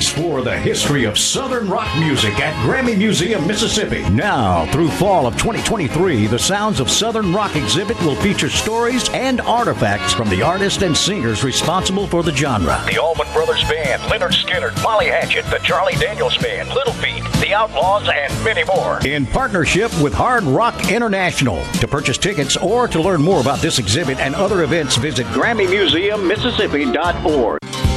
Explore 0.00 0.40
the 0.40 0.56
history 0.56 1.04
of 1.04 1.18
Southern 1.18 1.68
rock 1.68 1.86
music 1.98 2.40
at 2.40 2.54
Grammy 2.64 2.96
Museum, 2.96 3.46
Mississippi. 3.46 4.00
Now, 4.08 4.64
through 4.72 4.88
fall 4.88 5.26
of 5.26 5.34
2023, 5.34 6.26
the 6.26 6.38
Sounds 6.38 6.80
of 6.80 6.90
Southern 6.90 7.34
Rock 7.34 7.54
exhibit 7.54 8.00
will 8.00 8.14
feature 8.14 8.48
stories 8.48 9.10
and 9.10 9.42
artifacts 9.42 10.14
from 10.14 10.30
the 10.30 10.40
artists 10.40 10.82
and 10.82 10.96
singers 10.96 11.44
responsible 11.44 12.06
for 12.06 12.22
the 12.22 12.34
genre. 12.34 12.82
The 12.86 12.96
Allman 12.96 13.30
Brothers 13.34 13.62
Band, 13.64 14.00
Lynyrd 14.04 14.32
Skynyrd, 14.32 14.82
Molly 14.82 15.08
Hatchet, 15.08 15.44
the 15.50 15.58
Charlie 15.58 15.96
Daniels 15.96 16.38
Band, 16.38 16.70
Little 16.70 16.94
Feat, 16.94 17.22
The 17.42 17.52
Outlaws, 17.52 18.08
and 18.08 18.32
many 18.42 18.64
more. 18.64 19.00
In 19.04 19.26
partnership 19.26 19.92
with 20.00 20.14
Hard 20.14 20.44
Rock 20.44 20.90
International. 20.90 21.62
To 21.72 21.86
purchase 21.86 22.16
tickets 22.16 22.56
or 22.56 22.88
to 22.88 23.02
learn 23.02 23.20
more 23.20 23.42
about 23.42 23.58
this 23.58 23.78
exhibit 23.78 24.18
and 24.18 24.34
other 24.34 24.62
events, 24.62 24.96
visit 24.96 25.26
GrammyMuseumMississippi.org. 25.26 27.89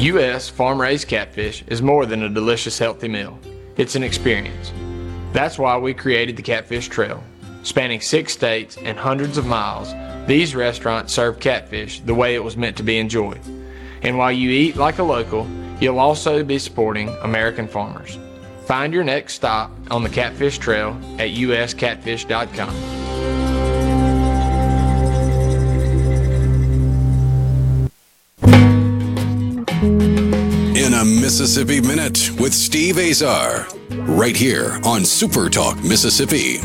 U.S. 0.00 0.48
farm 0.48 0.80
raised 0.80 1.08
catfish 1.08 1.62
is 1.66 1.82
more 1.82 2.06
than 2.06 2.22
a 2.22 2.28
delicious, 2.30 2.78
healthy 2.78 3.06
meal. 3.06 3.38
It's 3.76 3.96
an 3.96 4.02
experience. 4.02 4.72
That's 5.34 5.58
why 5.58 5.76
we 5.76 5.92
created 5.92 6.38
the 6.38 6.42
Catfish 6.42 6.88
Trail. 6.88 7.22
Spanning 7.64 8.00
six 8.00 8.32
states 8.32 8.78
and 8.78 8.98
hundreds 8.98 9.36
of 9.36 9.44
miles, 9.44 9.92
these 10.26 10.54
restaurants 10.54 11.12
serve 11.12 11.38
catfish 11.38 12.00
the 12.00 12.14
way 12.14 12.34
it 12.34 12.42
was 12.42 12.56
meant 12.56 12.78
to 12.78 12.82
be 12.82 12.96
enjoyed. 12.96 13.42
And 14.00 14.16
while 14.16 14.32
you 14.32 14.48
eat 14.48 14.76
like 14.76 15.00
a 15.00 15.02
local, 15.02 15.46
you'll 15.82 15.98
also 15.98 16.42
be 16.42 16.58
supporting 16.58 17.10
American 17.20 17.68
farmers. 17.68 18.18
Find 18.64 18.94
your 18.94 19.04
next 19.04 19.34
stop 19.34 19.70
on 19.90 20.02
the 20.02 20.08
Catfish 20.08 20.56
Trail 20.56 20.98
at 21.18 21.28
uscatfish.com. 21.28 22.99
Mississippi 31.30 31.80
Minute 31.80 32.28
with 32.40 32.52
Steve 32.52 32.98
Azar, 32.98 33.68
right 33.90 34.36
here 34.36 34.80
on 34.84 35.02
SuperTalk 35.02 35.76
Mississippi. 35.88 36.58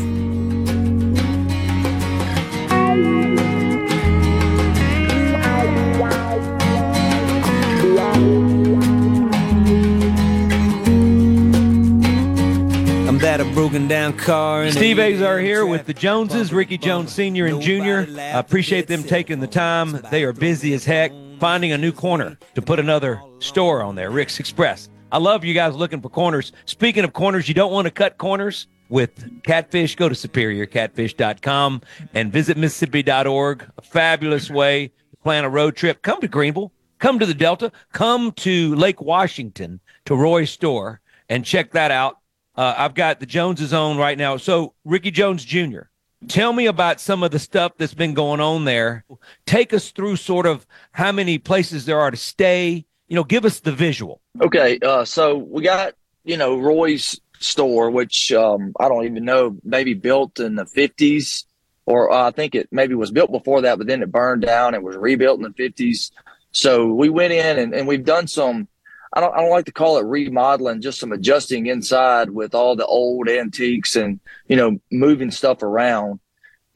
I'm 13.06 13.18
that 13.18 13.40
a 13.40 13.44
broken 13.54 13.86
down 13.86 14.14
car. 14.14 14.64
And 14.64 14.72
Steve 14.72 14.98
Azar 14.98 15.38
here 15.38 15.64
with 15.64 15.86
the 15.86 15.94
Joneses, 15.94 16.52
Ricky 16.52 16.76
Jones 16.76 17.12
Sr. 17.12 17.46
and 17.46 17.62
Jr. 17.62 18.10
I 18.20 18.40
appreciate 18.40 18.88
them 18.88 19.04
taking 19.04 19.38
the 19.38 19.46
time. 19.46 20.00
They 20.10 20.24
are 20.24 20.32
busy 20.32 20.74
as 20.74 20.84
heck 20.84 21.12
finding 21.38 21.72
a 21.72 21.78
new 21.78 21.92
corner 21.92 22.38
to 22.54 22.62
put 22.62 22.78
another 22.78 23.20
store 23.38 23.82
on 23.82 23.94
there, 23.94 24.10
Rick's 24.10 24.40
Express. 24.40 24.88
I 25.12 25.18
love 25.18 25.44
you 25.44 25.54
guys 25.54 25.74
looking 25.74 26.00
for 26.00 26.08
corners. 26.08 26.52
Speaking 26.64 27.04
of 27.04 27.12
corners, 27.12 27.48
you 27.48 27.54
don't 27.54 27.72
want 27.72 27.86
to 27.86 27.90
cut 27.90 28.18
corners 28.18 28.66
with 28.88 29.42
catfish. 29.42 29.94
Go 29.96 30.08
to 30.08 30.14
superiorcatfish.com 30.14 31.82
and 32.14 32.32
visit 32.32 32.56
Mississippi.org. 32.56 33.70
A 33.78 33.82
fabulous 33.82 34.50
way 34.50 34.88
to 34.88 35.16
plan 35.22 35.44
a 35.44 35.48
road 35.48 35.76
trip. 35.76 36.02
Come 36.02 36.20
to 36.20 36.28
Greenville, 36.28 36.72
come 36.98 37.18
to 37.18 37.26
the 37.26 37.34
Delta, 37.34 37.70
come 37.92 38.32
to 38.32 38.74
Lake 38.74 39.00
Washington 39.00 39.80
to 40.06 40.16
Roy's 40.16 40.50
store 40.50 41.00
and 41.28 41.44
check 41.44 41.72
that 41.72 41.90
out. 41.90 42.18
Uh, 42.56 42.74
I've 42.76 42.94
got 42.94 43.20
the 43.20 43.26
Joneses 43.26 43.72
on 43.72 43.98
right 43.98 44.16
now. 44.16 44.38
So, 44.38 44.74
Ricky 44.84 45.10
Jones 45.10 45.44
Jr., 45.44 45.82
tell 46.28 46.52
me 46.52 46.66
about 46.66 47.00
some 47.00 47.22
of 47.22 47.30
the 47.30 47.38
stuff 47.38 47.72
that's 47.78 47.94
been 47.94 48.14
going 48.14 48.40
on 48.40 48.64
there. 48.64 49.04
Take 49.46 49.72
us 49.72 49.90
through 49.90 50.16
sort 50.16 50.46
of 50.46 50.66
how 50.92 51.12
many 51.12 51.38
places 51.38 51.86
there 51.86 51.98
are 51.98 52.10
to 52.10 52.16
stay. 52.16 52.84
You 53.08 53.16
know, 53.16 53.24
give 53.24 53.44
us 53.44 53.60
the 53.60 53.72
visual. 53.72 54.20
Okay, 54.40 54.78
uh, 54.80 55.04
so 55.04 55.36
we 55.36 55.62
got 55.62 55.94
you 56.24 56.36
know 56.36 56.58
Roy's 56.58 57.20
store, 57.38 57.90
which 57.90 58.32
um, 58.32 58.72
I 58.80 58.88
don't 58.88 59.04
even 59.04 59.24
know, 59.24 59.56
maybe 59.62 59.94
built 59.94 60.40
in 60.40 60.56
the 60.56 60.66
fifties, 60.66 61.46
or 61.84 62.10
uh, 62.10 62.28
I 62.28 62.30
think 62.32 62.54
it 62.54 62.68
maybe 62.70 62.94
was 62.94 63.10
built 63.10 63.30
before 63.30 63.62
that, 63.62 63.78
but 63.78 63.86
then 63.86 64.02
it 64.02 64.10
burned 64.10 64.42
down. 64.42 64.74
It 64.74 64.82
was 64.82 64.96
rebuilt 64.96 65.38
in 65.38 65.44
the 65.44 65.52
fifties. 65.52 66.10
So 66.52 66.86
we 66.86 67.08
went 67.10 67.32
in 67.32 67.58
and, 67.58 67.74
and 67.74 67.86
we've 67.86 68.04
done 68.04 68.26
some. 68.26 68.68
I 69.16 69.20
don't, 69.20 69.34
I 69.34 69.40
don't 69.40 69.50
like 69.50 69.64
to 69.64 69.72
call 69.72 69.96
it 69.96 70.04
remodeling, 70.04 70.82
just 70.82 70.98
some 71.00 71.10
adjusting 71.10 71.66
inside 71.66 72.28
with 72.28 72.54
all 72.54 72.76
the 72.76 72.84
old 72.84 73.30
antiques 73.30 73.96
and, 73.96 74.20
you 74.46 74.56
know, 74.56 74.78
moving 74.92 75.30
stuff 75.30 75.62
around. 75.62 76.20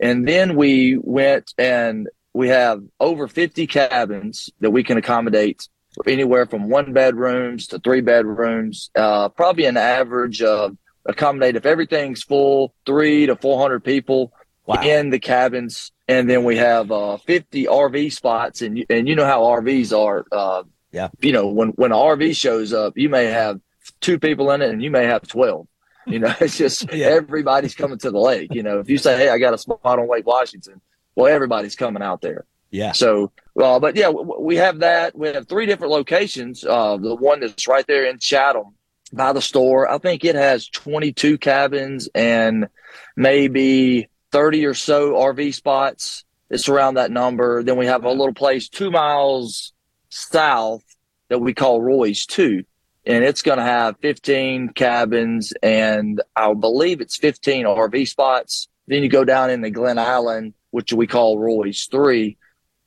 And 0.01 0.27
then 0.27 0.57
we 0.57 0.97
went 0.97 1.53
and 1.59 2.09
we 2.33 2.49
have 2.49 2.83
over 2.99 3.29
50 3.29 3.67
cabins 3.67 4.49
that 4.61 4.71
we 4.71 4.83
can 4.83 4.97
accommodate 4.97 5.69
anywhere 6.07 6.47
from 6.47 6.71
one 6.71 6.95
bedrooms 6.95 7.67
to 7.67 7.79
three 7.79 8.01
bedrooms, 8.01 8.91
uh, 8.95 9.29
probably 9.29 9.67
an 9.67 9.77
average 9.77 10.41
of 10.41 10.79
accommodate 11.05 11.57
if 11.57 11.67
everything's 11.67 12.23
full, 12.23 12.73
three 12.87 13.27
to 13.27 13.37
400 13.37 13.85
people 13.85 14.33
wow. 14.65 14.81
in 14.81 15.11
the 15.11 15.19
cabins. 15.19 15.93
And 16.09 16.31
then 16.31 16.45
we 16.45 16.57
have 16.57 16.91
uh, 16.91 17.19
50 17.19 17.67
RV 17.67 18.15
spots. 18.15 18.63
And, 18.63 18.83
and 18.89 19.07
you 19.07 19.15
know 19.15 19.27
how 19.27 19.43
RVs 19.43 19.95
are. 19.95 20.25
Uh, 20.33 20.63
yeah. 20.93 21.09
You 21.21 21.33
know, 21.33 21.49
when, 21.49 21.71
when 21.71 21.93
an 21.93 21.99
RV 21.99 22.37
shows 22.37 22.73
up, 22.73 22.97
you 22.97 23.09
may 23.09 23.27
have 23.27 23.61
two 24.01 24.19
people 24.19 24.51
in 24.51 24.63
it, 24.63 24.71
and 24.71 24.83
you 24.83 24.91
may 24.91 25.05
have 25.05 25.27
twelve. 25.27 25.67
You 26.07 26.19
know, 26.19 26.35
it's 26.41 26.59
just 26.59 26.91
everybody's 26.91 27.75
coming 27.75 27.99
to 27.99 28.11
the 28.11 28.19
lake. 28.19 28.55
You 28.55 28.63
know, 28.63 28.81
if 28.81 28.89
you 28.89 28.99
say, 28.99 29.17
"Hey, 29.17 29.29
I 29.29 29.39
got 29.39 29.55
a 29.55 29.59
spot 29.59 29.81
on 29.85 30.09
Lake 30.09 30.27
Washington," 30.27 30.81
well, 31.15 31.33
everybody's 31.33 31.77
coming 31.77 32.03
out 32.03 32.21
there. 32.21 32.45
Yeah. 32.71 32.93
So, 32.93 33.33
uh, 33.61 33.81
but 33.81 33.97
yeah, 33.97 34.11
we 34.11 34.57
have 34.57 34.81
that. 34.81 35.17
We 35.17 35.29
have 35.29 35.49
three 35.49 35.67
different 35.67 35.93
locations. 35.93 36.65
Uh, 36.65 36.97
the 36.97 37.15
one 37.15 37.41
that's 37.41 37.67
right 37.67 37.87
there 37.87 38.05
in 38.07 38.19
Chatham 38.19 38.75
by 39.13 39.33
the 39.33 39.43
store, 39.43 39.91
I 39.91 39.99
think 39.99 40.25
it 40.25 40.37
has 40.37 40.69
22 40.69 41.39
cabins 41.39 42.09
and 42.15 42.69
maybe 43.17 44.09
30 44.31 44.67
or 44.67 44.75
so 44.75 45.15
RV 45.15 45.55
spots. 45.55 46.25
It's 46.49 46.69
around 46.69 46.95
that 46.95 47.11
number. 47.11 47.63
Then 47.63 47.77
we 47.77 47.87
have 47.87 48.05
a 48.05 48.11
little 48.11 48.35
place 48.35 48.69
two 48.69 48.91
miles 48.91 49.73
south 50.11 50.83
that 51.29 51.39
we 51.41 51.55
call 51.55 51.81
Roy's 51.81 52.27
Two, 52.27 52.65
and 53.07 53.25
it's 53.25 53.43
going 53.43 53.59
to 53.59 53.65
have 53.65 53.97
15 54.03 54.71
cabins 54.71 55.53
and 55.63 56.21
I 56.37 56.53
believe 56.55 57.01
it's 57.01 57.17
15 57.17 57.65
RV 57.65 58.09
spots. 58.09 58.69
Then 58.87 59.03
you 59.03 59.09
go 59.09 59.25
down 59.25 59.51
into 59.51 59.71
Glen 59.71 59.99
Allan, 59.99 60.53
which 60.71 60.93
we 60.93 61.07
call 61.07 61.39
Roy's 61.39 61.87
Three, 61.91 62.37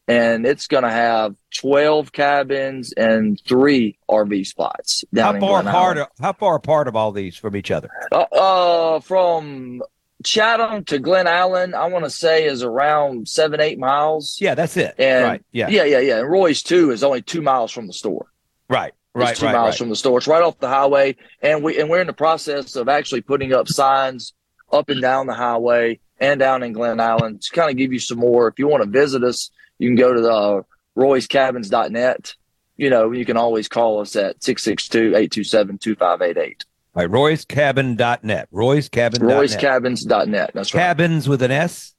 and 0.08 0.46
it's 0.46 0.68
going 0.68 0.84
to 0.84 0.92
have 0.92 1.36
12 1.56 2.12
cabins 2.12 2.92
and 2.94 3.40
three 3.48 3.98
RV 4.10 4.46
spots 4.46 5.04
down 5.14 5.26
How 5.26 5.36
in 5.36 5.42
far 5.42 5.62
Glen 5.62 5.68
apart? 5.74 5.98
Allen. 5.98 6.10
How 6.20 6.34
far 6.34 6.56
apart 6.56 6.88
of 6.88 6.96
all 6.96 7.12
these 7.12 7.38
from 7.38 7.56
each 7.56 7.72
other? 7.72 7.90
Uh, 8.12 8.26
uh, 8.34 9.00
from 9.00 9.82
Chatham 10.24 10.84
to 10.86 11.00
Glen 11.00 11.28
Allan, 11.28 11.74
I 11.74 11.88
want 11.88 12.06
to 12.06 12.10
say 12.10 12.46
is 12.46 12.64
around 12.64 13.28
seven, 13.28 13.60
eight 13.60 13.80
miles. 13.80 14.38
Yeah, 14.40 14.56
that's 14.56 14.78
it. 14.78 14.96
And 14.98 15.24
right. 15.24 15.44
Yeah. 15.52 15.70
yeah, 15.70 15.84
yeah, 15.84 16.00
yeah. 16.00 16.20
And 16.20 16.30
Roy's 16.30 16.64
Two 16.64 16.92
is 16.92 17.04
only 17.04 17.22
two 17.22 17.42
miles 17.42 17.72
from 17.72 17.88
the 17.88 17.94
store. 17.94 18.28
Right. 18.70 18.94
It's 19.16 19.22
Right. 19.22 19.36
two 19.36 19.46
right. 19.46 19.54
miles 19.54 19.74
right. 19.74 19.78
from 19.78 19.90
the 19.90 19.96
store. 19.96 20.18
It's 20.18 20.28
right 20.28 20.42
off 20.42 20.58
the 20.60 20.70
highway, 20.70 21.16
and 21.42 21.64
we 21.64 21.80
and 21.80 21.90
we're 21.90 22.02
in 22.02 22.08
the 22.08 22.14
process 22.14 22.76
of 22.76 22.90
actually 22.90 23.22
putting 23.22 23.54
up 23.54 23.68
signs 23.68 24.34
up 24.72 24.90
and 24.90 25.02
down 25.02 25.28
the 25.28 25.36
highway 25.36 26.00
and 26.20 26.40
down 26.40 26.64
in 26.64 26.74
Glen 26.74 27.00
Allan 27.00 27.38
to 27.40 27.50
kind 27.52 27.70
of 27.70 27.78
give 27.78 27.94
you 27.94 28.00
some 28.00 28.18
more. 28.18 28.48
If 28.48 28.58
you 28.58 28.68
want 28.68 28.84
to 28.84 28.90
visit 28.90 29.24
us, 29.24 29.52
you 29.78 29.88
can 29.90 29.96
go 29.96 30.14
to 30.14 30.22
the 30.22 30.34
uh, 30.34 30.62
royscabins.net. 30.98 32.34
You 32.76 32.90
know, 32.90 33.12
you 33.12 33.24
can 33.24 33.38
always 33.38 33.68
call 33.68 34.02
us 34.02 34.16
at 34.16 34.40
662-827-2588. 34.40 36.64
All 36.96 37.04
right. 37.04 37.12
Roy'sCabin.net. 37.12 38.50
Roy'sCabin.net. 38.52 39.22
royscabins.net. 39.22 40.52
That's 40.54 40.74
right. 40.74 40.80
Cabins 40.82 41.28
with 41.28 41.42
an 41.42 41.52
S. 41.52 41.96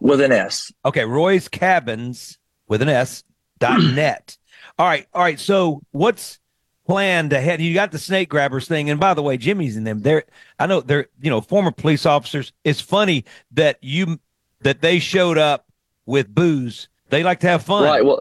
With 0.00 0.20
an 0.20 0.32
S. 0.32 0.72
Okay. 0.84 1.04
Roy's 1.04 1.48
Cabins 1.48 2.38
with 2.68 2.82
an 2.82 2.88
S. 2.88 3.24
Dot 3.58 3.82
net. 3.94 4.36
All 4.78 4.86
right. 4.86 5.06
All 5.14 5.22
right. 5.22 5.38
So 5.40 5.80
what's 5.92 6.40
planned 6.86 7.32
ahead? 7.32 7.60
You 7.60 7.72
got 7.72 7.92
the 7.92 7.98
snake 7.98 8.28
grabbers 8.28 8.68
thing, 8.68 8.90
and 8.90 9.00
by 9.00 9.14
the 9.14 9.22
way, 9.22 9.36
Jimmy's 9.36 9.76
in 9.76 9.84
them. 9.84 10.00
They're 10.02 10.24
I 10.58 10.66
know 10.66 10.80
they're 10.80 11.06
you 11.20 11.30
know 11.30 11.40
former 11.40 11.70
police 11.70 12.04
officers. 12.04 12.52
It's 12.64 12.80
funny 12.80 13.24
that 13.52 13.78
you 13.80 14.18
that 14.60 14.80
they 14.82 14.98
showed 14.98 15.38
up 15.38 15.66
with 16.06 16.34
booze. 16.34 16.88
They 17.10 17.22
like 17.22 17.40
to 17.40 17.48
have 17.48 17.62
fun. 17.62 17.84
Right. 17.84 18.04
Well, 18.04 18.20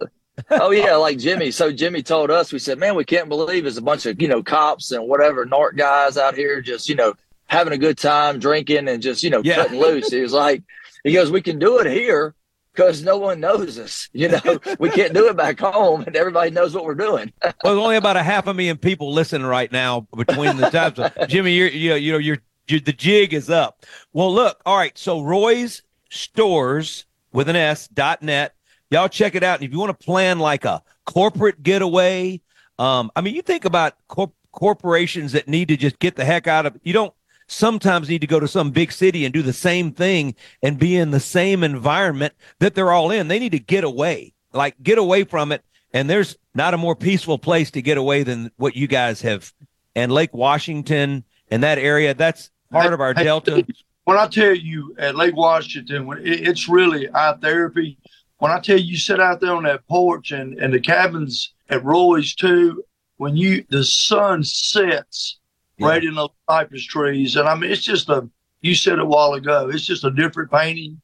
oh 0.49 0.71
yeah, 0.71 0.95
like 0.95 1.17
Jimmy. 1.19 1.51
So 1.51 1.71
Jimmy 1.71 2.01
told 2.03 2.31
us, 2.31 2.51
we 2.51 2.59
said, 2.59 2.79
man, 2.79 2.95
we 2.95 3.03
can't 3.05 3.29
believe 3.29 3.65
it's 3.65 3.77
a 3.77 3.81
bunch 3.81 4.05
of 4.05 4.21
you 4.21 4.27
know 4.27 4.41
cops 4.43 4.91
and 4.91 5.07
whatever 5.07 5.45
NARC 5.45 5.77
guys 5.77 6.17
out 6.17 6.35
here 6.35 6.61
just 6.61 6.89
you 6.89 6.95
know 6.95 7.13
having 7.47 7.73
a 7.73 7.77
good 7.77 7.97
time, 7.97 8.39
drinking 8.39 8.87
and 8.87 9.01
just 9.01 9.23
you 9.23 9.29
know 9.29 9.41
Yeah. 9.43 9.55
cutting 9.55 9.79
loose. 9.79 10.09
He 10.09 10.21
was 10.21 10.33
like, 10.33 10.63
he 11.03 11.13
goes, 11.13 11.29
we 11.31 11.41
can 11.41 11.59
do 11.59 11.79
it 11.79 11.85
here 11.91 12.33
because 12.73 13.03
no 13.03 13.17
one 13.19 13.39
knows 13.39 13.77
us. 13.77 14.09
You 14.13 14.29
know, 14.29 14.59
we 14.79 14.89
can't 14.89 15.13
do 15.13 15.27
it 15.27 15.37
back 15.37 15.59
home, 15.59 16.03
and 16.07 16.15
everybody 16.15 16.49
knows 16.49 16.73
what 16.73 16.85
we're 16.85 16.95
doing. 16.95 17.31
well, 17.43 17.53
there's 17.63 17.77
only 17.77 17.97
about 17.97 18.17
a 18.17 18.23
half 18.23 18.47
a 18.47 18.53
million 18.53 18.77
people 18.77 19.13
listening 19.13 19.45
right 19.45 19.71
now 19.71 20.07
between 20.15 20.57
the 20.57 20.69
times. 20.71 20.95
So, 20.95 21.11
Jimmy, 21.27 21.53
you're 21.53 21.67
you 21.67 21.89
know, 21.91 21.95
you 21.95 22.11
know 22.13 22.17
you're, 22.17 22.39
you 22.67 22.79
the 22.79 22.93
jig 22.93 23.33
is 23.33 23.49
up. 23.51 23.85
Well, 24.13 24.33
look, 24.33 24.59
all 24.65 24.77
right. 24.77 24.97
So 24.97 25.21
Roy's 25.21 25.83
stores 26.09 27.05
with 27.31 27.49
an 27.49 27.55
S 27.55 27.87
dot 27.87 28.21
net. 28.23 28.55
Y'all 28.93 29.09
check 29.09 29.33
it 29.33 29.41
out. 29.41 29.59
And 29.59 29.65
if 29.65 29.71
you 29.71 29.79
want 29.79 29.97
to 29.97 30.05
plan 30.05 30.37
like 30.37 30.65
a 30.65 30.83
corporate 31.05 31.63
getaway, 31.63 32.39
um, 32.77 33.11
I 33.15 33.21
mean, 33.21 33.33
you 33.33 33.41
think 33.41 33.65
about 33.65 33.95
corp- 34.07 34.35
corporations 34.51 35.31
that 35.31 35.47
need 35.47 35.69
to 35.69 35.77
just 35.77 35.97
get 35.97 36.15
the 36.15 36.23
heck 36.23 36.45
out 36.45 36.67
of. 36.67 36.79
You 36.83 36.93
don't 36.93 37.13
sometimes 37.47 38.07
need 38.07 38.21
to 38.21 38.27
go 38.27 38.39
to 38.39 38.47
some 38.47 38.69
big 38.69 38.91
city 38.91 39.25
and 39.25 39.33
do 39.33 39.41
the 39.41 39.51
same 39.51 39.91
thing 39.91 40.35
and 40.61 40.77
be 40.77 40.95
in 40.95 41.09
the 41.09 41.19
same 41.19 41.63
environment 41.63 42.35
that 42.59 42.75
they're 42.75 42.91
all 42.91 43.09
in. 43.09 43.29
They 43.29 43.39
need 43.39 43.53
to 43.53 43.59
get 43.59 43.83
away, 43.83 44.33
like 44.53 44.75
get 44.83 44.99
away 44.99 45.23
from 45.23 45.51
it. 45.51 45.63
And 45.91 46.07
there's 46.07 46.37
not 46.53 46.75
a 46.75 46.77
more 46.77 46.95
peaceful 46.95 47.39
place 47.39 47.71
to 47.71 47.81
get 47.81 47.97
away 47.97 48.21
than 48.21 48.51
what 48.57 48.75
you 48.75 48.85
guys 48.85 49.21
have. 49.21 49.51
And 49.95 50.11
Lake 50.11 50.35
Washington 50.35 51.23
and 51.49 51.63
that 51.63 51.79
area, 51.79 52.13
that's 52.13 52.51
part 52.71 52.93
of 52.93 53.01
our 53.01 53.15
Hey, 53.15 53.23
Delta. 53.23 53.65
When 54.05 54.17
I 54.17 54.27
tell 54.27 54.53
you 54.53 54.95
at 54.99 55.15
Lake 55.15 55.35
Washington, 55.35 56.05
when 56.05 56.19
it, 56.19 56.47
it's 56.47 56.67
really 56.67 57.09
eye 57.13 57.35
therapy. 57.41 57.97
When 58.43 58.51
I 58.51 58.59
tell 58.59 58.77
you, 58.77 58.83
you 58.83 58.97
sit 58.97 59.21
out 59.21 59.39
there 59.39 59.53
on 59.53 59.63
that 59.63 59.87
porch 59.87 60.33
and, 60.33 60.59
and 60.59 60.73
the 60.73 60.79
cabins 60.81 61.53
at 61.69 61.81
Roy's 61.81 62.35
Two, 62.35 62.83
when 63.15 63.37
you 63.37 63.63
the 63.69 63.85
sun 63.85 64.43
sets 64.43 65.39
right 65.79 66.03
in 66.03 66.15
those 66.15 66.27
cypress 66.49 66.83
trees, 66.83 67.37
and 67.37 67.47
I 67.47 67.55
mean 67.55 67.71
it's 67.71 67.83
just 67.85 68.09
a. 68.09 68.27
You 68.59 68.75
said 68.75 68.99
a 68.99 69.05
while 69.05 69.33
ago. 69.35 69.69
It's 69.69 69.85
just 69.85 70.03
a 70.03 70.11
different 70.11 70.51
painting 70.51 70.99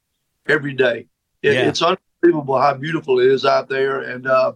every 0.50 0.74
day. 0.74 1.06
It, 1.40 1.54
Yeah. 1.54 1.68
It's 1.68 1.80
unbelievable 1.80 2.60
how 2.60 2.74
beautiful 2.74 3.20
it 3.20 3.28
is 3.28 3.46
out 3.46 3.70
there, 3.70 4.02
and 4.02 4.26
uh, 4.26 4.52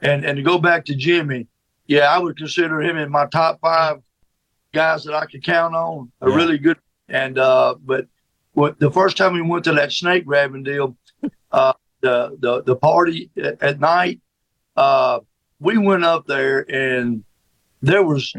and 0.00 0.24
and 0.24 0.38
to 0.38 0.42
go 0.42 0.56
back 0.56 0.86
to 0.86 0.94
Jimmy, 0.94 1.46
yeah, 1.88 2.04
I 2.10 2.16
would 2.18 2.38
consider 2.38 2.80
him 2.80 2.96
in 2.96 3.10
my 3.10 3.26
top 3.26 3.60
five 3.60 3.98
guys 4.72 5.04
that 5.04 5.12
I 5.14 5.26
could 5.26 5.44
count 5.44 5.74
on. 5.74 6.10
A 6.22 6.30
Yeah. 6.30 6.36
really 6.36 6.56
good. 6.56 6.78
And 7.06 7.38
uh, 7.38 7.74
but 7.84 8.06
what 8.54 8.78
the 8.78 8.90
first 8.90 9.18
time 9.18 9.34
we 9.34 9.42
went 9.42 9.64
to 9.64 9.72
that 9.72 9.92
snake 9.92 10.24
grabbing 10.24 10.62
deal, 10.62 10.96
uh, 11.52 11.74
the 12.04 12.36
the 12.38 12.62
the 12.62 12.76
party 12.76 13.30
at, 13.42 13.60
at 13.62 13.80
night, 13.80 14.20
uh, 14.76 15.20
we 15.58 15.78
went 15.78 16.04
up 16.04 16.26
there 16.26 16.70
and 16.70 17.24
there 17.80 18.02
was 18.02 18.34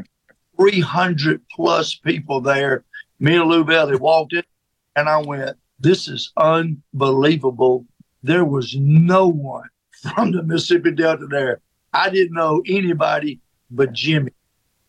300 0.57 1.41
plus 1.51 1.95
people 1.95 2.41
there. 2.41 2.83
Me 3.19 3.35
and 3.35 3.49
Lou 3.49 3.63
Bell, 3.63 3.87
they 3.87 3.95
walked 3.95 4.33
in, 4.33 4.43
and 4.95 5.09
I 5.09 5.17
went, 5.17 5.57
"This 5.79 6.07
is 6.07 6.31
unbelievable." 6.37 7.85
There 8.21 8.45
was 8.45 8.75
no 8.75 9.27
one 9.27 9.69
from 10.13 10.31
the 10.31 10.43
Mississippi 10.43 10.91
Delta 10.91 11.25
there. 11.25 11.61
I 11.93 12.09
didn't 12.09 12.35
know 12.35 12.61
anybody 12.67 13.39
but 13.71 13.93
Jimmy, 13.93 14.31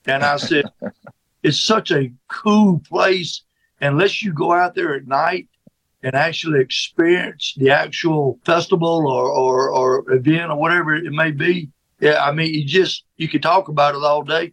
and 0.05 0.23
I 0.23 0.37
said, 0.37 0.67
"It's 1.43 1.61
such 1.61 1.91
a 1.91 2.13
cool 2.29 2.81
place." 2.81 3.43
Unless 3.81 4.23
you 4.23 4.33
go 4.33 4.53
out 4.53 4.75
there 4.75 4.95
at 4.95 5.07
night 5.07 5.49
and 6.07 6.15
actually 6.15 6.61
experience 6.61 7.53
the 7.57 7.69
actual 7.69 8.39
festival 8.45 9.09
or, 9.11 9.29
or, 9.29 9.71
or 9.71 10.13
event 10.13 10.53
or 10.53 10.57
whatever 10.57 10.95
it 10.95 11.11
may 11.11 11.33
be, 11.33 11.69
yeah, 11.99 12.23
I 12.23 12.31
mean, 12.31 12.55
you 12.55 12.65
just 12.65 13.03
you 13.17 13.29
could 13.29 13.43
talk 13.43 13.67
about 13.67 13.97
it 13.97 14.05
all 14.05 14.23
day. 14.23 14.53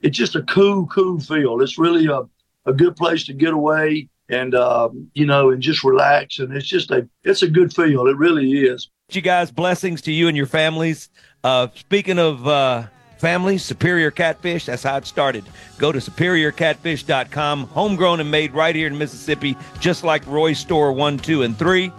It's 0.00 0.16
just 0.16 0.36
a 0.36 0.42
cool, 0.44 0.86
cool 0.86 1.20
feel. 1.20 1.60
It's 1.60 1.78
really 1.78 2.06
a, 2.06 2.22
a 2.64 2.72
good 2.72 2.96
place 2.96 3.24
to 3.24 3.34
get 3.34 3.52
away 3.52 4.08
and 4.30 4.54
um, 4.54 5.10
you 5.12 5.26
know 5.26 5.50
and 5.50 5.60
just 5.60 5.84
relax. 5.84 6.38
And 6.38 6.56
it's 6.56 6.66
just 6.66 6.90
a 6.90 7.06
it's 7.24 7.42
a 7.42 7.48
good 7.48 7.74
feel. 7.74 8.06
It 8.06 8.16
really 8.16 8.52
is. 8.52 8.88
You 9.10 9.20
guys, 9.20 9.50
blessings 9.50 10.00
to 10.02 10.12
you 10.12 10.28
and 10.28 10.36
your 10.36 10.46
families. 10.46 11.10
Uh, 11.44 11.68
speaking 11.74 12.18
of 12.18 12.48
uh, 12.48 12.86
families, 13.18 13.64
Superior 13.64 14.10
Catfish, 14.10 14.66
that's 14.66 14.82
how 14.82 14.96
it 14.96 15.06
started. 15.06 15.44
Go 15.78 15.92
to 15.92 15.98
superiorcatfish.com, 15.98 17.68
homegrown 17.68 18.20
and 18.20 18.30
made 18.30 18.52
right 18.52 18.74
here 18.74 18.86
in 18.86 18.96
Mississippi, 18.98 19.56
just 19.80 20.04
like 20.04 20.26
Roy's 20.26 20.58
Store 20.58 20.92
1, 20.92 21.18
2, 21.18 21.42
and 21.42 21.58
3. 21.58 21.92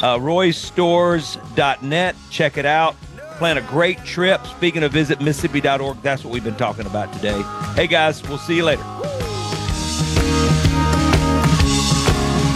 Uh, 0.00 0.18
RoyStores.net, 0.18 2.16
check 2.30 2.56
it 2.56 2.66
out. 2.66 2.96
Plan 3.36 3.58
a 3.58 3.62
great 3.62 3.98
trip. 4.04 4.46
Speaking 4.46 4.82
of 4.82 4.92
visit 4.92 5.20
Mississippi.org, 5.20 6.00
that's 6.02 6.24
what 6.24 6.32
we've 6.32 6.44
been 6.44 6.56
talking 6.56 6.86
about 6.86 7.12
today. 7.12 7.42
Hey 7.74 7.86
guys, 7.86 8.22
we'll 8.28 8.38
see 8.38 8.56
you 8.56 8.64
later. 8.64 8.82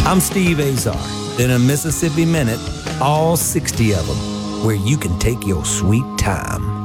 I'm 0.07 0.21
Steve 0.21 0.61
Azar. 0.61 0.95
In 1.41 1.53
a 1.53 1.59
Mississippi 1.59 2.27
Minute, 2.27 2.61
all 3.01 3.37
60 3.37 3.95
of 3.95 4.07
them, 4.07 4.65
where 4.65 4.77
you 4.77 4.97
can 4.97 5.19
take 5.19 5.47
your 5.47 5.65
sweet 5.65 6.05
time. 6.19 6.84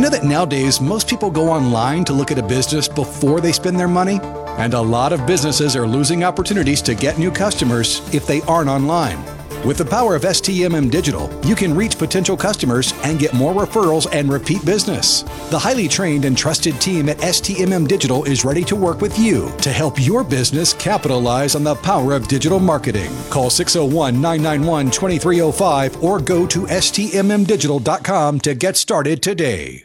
You 0.00 0.04
know 0.04 0.12
that 0.12 0.24
nowadays 0.24 0.80
most 0.80 1.08
people 1.08 1.30
go 1.30 1.50
online 1.50 2.06
to 2.06 2.14
look 2.14 2.30
at 2.30 2.38
a 2.38 2.42
business 2.42 2.88
before 2.88 3.38
they 3.38 3.52
spend 3.52 3.78
their 3.78 3.86
money? 3.86 4.18
And 4.56 4.72
a 4.72 4.80
lot 4.80 5.12
of 5.12 5.26
businesses 5.26 5.76
are 5.76 5.86
losing 5.86 6.24
opportunities 6.24 6.80
to 6.80 6.94
get 6.94 7.18
new 7.18 7.30
customers 7.30 8.00
if 8.14 8.26
they 8.26 8.40
aren't 8.48 8.70
online. 8.70 9.22
With 9.62 9.76
the 9.76 9.84
power 9.84 10.16
of 10.16 10.22
STMM 10.22 10.90
Digital, 10.90 11.28
you 11.46 11.54
can 11.54 11.76
reach 11.76 11.98
potential 11.98 12.34
customers 12.34 12.94
and 13.04 13.18
get 13.18 13.34
more 13.34 13.52
referrals 13.52 14.06
and 14.10 14.32
repeat 14.32 14.64
business. 14.64 15.20
The 15.50 15.58
highly 15.58 15.86
trained 15.86 16.24
and 16.24 16.34
trusted 16.34 16.80
team 16.80 17.10
at 17.10 17.18
STMM 17.18 17.86
Digital 17.86 18.24
is 18.24 18.42
ready 18.42 18.64
to 18.64 18.76
work 18.76 19.02
with 19.02 19.18
you 19.18 19.52
to 19.58 19.70
help 19.70 20.00
your 20.00 20.24
business 20.24 20.72
capitalize 20.72 21.54
on 21.54 21.62
the 21.62 21.74
power 21.74 22.14
of 22.14 22.26
digital 22.26 22.58
marketing. 22.58 23.12
Call 23.28 23.50
601 23.50 24.14
991 24.14 24.90
2305 24.92 26.02
or 26.02 26.18
go 26.20 26.46
to 26.46 26.60
stmmdigital.com 26.60 28.40
to 28.40 28.54
get 28.54 28.78
started 28.78 29.22
today. 29.22 29.84